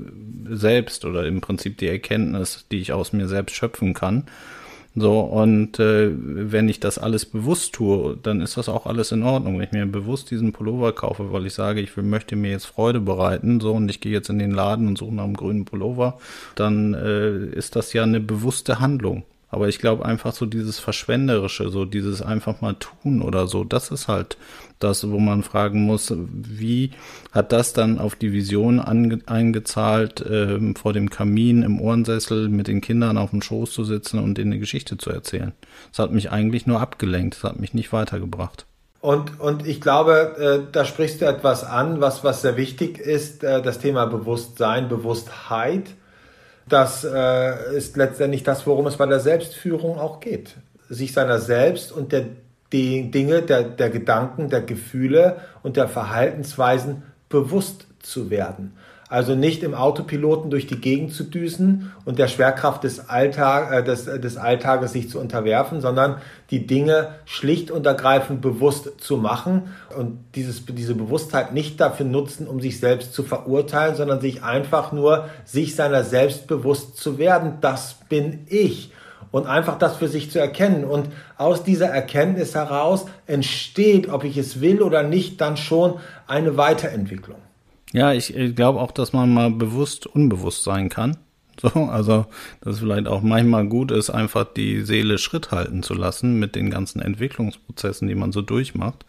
selbst 0.54 1.04
oder 1.04 1.26
im 1.26 1.40
Prinzip 1.40 1.78
die 1.78 1.88
Erkenntnis, 1.88 2.66
die 2.72 2.78
ich 2.78 2.92
aus 2.92 3.12
mir 3.12 3.28
selbst 3.28 3.54
schöpfen 3.54 3.94
kann. 3.94 4.24
So, 4.96 5.20
und 5.20 5.80
äh, 5.80 6.10
wenn 6.14 6.68
ich 6.68 6.78
das 6.78 6.98
alles 6.98 7.26
bewusst 7.26 7.74
tue, 7.74 8.16
dann 8.22 8.40
ist 8.40 8.56
das 8.56 8.68
auch 8.68 8.86
alles 8.86 9.10
in 9.10 9.24
Ordnung. 9.24 9.54
Wenn 9.54 9.64
ich 9.64 9.72
mir 9.72 9.86
bewusst 9.86 10.30
diesen 10.30 10.52
Pullover 10.52 10.92
kaufe, 10.92 11.32
weil 11.32 11.46
ich 11.46 11.54
sage, 11.54 11.80
ich 11.80 11.96
möchte 11.96 12.36
mir 12.36 12.52
jetzt 12.52 12.66
Freude 12.66 13.00
bereiten, 13.00 13.58
so, 13.60 13.72
und 13.72 13.88
ich 13.88 14.00
gehe 14.00 14.12
jetzt 14.12 14.30
in 14.30 14.38
den 14.38 14.52
Laden 14.52 14.86
und 14.86 14.96
suche 14.96 15.14
nach 15.14 15.24
einem 15.24 15.36
grünen 15.36 15.64
Pullover, 15.64 16.18
dann 16.54 16.94
äh, 16.94 17.44
ist 17.46 17.74
das 17.74 17.92
ja 17.92 18.04
eine 18.04 18.20
bewusste 18.20 18.78
Handlung. 18.78 19.24
Aber 19.54 19.68
ich 19.68 19.78
glaube 19.78 20.04
einfach 20.04 20.34
so 20.34 20.46
dieses 20.46 20.80
Verschwenderische, 20.80 21.68
so 21.70 21.84
dieses 21.84 22.22
einfach 22.22 22.60
mal 22.60 22.74
tun 22.74 23.22
oder 23.22 23.46
so, 23.46 23.62
das 23.62 23.92
ist 23.92 24.08
halt 24.08 24.36
das, 24.80 25.08
wo 25.08 25.20
man 25.20 25.44
fragen 25.44 25.82
muss, 25.82 26.12
wie 26.16 26.90
hat 27.30 27.52
das 27.52 27.72
dann 27.72 28.00
auf 28.00 28.16
die 28.16 28.32
Vision 28.32 28.80
eingezahlt, 28.80 30.22
äh, 30.22 30.74
vor 30.74 30.92
dem 30.92 31.08
Kamin 31.08 31.62
im 31.62 31.80
Ohrensessel 31.80 32.48
mit 32.48 32.66
den 32.66 32.80
Kindern 32.80 33.16
auf 33.16 33.30
dem 33.30 33.42
Schoß 33.42 33.70
zu 33.70 33.84
sitzen 33.84 34.18
und 34.18 34.38
ihnen 34.38 34.50
eine 34.50 34.58
Geschichte 34.58 34.98
zu 34.98 35.10
erzählen. 35.10 35.52
Das 35.90 36.00
hat 36.00 36.10
mich 36.10 36.32
eigentlich 36.32 36.66
nur 36.66 36.80
abgelenkt, 36.80 37.36
das 37.36 37.44
hat 37.44 37.60
mich 37.60 37.74
nicht 37.74 37.92
weitergebracht. 37.92 38.66
Und, 39.00 39.38
und 39.38 39.68
ich 39.68 39.80
glaube, 39.80 40.66
äh, 40.66 40.72
da 40.72 40.84
sprichst 40.84 41.20
du 41.20 41.26
etwas 41.26 41.62
an, 41.62 42.00
was, 42.00 42.24
was 42.24 42.42
sehr 42.42 42.56
wichtig 42.56 42.98
ist, 42.98 43.44
äh, 43.44 43.62
das 43.62 43.78
Thema 43.78 44.06
Bewusstsein, 44.06 44.88
Bewusstheit 44.88 45.90
das 46.68 47.04
äh, 47.04 47.76
ist 47.76 47.96
letztendlich 47.96 48.42
das, 48.42 48.66
worum 48.66 48.86
es 48.86 48.96
bei 48.96 49.06
der 49.06 49.20
Selbstführung 49.20 49.98
auch 49.98 50.20
geht. 50.20 50.54
Sich 50.88 51.12
seiner 51.12 51.38
selbst 51.38 51.92
und 51.92 52.12
der 52.12 52.26
die 52.74 53.10
Dinge, 53.12 53.42
der, 53.42 53.62
der 53.62 53.88
Gedanken, 53.88 54.50
der 54.50 54.60
Gefühle 54.60 55.36
und 55.62 55.76
der 55.76 55.86
Verhaltensweisen 55.86 57.04
bewusst 57.28 57.86
zu 58.00 58.30
werden. 58.30 58.76
Also 59.08 59.34
nicht 59.34 59.62
im 59.62 59.74
Autopiloten 59.74 60.50
durch 60.50 60.66
die 60.66 60.80
Gegend 60.80 61.12
zu 61.12 61.24
düsen 61.24 61.92
und 62.04 62.18
der 62.18 62.28
Schwerkraft 62.28 62.84
des, 62.84 63.08
Alltag, 63.08 63.72
äh, 63.72 63.84
des, 63.84 64.04
des 64.04 64.36
Alltages 64.36 64.92
sich 64.92 65.10
zu 65.10 65.20
unterwerfen, 65.20 65.80
sondern 65.80 66.16
die 66.50 66.66
Dinge 66.66 67.10
schlicht 67.24 67.70
und 67.70 67.86
ergreifend 67.86 68.40
bewusst 68.40 68.92
zu 68.98 69.16
machen 69.16 69.74
und 69.96 70.18
dieses, 70.34 70.64
diese 70.66 70.94
Bewusstheit 70.94 71.52
nicht 71.52 71.80
dafür 71.80 72.06
nutzen, 72.06 72.46
um 72.46 72.60
sich 72.60 72.80
selbst 72.80 73.12
zu 73.12 73.22
verurteilen, 73.22 73.94
sondern 73.94 74.20
sich 74.20 74.42
einfach 74.42 74.92
nur 74.92 75.28
sich 75.44 75.74
seiner 75.76 76.04
selbst 76.04 76.46
bewusst 76.46 76.96
zu 76.96 77.18
werden. 77.18 77.58
Das 77.60 77.96
bin 78.08 78.46
ich 78.48 78.90
und 79.34 79.48
einfach 79.48 79.78
das 79.78 79.96
für 79.96 80.06
sich 80.06 80.30
zu 80.30 80.38
erkennen. 80.38 80.84
Und 80.84 81.08
aus 81.36 81.64
dieser 81.64 81.88
Erkenntnis 81.88 82.54
heraus 82.54 83.06
entsteht, 83.26 84.08
ob 84.08 84.22
ich 84.22 84.36
es 84.36 84.60
will 84.60 84.80
oder 84.80 85.02
nicht, 85.02 85.40
dann 85.40 85.56
schon 85.56 85.94
eine 86.28 86.56
Weiterentwicklung. 86.56 87.38
Ja, 87.94 88.12
ich, 88.12 88.34
ich 88.36 88.56
glaube 88.56 88.80
auch, 88.80 88.90
dass 88.90 89.12
man 89.12 89.32
mal 89.32 89.50
bewusst 89.50 90.06
unbewusst 90.06 90.64
sein 90.64 90.90
kann. 90.90 91.16
So, 91.62 91.68
also, 91.84 92.26
dass 92.62 92.74
es 92.74 92.80
vielleicht 92.80 93.06
auch 93.06 93.22
manchmal 93.22 93.64
gut 93.68 93.92
ist, 93.92 94.10
einfach 94.10 94.44
die 94.44 94.82
Seele 94.82 95.18
Schritt 95.18 95.52
halten 95.52 95.84
zu 95.84 95.94
lassen 95.94 96.40
mit 96.40 96.56
den 96.56 96.68
ganzen 96.68 97.00
Entwicklungsprozessen, 97.00 98.08
die 98.08 98.16
man 98.16 98.32
so 98.32 98.42
durchmacht. 98.42 99.06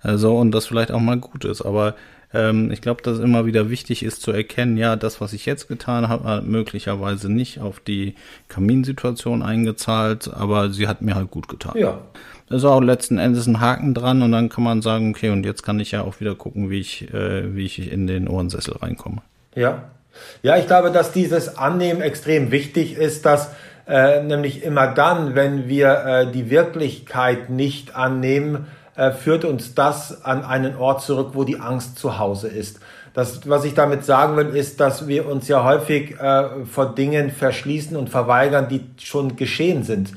Also, 0.00 0.34
und 0.38 0.52
das 0.52 0.64
vielleicht 0.64 0.90
auch 0.90 1.00
mal 1.00 1.18
gut 1.18 1.44
ist. 1.44 1.60
Aber 1.60 1.94
ähm, 2.32 2.70
ich 2.70 2.80
glaube, 2.80 3.02
dass 3.02 3.18
es 3.18 3.22
immer 3.22 3.44
wieder 3.44 3.68
wichtig 3.68 4.02
ist 4.02 4.22
zu 4.22 4.32
erkennen, 4.32 4.78
ja, 4.78 4.96
das, 4.96 5.20
was 5.20 5.34
ich 5.34 5.44
jetzt 5.44 5.68
getan 5.68 6.08
habe, 6.08 6.24
hat 6.24 6.46
möglicherweise 6.46 7.30
nicht 7.30 7.60
auf 7.60 7.78
die 7.78 8.14
Kaminsituation 8.48 9.42
eingezahlt, 9.42 10.32
aber 10.32 10.70
sie 10.70 10.88
hat 10.88 11.02
mir 11.02 11.14
halt 11.14 11.30
gut 11.30 11.46
getan. 11.46 11.74
Ja 11.76 12.00
ist 12.52 12.64
auch 12.64 12.80
letzten 12.80 13.18
Endes 13.18 13.46
ein 13.46 13.60
Haken 13.60 13.94
dran 13.94 14.22
und 14.22 14.32
dann 14.32 14.48
kann 14.48 14.64
man 14.64 14.82
sagen, 14.82 15.10
okay, 15.10 15.30
und 15.30 15.44
jetzt 15.44 15.62
kann 15.62 15.80
ich 15.80 15.92
ja 15.92 16.02
auch 16.02 16.20
wieder 16.20 16.34
gucken, 16.34 16.70
wie 16.70 16.80
ich, 16.80 17.12
äh, 17.12 17.54
wie 17.54 17.64
ich 17.64 17.90
in 17.90 18.06
den 18.06 18.28
Ohrensessel 18.28 18.76
reinkomme. 18.76 19.22
Ja. 19.54 19.84
Ja, 20.42 20.58
ich 20.58 20.66
glaube, 20.66 20.90
dass 20.90 21.12
dieses 21.12 21.56
Annehmen 21.56 22.02
extrem 22.02 22.50
wichtig 22.50 22.96
ist, 22.96 23.24
dass 23.24 23.50
äh, 23.88 24.22
nämlich 24.22 24.62
immer 24.62 24.88
dann, 24.88 25.34
wenn 25.34 25.68
wir 25.68 26.04
äh, 26.04 26.30
die 26.30 26.50
Wirklichkeit 26.50 27.50
nicht 27.50 27.96
annehmen, 27.96 28.66
äh, 28.94 29.10
führt 29.10 29.44
uns 29.44 29.74
das 29.74 30.24
an 30.24 30.44
einen 30.44 30.76
Ort 30.76 31.02
zurück, 31.02 31.30
wo 31.32 31.44
die 31.44 31.58
Angst 31.58 31.98
zu 31.98 32.18
Hause 32.18 32.48
ist. 32.48 32.78
Das, 33.14 33.48
was 33.48 33.64
ich 33.64 33.74
damit 33.74 34.04
sagen 34.04 34.36
will, 34.36 34.56
ist, 34.56 34.80
dass 34.80 35.06
wir 35.06 35.28
uns 35.28 35.48
ja 35.48 35.64
häufig 35.64 36.18
äh, 36.18 36.64
vor 36.70 36.94
Dingen 36.94 37.30
verschließen 37.30 37.96
und 37.96 38.08
verweigern, 38.08 38.68
die 38.68 38.84
schon 38.98 39.36
geschehen 39.36 39.82
sind. 39.82 40.12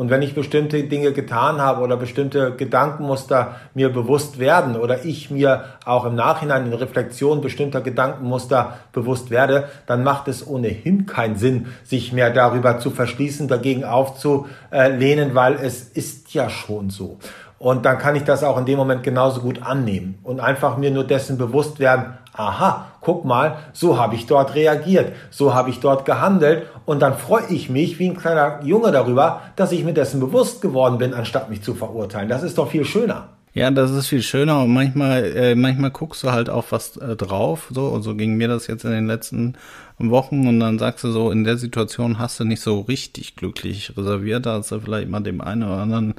Und 0.00 0.08
wenn 0.08 0.22
ich 0.22 0.34
bestimmte 0.34 0.82
Dinge 0.84 1.12
getan 1.12 1.60
habe 1.60 1.82
oder 1.82 1.98
bestimmte 1.98 2.56
Gedankenmuster 2.56 3.56
mir 3.74 3.90
bewusst 3.90 4.38
werden 4.38 4.76
oder 4.76 5.04
ich 5.04 5.30
mir 5.30 5.64
auch 5.84 6.06
im 6.06 6.14
Nachhinein 6.14 6.64
in 6.64 6.72
Reflexion 6.72 7.42
bestimmter 7.42 7.82
Gedankenmuster 7.82 8.78
bewusst 8.94 9.30
werde, 9.30 9.68
dann 9.84 10.02
macht 10.02 10.26
es 10.28 10.46
ohnehin 10.46 11.04
keinen 11.04 11.36
Sinn, 11.36 11.66
sich 11.84 12.14
mehr 12.14 12.30
darüber 12.30 12.78
zu 12.78 12.90
verschließen, 12.90 13.46
dagegen 13.46 13.84
aufzulehnen, 13.84 15.34
weil 15.34 15.56
es 15.56 15.82
ist 15.82 16.32
ja 16.32 16.48
schon 16.48 16.88
so. 16.88 17.18
Und 17.62 17.84
dann 17.84 17.98
kann 17.98 18.16
ich 18.16 18.24
das 18.24 18.42
auch 18.42 18.56
in 18.56 18.64
dem 18.64 18.78
Moment 18.78 19.02
genauso 19.02 19.42
gut 19.42 19.62
annehmen 19.62 20.18
und 20.22 20.40
einfach 20.40 20.78
mir 20.78 20.90
nur 20.90 21.04
dessen 21.04 21.36
bewusst 21.36 21.78
werden, 21.78 22.14
aha, 22.32 22.86
guck 23.02 23.26
mal, 23.26 23.56
so 23.74 23.98
habe 23.98 24.14
ich 24.14 24.24
dort 24.24 24.54
reagiert, 24.54 25.12
so 25.28 25.52
habe 25.52 25.68
ich 25.68 25.78
dort 25.78 26.06
gehandelt 26.06 26.66
und 26.86 27.02
dann 27.02 27.18
freue 27.18 27.44
ich 27.50 27.68
mich 27.68 27.98
wie 27.98 28.08
ein 28.08 28.16
kleiner 28.16 28.64
Junge 28.64 28.92
darüber, 28.92 29.42
dass 29.56 29.72
ich 29.72 29.84
mir 29.84 29.92
dessen 29.92 30.20
bewusst 30.20 30.62
geworden 30.62 30.96
bin, 30.96 31.12
anstatt 31.12 31.50
mich 31.50 31.62
zu 31.62 31.74
verurteilen. 31.74 32.30
Das 32.30 32.42
ist 32.42 32.56
doch 32.56 32.70
viel 32.70 32.86
schöner. 32.86 33.28
Ja, 33.52 33.68
das 33.72 33.90
ist 33.90 34.06
viel 34.06 34.22
schöner 34.22 34.62
und 34.62 34.72
manchmal, 34.72 35.24
äh, 35.36 35.54
manchmal 35.56 35.90
guckst 35.90 36.22
du 36.22 36.30
halt 36.30 36.48
auf 36.48 36.70
was 36.70 36.96
äh, 36.98 37.16
drauf, 37.16 37.68
so. 37.74 37.88
Und 37.88 38.02
so 38.02 38.14
ging 38.14 38.36
mir 38.36 38.46
das 38.46 38.68
jetzt 38.68 38.84
in 38.84 38.92
den 38.92 39.08
letzten 39.08 39.56
Wochen 39.98 40.46
und 40.46 40.60
dann 40.60 40.78
sagst 40.78 41.02
du 41.02 41.10
so, 41.10 41.32
in 41.32 41.42
der 41.42 41.58
Situation 41.58 42.18
hast 42.20 42.38
du 42.38 42.44
nicht 42.44 42.60
so 42.60 42.80
richtig 42.80 43.34
glücklich 43.34 43.96
reserviert, 43.96 44.46
da 44.46 44.54
hast 44.58 44.70
du 44.70 44.78
vielleicht 44.78 45.08
mal 45.08 45.20
dem 45.20 45.40
einen 45.40 45.64
oder 45.64 45.78
anderen 45.78 46.14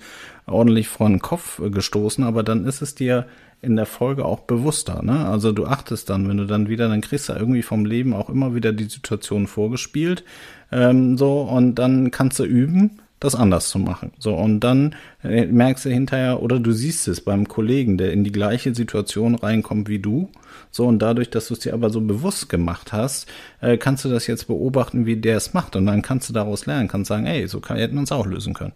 ordentlich 0.46 0.89
vor 0.89 1.08
den 1.08 1.20
Kopf 1.20 1.60
äh, 1.60 1.70
gestoßen, 1.70 2.24
aber 2.26 2.44
dann 2.44 2.65
ist 2.65 2.82
es 2.82 2.96
dir 2.96 3.26
in 3.62 3.78
der 3.78 3.86
Folge 3.86 4.26
auch 4.26 4.41
bewusster, 4.41 5.02
ne? 5.02 5.26
Also 5.26 5.54
du 5.54 5.65
achtest 5.67 6.10
dann, 6.10 6.28
wenn 6.28 6.38
du 6.38 6.46
dann 6.46 6.67
wieder, 6.67 6.90
dann 6.90 7.02
kriegst 7.02 7.29
du 7.29 7.34
irgendwie 7.34 7.62
vom 7.62 7.86
Leben 7.86 8.13
auch 8.13 8.29
immer 8.29 8.56
wieder 8.56 8.73
die 8.73 8.90
Situation 8.90 9.48
vorgespielt, 9.48 10.25
ähm, 10.71 11.17
so. 11.17 11.42
Und 11.44 11.75
dann 11.75 12.12
kannst 12.12 12.40
du 12.40 12.44
üben, 12.44 13.00
das 13.22 13.36
anders 13.36 13.69
zu 13.69 13.80
machen. 13.80 14.12
So, 14.17 14.34
und 14.34 14.60
dann 14.62 14.96
äh, 15.24 15.46
merkst 15.46 15.86
du 15.86 15.90
hinterher, 15.90 16.42
oder 16.42 16.60
du 16.60 16.72
siehst 16.72 17.08
es 17.08 17.22
beim 17.22 17.48
Kollegen, 17.48 17.98
der 17.98 18.12
in 18.12 18.24
die 18.24 18.32
gleiche 18.32 18.76
Situation 18.76 19.36
reinkommt 19.36 19.88
wie 19.88 20.00
du. 20.00 20.30
So, 20.72 20.88
und 20.88 21.00
dadurch, 21.00 21.30
dass 21.30 21.48
du 21.48 21.54
es 21.54 21.60
dir 21.60 21.74
aber 21.74 21.92
so 21.92 22.02
bewusst 22.02 22.50
gemacht 22.50 22.92
hast, 22.92 23.28
äh, 23.62 23.78
kannst 23.78 24.04
du 24.04 24.10
das 24.10 24.26
jetzt 24.26 24.48
beobachten, 24.48 25.06
wie 25.06 25.17
der 25.17 25.38
es 25.38 25.54
macht. 25.54 25.76
Und 25.76 25.86
dann 25.86 26.02
kannst 26.02 26.30
du 26.30 26.34
daraus 26.34 26.65
lernen, 26.65 26.88
kannst 26.88 27.10
sagen, 27.10 27.28
ey, 27.28 27.48
so 27.48 27.60
kann, 27.60 27.78
hätten 27.78 27.94
wir 27.94 28.02
uns 28.02 28.12
auch 28.12 28.26
lösen 28.26 28.56
können. 28.56 28.74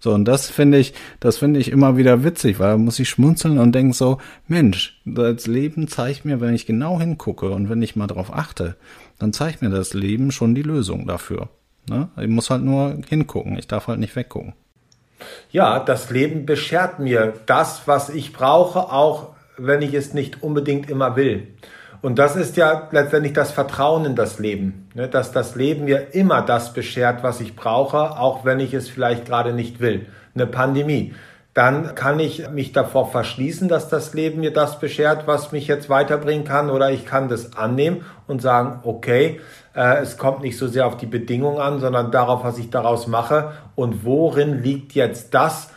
So, 0.00 0.12
und 0.12 0.26
das 0.26 0.50
finde 0.50 0.78
ich, 0.78 0.92
das 1.20 1.38
finde 1.38 1.60
ich 1.60 1.70
immer 1.70 1.96
wieder 1.96 2.24
witzig, 2.24 2.58
weil 2.58 2.72
da 2.72 2.76
muss 2.76 2.98
ich 2.98 3.08
schmunzeln 3.08 3.58
und 3.58 3.72
denke 3.72 3.94
so, 3.94 4.18
Mensch, 4.48 5.00
das 5.04 5.46
Leben 5.46 5.86
zeigt 5.86 6.24
mir, 6.24 6.40
wenn 6.40 6.54
ich 6.54 6.66
genau 6.66 7.00
hingucke 7.00 7.50
und 7.50 7.70
wenn 7.70 7.80
ich 7.82 7.96
mal 7.96 8.08
drauf 8.08 8.34
achte, 8.34 8.76
dann 9.20 9.32
zeigt 9.32 9.62
mir 9.62 9.70
das 9.70 9.94
Leben 9.94 10.32
schon 10.32 10.56
die 10.56 10.62
Lösung 10.62 11.06
dafür. 11.06 11.48
Ne? 11.88 12.08
Ich 12.18 12.28
muss 12.28 12.50
halt 12.50 12.62
nur 12.62 12.96
hingucken, 13.08 13.58
ich 13.58 13.68
darf 13.68 13.86
halt 13.86 13.98
nicht 13.98 14.16
weggucken. 14.16 14.54
Ja, 15.50 15.80
das 15.80 16.10
Leben 16.10 16.46
beschert 16.46 16.98
mir 16.98 17.32
das, 17.46 17.82
was 17.86 18.10
ich 18.10 18.32
brauche, 18.32 18.92
auch 18.92 19.34
wenn 19.56 19.82
ich 19.82 19.94
es 19.94 20.12
nicht 20.12 20.42
unbedingt 20.42 20.90
immer 20.90 21.16
will. 21.16 21.48
Und 22.02 22.18
das 22.18 22.36
ist 22.36 22.56
ja 22.56 22.88
letztendlich 22.90 23.32
das 23.32 23.52
Vertrauen 23.52 24.04
in 24.04 24.14
das 24.14 24.38
Leben, 24.38 24.88
ne? 24.94 25.08
dass 25.08 25.32
das 25.32 25.54
Leben 25.54 25.84
mir 25.86 26.14
immer 26.14 26.42
das 26.42 26.72
beschert, 26.72 27.22
was 27.22 27.40
ich 27.40 27.56
brauche, 27.56 28.18
auch 28.18 28.44
wenn 28.44 28.60
ich 28.60 28.74
es 28.74 28.88
vielleicht 28.88 29.24
gerade 29.24 29.52
nicht 29.52 29.80
will. 29.80 30.06
Eine 30.34 30.46
Pandemie. 30.46 31.14
Dann 31.54 31.94
kann 31.94 32.20
ich 32.20 32.50
mich 32.50 32.72
davor 32.72 33.10
verschließen, 33.10 33.66
dass 33.68 33.88
das 33.88 34.12
Leben 34.12 34.40
mir 34.40 34.52
das 34.52 34.78
beschert, 34.78 35.26
was 35.26 35.52
mich 35.52 35.66
jetzt 35.66 35.88
weiterbringen 35.88 36.44
kann, 36.44 36.68
oder 36.68 36.90
ich 36.90 37.06
kann 37.06 37.30
das 37.30 37.56
annehmen 37.56 38.04
und 38.26 38.42
sagen, 38.42 38.80
okay, 38.82 39.40
es 39.76 40.16
kommt 40.16 40.42
nicht 40.42 40.56
so 40.56 40.68
sehr 40.68 40.86
auf 40.86 40.96
die 40.96 41.06
Bedingungen 41.06 41.58
an, 41.58 41.80
sondern 41.80 42.10
darauf, 42.10 42.44
was 42.44 42.58
ich 42.58 42.70
daraus 42.70 43.06
mache 43.06 43.52
und 43.74 44.04
worin 44.04 44.62
liegt 44.62 44.94
jetzt 44.94 45.34
das, 45.34 45.70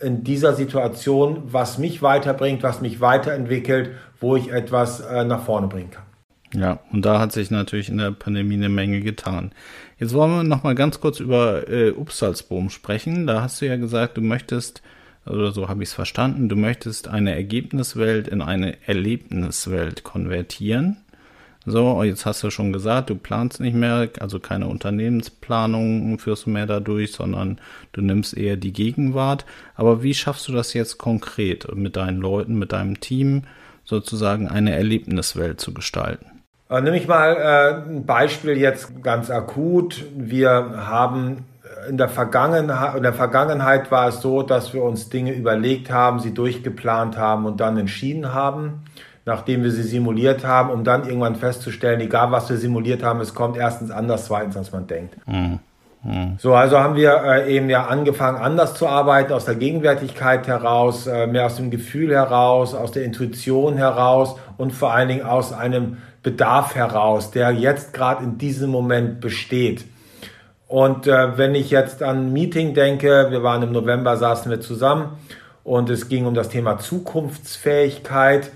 in 0.00 0.24
dieser 0.24 0.54
Situation, 0.54 1.42
was 1.46 1.78
mich 1.78 2.02
weiterbringt, 2.02 2.62
was 2.62 2.80
mich 2.80 3.00
weiterentwickelt, 3.00 3.90
wo 4.20 4.36
ich 4.36 4.52
etwas 4.52 5.00
äh, 5.00 5.24
nach 5.24 5.42
vorne 5.42 5.68
bringen 5.68 5.90
kann. 5.90 6.04
Ja, 6.52 6.80
und 6.92 7.04
da 7.04 7.20
hat 7.20 7.32
sich 7.32 7.50
natürlich 7.50 7.88
in 7.88 7.98
der 7.98 8.10
Pandemie 8.10 8.54
eine 8.54 8.68
Menge 8.68 9.00
getan. 9.00 9.52
Jetzt 9.98 10.14
wollen 10.14 10.30
wir 10.32 10.42
noch 10.42 10.64
mal 10.64 10.74
ganz 10.74 11.00
kurz 11.00 11.20
über 11.20 11.68
äh, 11.68 11.90
Upsalzboom 11.90 12.70
sprechen. 12.70 13.26
Da 13.26 13.42
hast 13.42 13.60
du 13.60 13.66
ja 13.66 13.76
gesagt, 13.76 14.16
du 14.16 14.20
möchtest, 14.20 14.82
oder 15.26 15.52
so 15.52 15.68
habe 15.68 15.82
ich 15.82 15.90
es 15.90 15.94
verstanden, 15.94 16.48
du 16.48 16.56
möchtest 16.56 17.06
eine 17.06 17.34
Ergebniswelt 17.34 18.26
in 18.26 18.42
eine 18.42 18.76
Erlebniswelt 18.86 20.02
konvertieren. 20.02 20.98
So, 21.66 22.02
jetzt 22.02 22.24
hast 22.24 22.42
du 22.42 22.50
schon 22.50 22.72
gesagt, 22.72 23.10
du 23.10 23.14
planst 23.14 23.60
nicht 23.60 23.76
mehr, 23.76 24.08
also 24.20 24.40
keine 24.40 24.66
Unternehmensplanung 24.66 26.18
führst 26.18 26.46
du 26.46 26.50
mehr 26.50 26.66
dadurch, 26.66 27.12
sondern 27.12 27.60
du 27.92 28.00
nimmst 28.00 28.34
eher 28.34 28.56
die 28.56 28.72
Gegenwart. 28.72 29.44
Aber 29.74 30.02
wie 30.02 30.14
schaffst 30.14 30.48
du 30.48 30.52
das 30.52 30.72
jetzt 30.72 30.96
konkret 30.96 31.74
mit 31.74 31.96
deinen 31.96 32.18
Leuten, 32.18 32.58
mit 32.58 32.72
deinem 32.72 33.00
Team, 33.00 33.42
sozusagen 33.84 34.48
eine 34.48 34.74
Erlebniswelt 34.74 35.60
zu 35.60 35.74
gestalten? 35.74 36.42
Äh, 36.70 36.80
nimm 36.80 36.94
ich 36.94 37.06
mal 37.06 37.36
äh, 37.36 37.90
ein 37.90 38.06
Beispiel 38.06 38.56
jetzt 38.56 39.02
ganz 39.02 39.28
akut. 39.28 40.06
Wir 40.16 40.50
haben 40.50 41.44
in 41.90 41.98
der, 41.98 42.08
Vergangenheit, 42.08 42.96
in 42.96 43.02
der 43.02 43.12
Vergangenheit 43.12 43.90
war 43.90 44.08
es 44.08 44.22
so, 44.22 44.42
dass 44.42 44.72
wir 44.72 44.82
uns 44.82 45.10
Dinge 45.10 45.34
überlegt 45.34 45.90
haben, 45.90 46.20
sie 46.20 46.32
durchgeplant 46.32 47.18
haben 47.18 47.44
und 47.44 47.60
dann 47.60 47.76
entschieden 47.76 48.32
haben 48.32 48.84
nachdem 49.24 49.62
wir 49.62 49.70
sie 49.70 49.82
simuliert 49.82 50.44
haben, 50.44 50.70
um 50.70 50.84
dann 50.84 51.04
irgendwann 51.04 51.36
festzustellen, 51.36 52.00
egal 52.00 52.32
was 52.32 52.48
wir 52.48 52.56
simuliert 52.56 53.02
haben, 53.02 53.20
es 53.20 53.34
kommt 53.34 53.56
erstens 53.56 53.90
anders, 53.90 54.26
zweitens, 54.26 54.56
als 54.56 54.72
man 54.72 54.86
denkt. 54.86 55.16
Mhm. 55.26 55.58
Mhm. 56.02 56.36
So, 56.38 56.54
also 56.54 56.78
haben 56.78 56.96
wir 56.96 57.22
äh, 57.24 57.54
eben 57.54 57.68
ja 57.68 57.86
angefangen, 57.86 58.38
anders 58.38 58.74
zu 58.74 58.88
arbeiten, 58.88 59.32
aus 59.32 59.44
der 59.44 59.54
Gegenwärtigkeit 59.54 60.46
heraus, 60.46 61.06
äh, 61.06 61.26
mehr 61.26 61.46
aus 61.46 61.56
dem 61.56 61.70
Gefühl 61.70 62.14
heraus, 62.14 62.74
aus 62.74 62.92
der 62.92 63.04
Intuition 63.04 63.76
heraus 63.76 64.36
und 64.56 64.72
vor 64.72 64.92
allen 64.92 65.08
Dingen 65.08 65.26
aus 65.26 65.52
einem 65.52 65.98
Bedarf 66.22 66.74
heraus, 66.74 67.30
der 67.30 67.50
jetzt 67.50 67.92
gerade 67.92 68.24
in 68.24 68.38
diesem 68.38 68.70
Moment 68.70 69.20
besteht. 69.20 69.84
Und 70.68 71.06
äh, 71.06 71.36
wenn 71.36 71.54
ich 71.54 71.70
jetzt 71.70 72.02
an 72.02 72.26
ein 72.28 72.32
Meeting 72.32 72.74
denke, 72.74 73.26
wir 73.30 73.42
waren 73.42 73.62
im 73.62 73.72
November, 73.72 74.16
saßen 74.16 74.50
wir 74.50 74.60
zusammen 74.60 75.18
und 75.64 75.90
es 75.90 76.08
ging 76.08 76.26
um 76.26 76.34
das 76.34 76.48
Thema 76.48 76.78
Zukunftsfähigkeit 76.78 78.50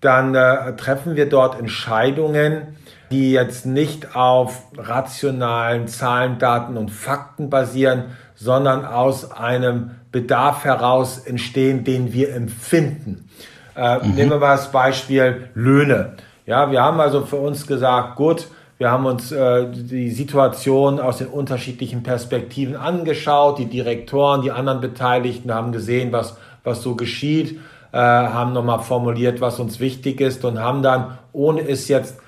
dann 0.00 0.34
äh, 0.34 0.76
treffen 0.76 1.16
wir 1.16 1.28
dort 1.28 1.58
Entscheidungen, 1.58 2.76
die 3.10 3.32
jetzt 3.32 3.66
nicht 3.66 4.14
auf 4.14 4.62
rationalen 4.76 5.88
Zahlen, 5.88 6.38
Daten 6.38 6.76
und 6.76 6.90
Fakten 6.90 7.50
basieren, 7.50 8.04
sondern 8.34 8.84
aus 8.84 9.32
einem 9.32 9.92
Bedarf 10.12 10.64
heraus 10.64 11.18
entstehen, 11.18 11.84
den 11.84 12.12
wir 12.12 12.34
empfinden. 12.34 13.28
Äh, 13.74 13.98
mhm. 13.98 14.14
Nehmen 14.14 14.30
wir 14.30 14.38
mal 14.38 14.56
das 14.56 14.70
Beispiel 14.70 15.48
Löhne. 15.54 16.14
Ja, 16.46 16.70
wir 16.70 16.82
haben 16.82 17.00
also 17.00 17.24
für 17.26 17.36
uns 17.36 17.66
gesagt, 17.66 18.16
gut, 18.16 18.48
wir 18.78 18.90
haben 18.90 19.06
uns 19.06 19.32
äh, 19.32 19.66
die 19.70 20.10
Situation 20.10 21.00
aus 21.00 21.18
den 21.18 21.26
unterschiedlichen 21.26 22.04
Perspektiven 22.04 22.76
angeschaut, 22.76 23.58
die 23.58 23.66
Direktoren, 23.66 24.42
die 24.42 24.52
anderen 24.52 24.80
Beteiligten 24.80 25.52
haben 25.52 25.72
gesehen, 25.72 26.12
was, 26.12 26.36
was 26.62 26.82
so 26.82 26.94
geschieht 26.94 27.58
äh, 27.92 27.98
haben 27.98 28.52
nochmal 28.52 28.80
formuliert, 28.80 29.40
was 29.40 29.60
uns 29.60 29.80
wichtig 29.80 30.20
ist 30.20 30.44
und 30.44 30.58
haben 30.58 30.82
dann, 30.82 31.18
ohne 31.32 31.66
es 31.66 31.88
jetzt 31.88 32.18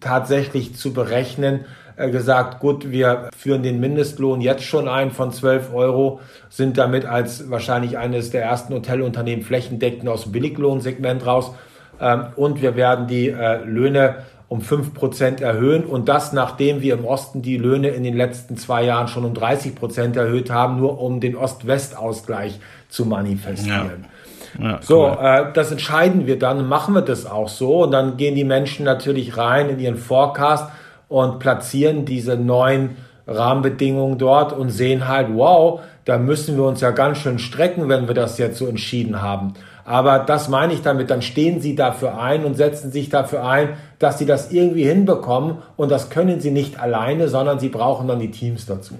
tatsächlich 0.00 0.74
zu 0.74 0.92
berechnen, 0.92 1.64
äh, 1.96 2.10
gesagt, 2.10 2.58
gut, 2.58 2.90
wir 2.90 3.30
führen 3.36 3.62
den 3.62 3.78
Mindestlohn 3.78 4.40
jetzt 4.40 4.64
schon 4.64 4.88
ein 4.88 5.12
von 5.12 5.32
12 5.32 5.72
Euro, 5.72 6.20
sind 6.48 6.76
damit 6.76 7.06
als 7.06 7.50
wahrscheinlich 7.50 7.96
eines 7.98 8.30
der 8.30 8.42
ersten 8.42 8.74
Hotelunternehmen 8.74 9.44
flächendeckend 9.44 10.08
aus 10.08 10.24
dem 10.24 10.32
Billiglohnsegment 10.32 11.24
raus 11.24 11.52
ähm, 12.00 12.26
und 12.34 12.62
wir 12.62 12.74
werden 12.74 13.06
die 13.06 13.28
äh, 13.28 13.62
Löhne 13.64 14.16
um 14.48 14.60
5% 14.60 15.40
erhöhen 15.40 15.84
und 15.84 16.08
das 16.08 16.32
nachdem 16.32 16.82
wir 16.82 16.94
im 16.94 17.04
Osten 17.04 17.42
die 17.42 17.56
Löhne 17.56 17.88
in 17.88 18.02
den 18.02 18.16
letzten 18.16 18.56
zwei 18.56 18.84
Jahren 18.84 19.08
schon 19.08 19.24
um 19.24 19.32
30% 19.32 20.16
erhöht 20.16 20.50
haben, 20.50 20.78
nur 20.78 21.00
um 21.00 21.20
den 21.20 21.36
Ost-West-Ausgleich 21.36 22.60
zu 22.88 23.06
manifestieren. 23.06 24.02
Ja. 24.02 24.08
Ja, 24.58 24.78
so, 24.80 25.06
äh, 25.06 25.52
das 25.52 25.70
entscheiden 25.72 26.26
wir 26.26 26.38
dann, 26.38 26.66
machen 26.68 26.94
wir 26.94 27.02
das 27.02 27.26
auch 27.26 27.48
so. 27.48 27.84
Und 27.84 27.90
dann 27.90 28.16
gehen 28.16 28.34
die 28.34 28.44
Menschen 28.44 28.84
natürlich 28.84 29.36
rein 29.36 29.68
in 29.68 29.78
ihren 29.78 29.96
Forecast 29.96 30.68
und 31.08 31.38
platzieren 31.38 32.04
diese 32.04 32.36
neuen 32.36 32.96
Rahmenbedingungen 33.26 34.18
dort 34.18 34.52
und 34.52 34.70
sehen 34.70 35.08
halt, 35.08 35.28
wow, 35.32 35.80
da 36.04 36.18
müssen 36.18 36.56
wir 36.56 36.64
uns 36.64 36.80
ja 36.80 36.90
ganz 36.90 37.18
schön 37.18 37.38
strecken, 37.38 37.88
wenn 37.88 38.06
wir 38.06 38.14
das 38.14 38.38
jetzt 38.38 38.58
so 38.58 38.66
entschieden 38.66 39.22
haben. 39.22 39.54
Aber 39.84 40.18
das 40.18 40.48
meine 40.48 40.72
ich 40.72 40.82
damit, 40.82 41.10
dann 41.10 41.22
stehen 41.22 41.60
sie 41.60 41.74
dafür 41.74 42.18
ein 42.18 42.44
und 42.44 42.54
setzen 42.54 42.90
sich 42.90 43.10
dafür 43.10 43.46
ein, 43.46 43.70
dass 43.98 44.18
sie 44.18 44.26
das 44.26 44.50
irgendwie 44.50 44.84
hinbekommen. 44.84 45.58
Und 45.76 45.90
das 45.90 46.10
können 46.10 46.40
sie 46.40 46.50
nicht 46.50 46.80
alleine, 46.80 47.28
sondern 47.28 47.58
sie 47.58 47.68
brauchen 47.68 48.08
dann 48.08 48.18
die 48.18 48.30
Teams 48.30 48.66
dazu. 48.66 48.94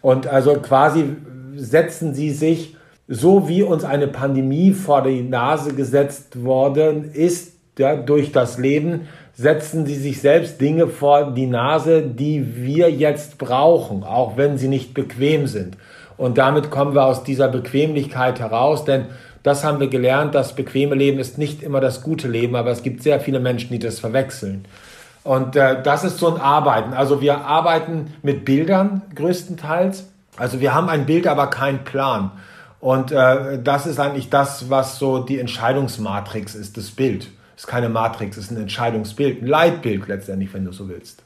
Und 0.00 0.26
also 0.26 0.54
quasi 0.54 1.16
setzen 1.56 2.14
sie 2.14 2.30
sich 2.30 2.76
so 3.08 3.48
wie 3.48 3.62
uns 3.62 3.84
eine 3.84 4.08
Pandemie 4.08 4.72
vor 4.72 5.02
die 5.02 5.22
Nase 5.22 5.74
gesetzt 5.74 6.42
worden 6.42 7.10
ist 7.12 7.52
ja, 7.78 7.96
durch 7.96 8.32
das 8.32 8.58
Leben, 8.58 9.08
setzen 9.34 9.84
sie 9.84 9.96
sich 9.96 10.20
selbst 10.20 10.60
Dinge 10.60 10.86
vor 10.86 11.32
die 11.32 11.46
Nase, 11.46 12.02
die 12.02 12.56
wir 12.56 12.90
jetzt 12.90 13.38
brauchen, 13.38 14.04
auch 14.04 14.36
wenn 14.36 14.58
sie 14.58 14.68
nicht 14.68 14.94
bequem 14.94 15.46
sind. 15.46 15.76
Und 16.16 16.38
damit 16.38 16.70
kommen 16.70 16.94
wir 16.94 17.04
aus 17.04 17.24
dieser 17.24 17.48
Bequemlichkeit 17.48 18.38
heraus, 18.38 18.84
denn 18.84 19.06
das 19.42 19.64
haben 19.64 19.80
wir 19.80 19.88
gelernt, 19.88 20.34
das 20.34 20.54
bequeme 20.54 20.94
Leben 20.94 21.18
ist 21.18 21.36
nicht 21.36 21.62
immer 21.62 21.80
das 21.80 22.02
gute 22.02 22.28
Leben, 22.28 22.54
aber 22.54 22.70
es 22.70 22.82
gibt 22.82 23.02
sehr 23.02 23.20
viele 23.20 23.40
Menschen, 23.40 23.70
die 23.70 23.80
das 23.80 23.98
verwechseln. 23.98 24.64
Und 25.24 25.56
äh, 25.56 25.82
das 25.82 26.04
ist 26.04 26.18
so 26.18 26.32
ein 26.32 26.40
Arbeiten. 26.40 26.92
Also 26.92 27.20
wir 27.20 27.38
arbeiten 27.38 28.14
mit 28.22 28.44
Bildern 28.44 29.02
größtenteils. 29.14 30.08
Also 30.36 30.60
wir 30.60 30.74
haben 30.74 30.88
ein 30.88 31.06
Bild, 31.06 31.26
aber 31.26 31.48
keinen 31.48 31.84
Plan. 31.84 32.30
Und 32.84 33.12
äh, 33.12 33.58
das 33.64 33.86
ist 33.86 33.98
eigentlich 33.98 34.28
das, 34.28 34.68
was 34.68 34.98
so 34.98 35.20
die 35.20 35.38
Entscheidungsmatrix 35.38 36.54
ist, 36.54 36.76
das 36.76 36.90
Bild. 36.90 37.28
Ist 37.56 37.66
keine 37.66 37.88
Matrix, 37.88 38.36
ist 38.36 38.50
ein 38.50 38.58
Entscheidungsbild, 38.58 39.40
ein 39.40 39.46
Leitbild 39.46 40.06
letztendlich, 40.06 40.52
wenn 40.52 40.66
du 40.66 40.72
so 40.72 40.86
willst. 40.86 41.22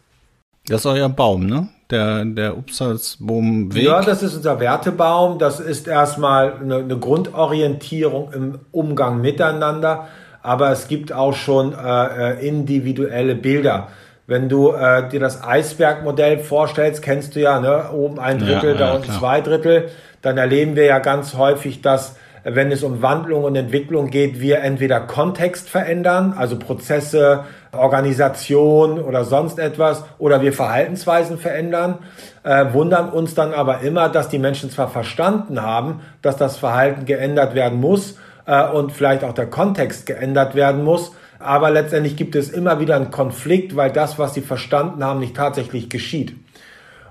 Das 0.68 0.82
ist 0.82 0.86
euer 0.86 1.08
Baum, 1.08 1.46
ne? 1.46 1.66
Der, 1.90 2.24
der 2.24 2.56
Upsalzboom-Weg. 2.56 3.82
Ja, 3.82 4.02
das 4.02 4.22
ist 4.22 4.36
unser 4.36 4.60
Wertebaum. 4.60 5.40
Das 5.40 5.58
ist 5.58 5.88
erstmal 5.88 6.60
eine, 6.60 6.76
eine 6.76 6.96
Grundorientierung 6.96 8.32
im 8.32 8.58
Umgang 8.70 9.20
miteinander. 9.20 10.06
Aber 10.44 10.70
es 10.70 10.86
gibt 10.86 11.12
auch 11.12 11.34
schon 11.34 11.72
äh, 11.72 12.34
äh 12.34 12.46
individuelle 12.46 13.34
Bilder. 13.34 13.88
Wenn 14.28 14.48
du 14.48 14.70
äh, 14.74 15.08
dir 15.08 15.18
das 15.18 15.42
Eisbergmodell 15.42 16.38
vorstellst, 16.38 17.02
kennst 17.02 17.34
du 17.34 17.40
ja, 17.40 17.58
ne? 17.58 17.90
oben 17.90 18.20
ein 18.20 18.38
Drittel, 18.38 18.74
ja, 18.74 18.78
da 18.78 18.94
unten 18.94 19.10
zwei 19.10 19.40
Drittel 19.40 19.88
dann 20.22 20.38
erleben 20.38 20.76
wir 20.76 20.84
ja 20.84 20.98
ganz 20.98 21.34
häufig, 21.34 21.82
dass 21.82 22.16
wenn 22.44 22.72
es 22.72 22.82
um 22.82 23.02
Wandlung 23.02 23.44
und 23.44 23.56
Entwicklung 23.56 24.10
geht, 24.10 24.40
wir 24.40 24.60
entweder 24.60 25.00
Kontext 25.00 25.68
verändern, 25.68 26.34
also 26.36 26.58
Prozesse, 26.58 27.44
Organisation 27.72 28.98
oder 28.98 29.24
sonst 29.24 29.58
etwas 29.58 30.04
oder 30.18 30.40
wir 30.40 30.52
Verhaltensweisen 30.52 31.38
verändern, 31.38 31.98
äh, 32.44 32.66
wundern 32.72 33.10
uns 33.10 33.34
dann 33.34 33.52
aber 33.52 33.80
immer, 33.80 34.08
dass 34.08 34.28
die 34.28 34.38
Menschen 34.38 34.70
zwar 34.70 34.88
verstanden 34.88 35.62
haben, 35.62 36.00
dass 36.22 36.36
das 36.36 36.56
Verhalten 36.56 37.04
geändert 37.04 37.54
werden 37.54 37.80
muss 37.80 38.18
äh, 38.46 38.66
und 38.68 38.92
vielleicht 38.92 39.24
auch 39.24 39.34
der 39.34 39.46
Kontext 39.46 40.06
geändert 40.06 40.54
werden 40.54 40.84
muss, 40.84 41.12
aber 41.38 41.70
letztendlich 41.70 42.16
gibt 42.16 42.34
es 42.34 42.48
immer 42.48 42.80
wieder 42.80 42.96
einen 42.96 43.10
Konflikt, 43.10 43.76
weil 43.76 43.92
das, 43.92 44.18
was 44.18 44.34
sie 44.34 44.40
verstanden 44.40 45.04
haben, 45.04 45.20
nicht 45.20 45.36
tatsächlich 45.36 45.88
geschieht. 45.88 46.34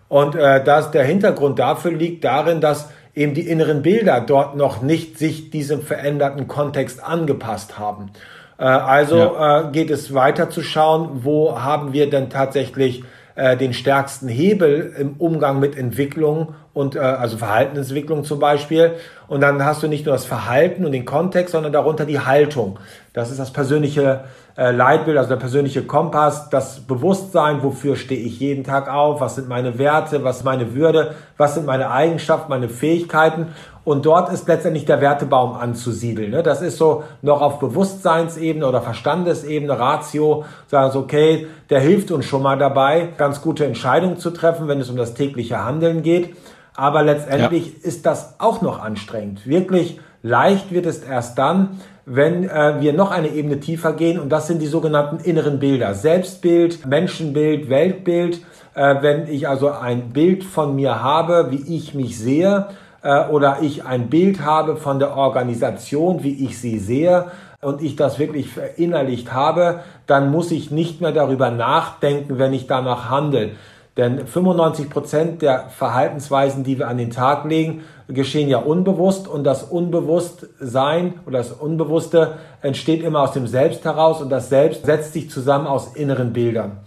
Und 0.09 0.35
äh, 0.35 0.63
das, 0.63 0.91
der 0.91 1.03
Hintergrund 1.03 1.59
dafür 1.59 1.91
liegt 1.91 2.23
darin, 2.23 2.61
dass 2.61 2.89
eben 3.17 3.33
die 3.33 3.49
inneren 3.49 3.81
Bilder 3.81 4.21
dort 4.21 4.55
noch 4.55 4.81
nicht 4.81 5.17
sich 5.17 5.49
diesem 5.49 5.81
veränderten 5.81 6.47
Kontext 6.47 7.03
angepasst 7.03 7.79
haben. 7.79 8.11
Äh, 8.59 8.65
also 8.65 9.17
ja. 9.17 9.67
äh, 9.67 9.71
geht 9.71 9.89
es 9.89 10.13
weiter 10.13 10.49
zu 10.49 10.61
schauen, 10.61 11.23
wo 11.23 11.59
haben 11.59 11.93
wir 11.93 12.09
denn 12.09 12.29
tatsächlich 12.29 13.03
äh, 13.35 13.57
den 13.57 13.73
stärksten 13.73 14.27
Hebel 14.27 14.93
im 14.97 15.15
Umgang 15.17 15.59
mit 15.59 15.75
Entwicklung 15.75 16.53
und 16.73 16.95
äh, 16.95 16.99
also 16.99 17.37
Verhaltensentwicklung 17.37 18.23
zum 18.23 18.39
Beispiel. 18.39 18.93
Und 19.27 19.41
dann 19.41 19.65
hast 19.65 19.81
du 19.81 19.87
nicht 19.87 20.05
nur 20.05 20.13
das 20.13 20.25
Verhalten 20.25 20.85
und 20.85 20.91
den 20.91 21.05
Kontext, 21.05 21.53
sondern 21.53 21.73
darunter 21.73 22.05
die 22.05 22.19
Haltung. 22.19 22.79
Das 23.13 23.31
ist 23.31 23.39
das 23.39 23.51
persönliche 23.51 24.25
äh, 24.57 24.71
Leitbild, 24.71 25.17
also 25.17 25.29
der 25.29 25.35
persönliche 25.35 25.83
Kompass, 25.83 26.49
das 26.49 26.79
Bewusstsein, 26.79 27.61
wofür 27.61 27.95
stehe 27.95 28.19
ich 28.19 28.39
jeden 28.39 28.63
Tag 28.63 28.91
auf, 28.91 29.21
was 29.21 29.35
sind 29.35 29.47
meine 29.47 29.77
Werte, 29.77 30.23
was 30.23 30.37
ist 30.37 30.43
meine 30.45 30.73
Würde, 30.73 31.13
was 31.37 31.53
sind 31.53 31.67
meine 31.67 31.91
Eigenschaften, 31.91 32.49
meine 32.49 32.67
Fähigkeiten. 32.67 33.49
Und 33.83 34.07
dort 34.07 34.33
ist 34.33 34.47
letztendlich 34.47 34.85
der 34.85 34.99
Wertebaum 34.99 35.53
anzusiedeln. 35.53 36.31
Ne? 36.31 36.41
Das 36.41 36.63
ist 36.63 36.77
so 36.77 37.03
noch 37.21 37.41
auf 37.41 37.59
Bewusstseinsebene 37.59 38.67
oder 38.67 38.81
Verstandesebene, 38.81 39.79
Ratio, 39.79 40.43
sagen 40.65 40.91
so, 40.91 41.01
okay, 41.01 41.45
der 41.69 41.79
hilft 41.79 42.09
uns 42.09 42.25
schon 42.25 42.41
mal 42.41 42.57
dabei, 42.57 43.09
ganz 43.15 43.41
gute 43.43 43.63
Entscheidungen 43.63 44.17
zu 44.17 44.31
treffen, 44.31 44.67
wenn 44.67 44.81
es 44.81 44.89
um 44.89 44.97
das 44.97 45.13
tägliche 45.13 45.63
Handeln 45.63 46.01
geht. 46.01 46.35
Aber 46.75 47.03
letztendlich 47.03 47.67
ja. 47.67 47.87
ist 47.87 48.07
das 48.07 48.39
auch 48.39 48.61
noch 48.61 48.81
anstrengend. 48.83 49.45
Wirklich 49.45 49.99
leicht 50.23 50.71
wird 50.71 50.85
es 50.85 50.99
erst 50.99 51.37
dann, 51.37 51.79
wenn 52.05 52.49
äh, 52.49 52.79
wir 52.79 52.93
noch 52.93 53.11
eine 53.11 53.29
Ebene 53.29 53.59
tiefer 53.59 53.93
gehen 53.93 54.19
und 54.19 54.29
das 54.29 54.47
sind 54.47 54.61
die 54.61 54.67
sogenannten 54.67 55.23
inneren 55.23 55.59
Bilder. 55.59 55.93
Selbstbild, 55.93 56.85
Menschenbild, 56.85 57.69
Weltbild. 57.69 58.41
Äh, 58.75 58.95
wenn 59.01 59.27
ich 59.27 59.47
also 59.47 59.71
ein 59.71 60.09
Bild 60.09 60.43
von 60.43 60.75
mir 60.75 61.03
habe, 61.03 61.47
wie 61.51 61.75
ich 61.75 61.93
mich 61.93 62.17
sehe, 62.17 62.67
äh, 63.03 63.27
oder 63.27 63.57
ich 63.61 63.83
ein 63.85 64.09
Bild 64.09 64.41
habe 64.41 64.77
von 64.77 64.99
der 64.99 65.17
Organisation, 65.17 66.23
wie 66.23 66.45
ich 66.45 66.59
sie 66.59 66.79
sehe, 66.79 67.25
und 67.61 67.81
ich 67.81 67.95
das 67.95 68.19
wirklich 68.19 68.49
verinnerlicht 68.49 69.33
habe, 69.33 69.79
dann 70.05 70.31
muss 70.31 70.51
ich 70.51 70.69
nicht 70.69 71.01
mehr 71.01 71.11
darüber 71.11 71.49
nachdenken, 71.49 72.37
wenn 72.37 72.53
ich 72.53 72.67
danach 72.67 73.09
handle. 73.09 73.51
Denn 73.97 74.27
95 74.27 74.89
Prozent 74.91 75.41
der 75.41 75.69
Verhaltensweisen, 75.69 76.63
die 76.63 76.77
wir 76.77 76.87
an 76.87 76.99
den 76.99 77.09
Tag 77.09 77.45
legen, 77.45 77.83
geschehen 78.07 78.47
ja 78.47 78.59
unbewusst 78.59 79.27
und 79.27 79.43
das 79.43 79.63
Unbewusstsein 79.63 81.15
oder 81.25 81.39
das 81.39 81.51
Unbewusste 81.51 82.35
entsteht 82.61 83.03
immer 83.03 83.21
aus 83.21 83.31
dem 83.31 83.47
Selbst 83.47 83.83
heraus 83.83 84.21
und 84.21 84.29
das 84.29 84.49
Selbst 84.49 84.85
setzt 84.85 85.13
sich 85.13 85.31
zusammen 85.31 85.65
aus 85.65 85.95
inneren 85.95 86.31
Bildern. 86.31 86.77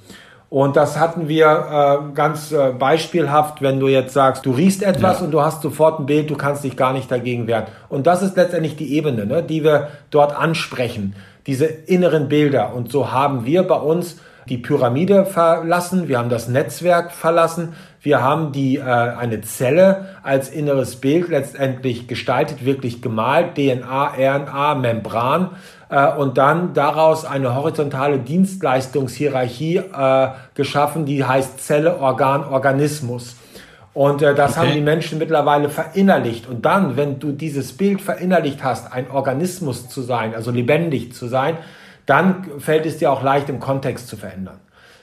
Und 0.50 0.74
das 0.74 0.98
hatten 0.98 1.28
wir 1.28 1.46
äh, 1.46 2.14
ganz 2.14 2.50
äh, 2.50 2.72
beispielhaft, 2.76 3.62
wenn 3.62 3.78
du 3.78 3.86
jetzt 3.86 4.12
sagst, 4.12 4.44
du 4.46 4.50
riechst 4.50 4.82
etwas 4.82 5.20
ja. 5.20 5.24
und 5.24 5.30
du 5.30 5.40
hast 5.42 5.62
sofort 5.62 6.00
ein 6.00 6.06
Bild, 6.06 6.28
du 6.28 6.36
kannst 6.36 6.64
dich 6.64 6.76
gar 6.76 6.92
nicht 6.92 7.10
dagegen 7.10 7.46
wehren. 7.46 7.66
Und 7.88 8.08
das 8.08 8.22
ist 8.22 8.36
letztendlich 8.36 8.74
die 8.74 8.94
Ebene, 8.94 9.26
ne, 9.26 9.44
die 9.44 9.62
wir 9.62 9.88
dort 10.10 10.36
ansprechen, 10.36 11.14
diese 11.46 11.66
inneren 11.66 12.28
Bilder. 12.28 12.74
Und 12.74 12.90
so 12.90 13.12
haben 13.12 13.46
wir 13.46 13.62
bei 13.62 13.76
uns 13.76 14.16
die 14.48 14.58
Pyramide 14.58 15.24
verlassen, 15.24 16.08
wir 16.08 16.18
haben 16.18 16.30
das 16.30 16.48
Netzwerk 16.48 17.12
verlassen, 17.12 17.74
wir 18.02 18.22
haben 18.22 18.52
die 18.52 18.78
äh, 18.78 18.82
eine 18.82 19.42
Zelle 19.42 20.08
als 20.22 20.48
inneres 20.48 20.96
Bild 20.96 21.28
letztendlich 21.28 22.08
gestaltet, 22.08 22.64
wirklich 22.64 23.02
gemalt, 23.02 23.56
DNA, 23.56 24.14
RNA, 24.16 24.74
Membran 24.76 25.50
äh, 25.90 26.10
und 26.14 26.38
dann 26.38 26.72
daraus 26.72 27.24
eine 27.24 27.54
horizontale 27.54 28.18
Dienstleistungshierarchie 28.18 29.76
äh, 29.76 30.28
geschaffen, 30.54 31.04
die 31.04 31.24
heißt 31.24 31.62
Zelle, 31.62 32.00
Organ, 32.00 32.44
Organismus. 32.44 33.36
Und 33.92 34.22
äh, 34.22 34.34
das 34.34 34.52
okay. 34.52 34.60
haben 34.60 34.74
die 34.74 34.80
Menschen 34.80 35.18
mittlerweile 35.18 35.68
verinnerlicht. 35.68 36.48
Und 36.48 36.64
dann, 36.64 36.96
wenn 36.96 37.18
du 37.18 37.32
dieses 37.32 37.76
Bild 37.76 38.00
verinnerlicht 38.00 38.62
hast, 38.62 38.92
ein 38.92 39.10
Organismus 39.10 39.88
zu 39.88 40.00
sein, 40.02 40.34
also 40.34 40.50
lebendig 40.50 41.12
zu 41.12 41.26
sein, 41.26 41.58
dann 42.10 42.58
fällt 42.58 42.86
es 42.86 42.98
dir 42.98 43.12
auch 43.12 43.22
leicht 43.22 43.48
im 43.48 43.60
Kontext 43.60 44.08
zu 44.08 44.16
verändern. 44.16 44.58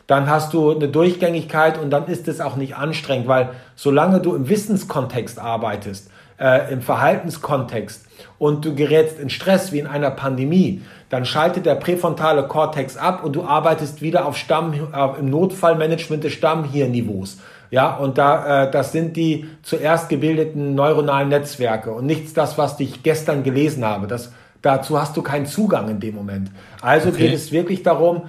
Dann 0.08 0.30
hast 0.30 0.54
du 0.54 0.72
eine 0.72 0.90
Durchgängigkeit 0.90 1.78
und 1.78 1.90
dann 1.90 2.08
ist 2.08 2.28
es 2.28 2.42
auch 2.42 2.58
nicht 2.58 2.76
anstrengend, 2.76 3.30
weil 3.30 3.52
solange 3.76 4.20
du 4.20 4.36
im 4.36 4.50
Wissenskontext 4.50 5.40
arbeitest, 5.40 6.12
äh, 6.38 6.70
im 6.72 6.82
Verhaltenskontext 6.82 8.06
und 8.40 8.66
du 8.66 8.76
gerätst 8.76 9.22
in 9.22 9.30
Stress 9.30 9.72
wie 9.72 9.80
in 9.80 9.88
einer 9.88 10.12
Pandemie, 10.12 10.82
dann 11.10 11.24
schaltet 11.24 11.66
der 11.66 11.76
präfrontale 11.76 12.44
Kortex 12.44 12.98
ab 12.98 13.24
und 13.24 13.38
du 13.38 13.44
arbeitest 13.44 14.02
wieder 14.02 14.26
auf 14.26 14.36
Stamm, 14.36 14.74
äh, 14.74 15.20
im 15.20 15.30
Notfallmanagement 15.30 16.26
des 16.26 16.34
Stammhirnniveaus. 16.34 17.38
Ja, 17.72 17.96
und 17.96 18.18
da, 18.18 18.66
äh, 18.66 18.72
das 18.72 18.92
sind 18.92 19.16
die 19.16 19.48
zuerst 19.62 20.10
gebildeten 20.10 20.76
neuronalen 20.76 21.30
Netzwerke 21.30 21.92
und 21.92 22.06
nichts 22.06 22.34
das, 22.34 22.58
was 22.58 22.78
ich 22.82 23.02
gestern 23.02 23.44
gelesen 23.44 23.86
habe. 23.86 24.08
Das 24.08 24.34
Dazu 24.68 25.00
hast 25.00 25.16
du 25.16 25.22
keinen 25.22 25.46
Zugang 25.46 25.88
in 25.88 26.02
dem 26.02 26.14
Moment. 26.14 26.52
Also 26.82 27.08
okay. 27.08 27.20
geht 27.20 27.34
es 27.34 27.54
wirklich 27.54 27.84
darum, 27.84 28.24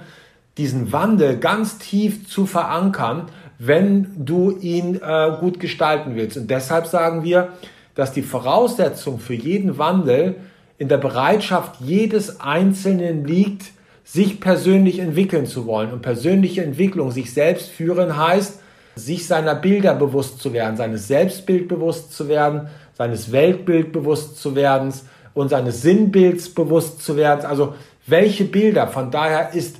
diesen 0.57 0.93
Wandel 0.93 1.35
ganz 1.35 1.79
tief 1.79 2.29
zu 2.29 2.45
verankern, 2.45 3.25
wenn 3.57 4.07
du 4.15 4.57
ihn 4.61 5.01
äh, 5.03 5.31
gut 5.41 5.59
gestalten 5.59 6.15
willst. 6.15 6.37
Und 6.37 6.49
deshalb 6.49 6.87
sagen 6.87 7.25
wir, 7.25 7.49
dass 7.93 8.13
die 8.13 8.21
Voraussetzung 8.21 9.19
für 9.19 9.33
jeden 9.33 9.77
Wandel 9.77 10.35
in 10.77 10.87
der 10.87 10.95
Bereitschaft 10.97 11.81
jedes 11.81 12.39
Einzelnen 12.39 13.25
liegt, 13.25 13.73
sich 14.05 14.39
persönlich 14.39 14.99
entwickeln 14.99 15.45
zu 15.45 15.65
wollen. 15.65 15.91
Und 15.91 16.03
persönliche 16.03 16.63
Entwicklung, 16.63 17.11
sich 17.11 17.33
selbst 17.33 17.67
führen 17.67 18.15
heißt, 18.15 18.61
sich 18.95 19.27
seiner 19.27 19.55
Bilder 19.55 19.93
bewusst 19.93 20.39
zu 20.39 20.53
werden, 20.53 20.77
seines 20.77 21.05
Selbstbild 21.09 21.67
bewusst 21.67 22.13
zu 22.13 22.29
werden, 22.29 22.69
seines 22.93 23.33
Weltbild 23.33 23.91
bewusst 23.91 24.37
zu 24.37 24.55
werden, 24.55 24.93
und 25.33 25.49
seines 25.49 25.81
Sinnbilds 25.81 26.53
bewusst 26.53 27.03
zu 27.03 27.15
werden. 27.17 27.45
Also 27.45 27.75
welche 28.07 28.45
Bilder. 28.45 28.87
Von 28.87 29.11
daher 29.11 29.53
ist 29.53 29.77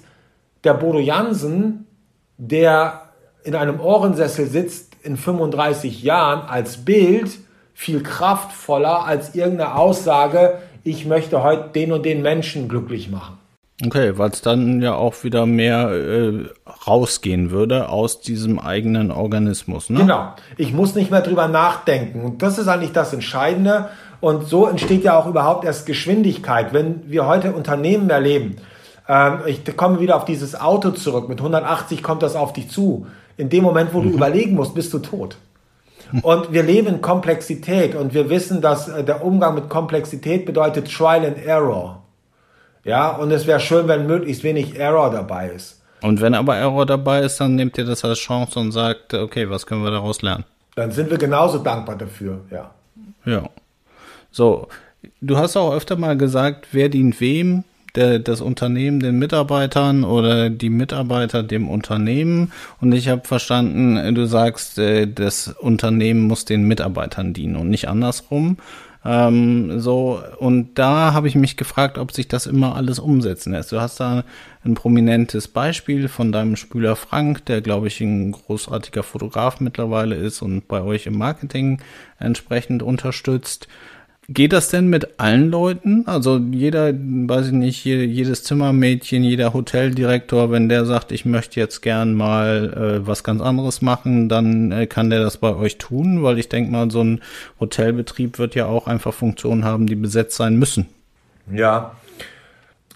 der 0.64 0.74
Bodo 0.74 1.00
Jansen, 1.00 1.88
der 2.38 3.10
in 3.44 3.56
einem 3.56 3.80
Ohrensessel 3.80 4.48
sitzt 4.48 4.96
in 5.02 5.18
35 5.18 6.04
Jahren 6.04 6.48
als 6.48 6.86
Bild 6.86 7.32
viel 7.80 8.04
kraftvoller 8.04 9.06
als 9.06 9.36
irgendeine 9.36 9.76
Aussage, 9.76 10.60
ich 10.84 11.06
möchte 11.06 11.44
heute 11.44 11.70
den 11.70 11.94
und 11.94 12.06
den 12.06 12.22
Menschen 12.22 12.68
glücklich 12.68 13.10
machen. 13.10 13.39
Okay, 13.86 14.18
weil 14.18 14.30
es 14.32 14.42
dann 14.42 14.82
ja 14.82 14.96
auch 14.96 15.24
wieder 15.24 15.46
mehr 15.46 15.90
äh, 15.90 16.46
rausgehen 16.86 17.52
würde 17.52 17.90
aus 17.90 18.20
diesem 18.20 18.60
eigenen 18.60 19.10
Organismus. 19.10 19.90
Ne? 19.90 20.00
Genau. 20.00 20.34
Ich 20.58 20.74
muss 20.74 20.96
nicht 20.96 21.12
mehr 21.12 21.22
drüber 21.22 21.48
nachdenken. 21.48 22.22
Und 22.22 22.42
das 22.42 22.58
ist 22.58 22.68
eigentlich 22.68 22.92
das 22.92 23.14
Entscheidende. 23.14 23.90
Und 24.20 24.48
so 24.48 24.68
entsteht 24.68 25.06
ja 25.06 25.18
auch 25.18 25.28
überhaupt 25.28 25.64
erst 25.64 25.86
Geschwindigkeit. 25.86 26.74
Wenn 26.74 27.10
wir 27.10 27.26
heute 27.26 27.54
Unternehmen 27.54 28.10
erleben, 28.10 28.58
ähm, 29.08 29.40
ich 29.46 29.64
komme 29.78 30.02
wieder 30.02 30.18
auf 30.18 30.26
dieses 30.26 30.60
Auto 30.60 30.92
zurück, 30.92 31.30
mit 31.30 31.40
180 31.40 32.04
kommt 32.04 32.22
das 32.22 32.36
auf 32.36 32.52
dich 32.52 32.70
zu. 32.70 33.08
In 33.38 33.50
dem 33.50 33.64
Moment, 33.64 33.94
wo 33.94 34.02
mhm. 34.02 34.10
du 34.10 34.16
überlegen 34.16 34.56
musst, 34.56 34.76
bist 34.76 34.94
du 34.94 35.00
tot. 35.00 35.38
Und 36.22 36.52
wir 36.52 36.64
leben 36.64 36.88
in 36.88 37.02
Komplexität 37.02 37.96
und 37.96 38.14
wir 38.14 38.30
wissen, 38.30 38.62
dass 38.62 38.90
äh, 38.90 39.04
der 39.06 39.24
Umgang 39.24 39.56
mit 39.56 39.70
Komplexität 39.70 40.46
bedeutet 40.46 40.92
Trial 40.92 41.26
and 41.26 41.38
Error. 41.46 42.04
Ja, 42.84 43.10
und 43.10 43.32
es 43.32 43.46
wäre 43.46 43.60
schön, 43.60 43.88
wenn 43.88 44.08
möglichst 44.08 44.44
wenig 44.44 44.78
Error 44.80 45.12
dabei 45.12 45.50
ist. 45.50 45.82
Und 46.02 46.22
wenn 46.22 46.34
aber 46.34 46.56
Error 46.56 46.86
dabei 46.86 47.22
ist, 47.22 47.40
dann 47.40 47.56
nehmt 47.56 47.78
ihr 47.78 47.86
das 47.86 48.06
als 48.06 48.20
Chance 48.20 48.60
und 48.60 48.72
sagt, 48.72 49.14
okay, 49.14 49.50
was 49.50 49.66
können 49.66 49.84
wir 49.84 49.92
daraus 49.92 50.22
lernen? 50.22 50.46
Dann 50.76 50.92
sind 50.92 51.10
wir 51.10 51.18
genauso 51.18 51.58
dankbar 51.58 51.98
dafür, 51.98 52.42
ja. 52.50 52.72
Ja. 53.26 53.50
So, 54.32 54.68
du 55.20 55.38
hast 55.38 55.58
auch 55.58 55.74
öfter 55.74 55.98
mal 55.98 56.18
gesagt, 56.18 56.68
wer 56.72 56.88
dient 56.88 57.20
wem, 57.20 57.64
der, 57.96 58.20
das 58.20 58.42
Unternehmen 58.42 59.00
den 59.00 59.20
Mitarbeitern 59.20 60.04
oder 60.04 60.50
die 60.50 60.70
Mitarbeiter 60.70 61.44
dem 61.44 61.68
Unternehmen. 61.68 62.52
Und 62.80 62.92
ich 62.94 63.10
habe 63.10 63.28
verstanden, 63.28 64.16
du 64.16 64.26
sagst, 64.26 64.78
äh, 64.78 65.08
das 65.08 65.50
Unternehmen 65.50 66.22
muss 66.22 66.46
den 66.46 66.64
Mitarbeitern 66.64 67.34
dienen 67.34 67.56
und 67.56 67.70
nicht 67.70 67.88
andersrum. 67.88 68.58
Ähm, 69.06 69.80
so, 69.80 70.22
und 70.40 70.78
da 70.78 71.14
habe 71.14 71.28
ich 71.30 71.36
mich 71.36 71.56
gefragt, 71.56 71.98
ob 71.98 72.12
sich 72.12 72.28
das 72.28 72.46
immer 72.46 72.76
alles 72.76 73.00
umsetzen 73.00 73.54
lässt. 73.54 73.72
Du 73.72 73.80
hast 73.80 74.00
da 74.00 74.26
ein 74.66 74.74
prominentes 74.74 75.48
Beispiel 75.48 76.10
von 76.10 76.32
deinem 76.32 76.58
Spüler 76.58 76.96
Frank, 76.98 77.46
der, 77.46 77.62
glaube 77.62 77.88
ich, 77.88 78.02
ein 78.02 78.34
großartiger 78.34 79.04
Fotograf 79.04 79.62
mittlerweile 79.62 80.16
ist 80.16 80.42
und 80.42 80.68
bei 80.68 80.82
euch 80.82 81.06
im 81.06 81.18
Marketing 81.18 81.82
entsprechend 82.20 82.84
unterstützt 82.84 83.70
Geht 84.32 84.54
das 84.54 84.70
denn 84.70 84.90
mit 84.90 85.20
allen 85.20 85.50
Leuten? 85.50 86.04
Also 86.06 86.38
jeder, 86.38 86.94
weiß 86.94 87.48
ich 87.48 87.52
nicht, 87.52 87.84
jedes 87.84 88.44
Zimmermädchen, 88.44 89.24
jeder 89.24 89.54
Hoteldirektor, 89.54 90.52
wenn 90.52 90.70
der 90.70 90.86
sagt, 90.86 91.12
ich 91.12 91.26
möchte 91.26 91.60
jetzt 91.60 91.82
gern 91.82 92.14
mal 92.14 93.02
äh, 93.02 93.08
was 93.08 93.24
ganz 93.24 93.42
anderes 93.42 93.82
machen, 93.82 94.30
dann 94.30 94.72
äh, 94.72 94.86
kann 94.86 95.10
der 95.10 95.22
das 95.22 95.38
bei 95.38 95.56
euch 95.56 95.80
tun, 95.80 96.22
weil 96.22 96.38
ich 96.38 96.48
denke 96.48 96.72
mal, 96.72 96.92
so 96.92 97.04
ein 97.04 97.22
Hotelbetrieb 97.60 98.38
wird 98.38 98.54
ja 98.54 98.68
auch 98.68 98.86
einfach 98.86 99.16
Funktionen 99.16 99.66
haben, 99.66 99.88
die 99.88 99.96
besetzt 99.96 100.38
sein 100.38 100.58
müssen. 100.58 100.86
Ja, 101.52 101.96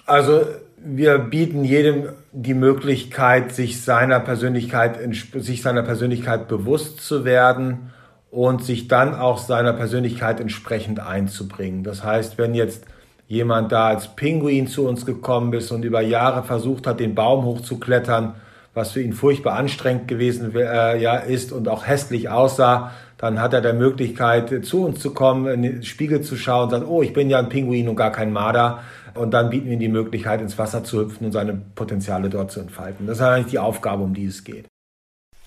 also 0.06 0.42
wir 0.86 1.18
bieten 1.18 1.64
jedem 1.64 2.10
die 2.32 2.54
Möglichkeit, 2.54 3.56
sich 3.56 3.82
seiner 3.82 4.20
Persönlichkeit, 4.20 5.00
sich 5.34 5.64
seiner 5.64 5.82
Persönlichkeit 5.82 6.48
bewusst 6.48 7.02
zu 7.02 7.26
werden 7.26 7.92
und 8.34 8.64
sich 8.64 8.88
dann 8.88 9.14
auch 9.14 9.38
seiner 9.38 9.74
Persönlichkeit 9.74 10.40
entsprechend 10.40 11.00
einzubringen. 11.00 11.84
Das 11.84 12.04
heißt, 12.04 12.40
wenn 12.40 12.56
jetzt 12.56 12.84
jemand 13.28 13.72
da 13.72 13.90
als 13.90 14.08
Pinguin 14.16 14.66
zu 14.66 14.88
uns 14.88 15.06
gekommen 15.06 15.54
ist 15.54 15.72
und 15.72 15.86
über 15.86 16.02
Jahre 16.02 16.42
versucht 16.42 16.88
hat, 16.88 17.00
den 17.00 17.14
Baum 17.14 17.46
hochzuklettern, 17.46 18.34
was 18.74 18.94
für 18.94 19.04
ihn 19.04 19.14
furchtbar 19.14 19.54
anstrengend 19.54 20.08
gewesen 20.08 20.52
äh, 20.56 21.00
ja, 21.00 21.18
ist 21.18 21.52
und 21.52 21.68
auch 21.68 21.86
hässlich 21.86 22.30
aussah, 22.30 22.92
dann 23.20 23.40
hat 23.40 23.54
er 23.54 23.62
die 23.62 23.78
Möglichkeit, 23.78 24.66
zu 24.66 24.84
uns 24.84 25.00
zu 25.00 25.14
kommen, 25.14 25.46
in 25.46 25.62
den 25.62 25.84
Spiegel 25.84 26.22
zu 26.22 26.36
schauen 26.36 26.64
und 26.64 26.70
sagt, 26.72 26.88
oh, 26.88 27.04
ich 27.04 27.14
bin 27.14 27.30
ja 27.30 27.38
ein 27.38 27.50
Pinguin 27.50 27.88
und 27.88 27.96
gar 27.96 28.12
kein 28.12 28.34
Marder. 28.34 28.80
Und 29.14 29.32
dann 29.36 29.52
bieten 29.52 29.68
wir 29.68 29.74
ihm 29.74 29.80
die 29.80 29.90
Möglichkeit, 29.90 30.42
ins 30.42 30.58
Wasser 30.58 30.84
zu 30.84 31.02
hüpfen 31.02 31.28
und 31.28 31.34
seine 31.34 31.54
Potenziale 31.76 32.32
dort 32.32 32.52
zu 32.52 32.62
entfalten. 32.62 33.06
Das 33.06 33.20
ist 33.20 33.24
eigentlich 33.24 33.52
die 33.52 33.60
Aufgabe, 33.60 34.02
um 34.02 34.16
die 34.16 34.26
es 34.26 34.44
geht. 34.44 34.73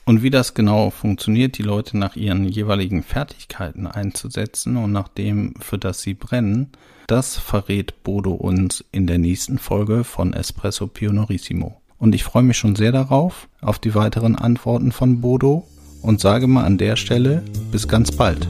Und 0.09 0.22
wie 0.22 0.30
das 0.30 0.54
genau 0.54 0.90
funktioniert, 0.90 1.59
die 1.59 1.64
Leute 1.64 1.98
nach 1.98 2.14
ihren 2.14 2.44
jeweiligen 2.44 3.02
Fertigkeiten 3.02 3.88
einzusetzen 3.88 4.76
und 4.76 4.92
nach 4.92 5.09
dem, 5.09 5.54
für 5.59 5.78
das 5.78 6.00
sie 6.00 6.14
brennen, 6.14 6.68
das 7.09 7.36
verrät 7.36 8.04
Bodo 8.04 8.32
uns 8.32 8.84
in 8.92 9.09
der 9.09 9.18
nächsten 9.18 9.59
Folge 9.59 10.04
von 10.04 10.32
Espresso 10.32 10.86
Pionorissimo. 10.86 11.80
Und 11.98 12.14
ich 12.14 12.22
freue 12.22 12.44
mich 12.44 12.57
schon 12.57 12.76
sehr 12.76 12.92
darauf, 12.92 13.48
auf 13.61 13.80
die 13.80 13.96
weiteren 13.96 14.36
Antworten 14.36 14.92
von 14.92 15.20
Bodo 15.20 15.66
und 16.02 16.20
sage 16.20 16.46
mal 16.46 16.64
an 16.64 16.78
der 16.78 16.94
Stelle 16.94 17.42
bis 17.72 17.88
ganz 17.88 18.12
bald. 18.12 18.46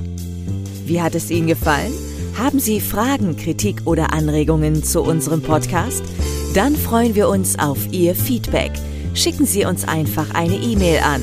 Wie 0.84 1.00
hat 1.00 1.14
es 1.14 1.30
Ihnen 1.30 1.46
gefallen? 1.46 1.92
Haben 2.36 2.60
Sie 2.60 2.80
Fragen, 2.80 3.34
Kritik 3.38 3.80
oder 3.86 4.12
Anregungen 4.12 4.84
zu 4.84 5.00
unserem 5.02 5.40
Podcast? 5.40 6.04
Dann 6.52 6.76
freuen 6.76 7.14
wir 7.14 7.30
uns 7.30 7.58
auf 7.58 7.78
Ihr 7.92 8.14
Feedback. 8.14 8.72
Schicken 9.14 9.46
Sie 9.46 9.64
uns 9.64 9.88
einfach 9.88 10.34
eine 10.34 10.56
E-Mail 10.56 10.98
an 10.98 11.22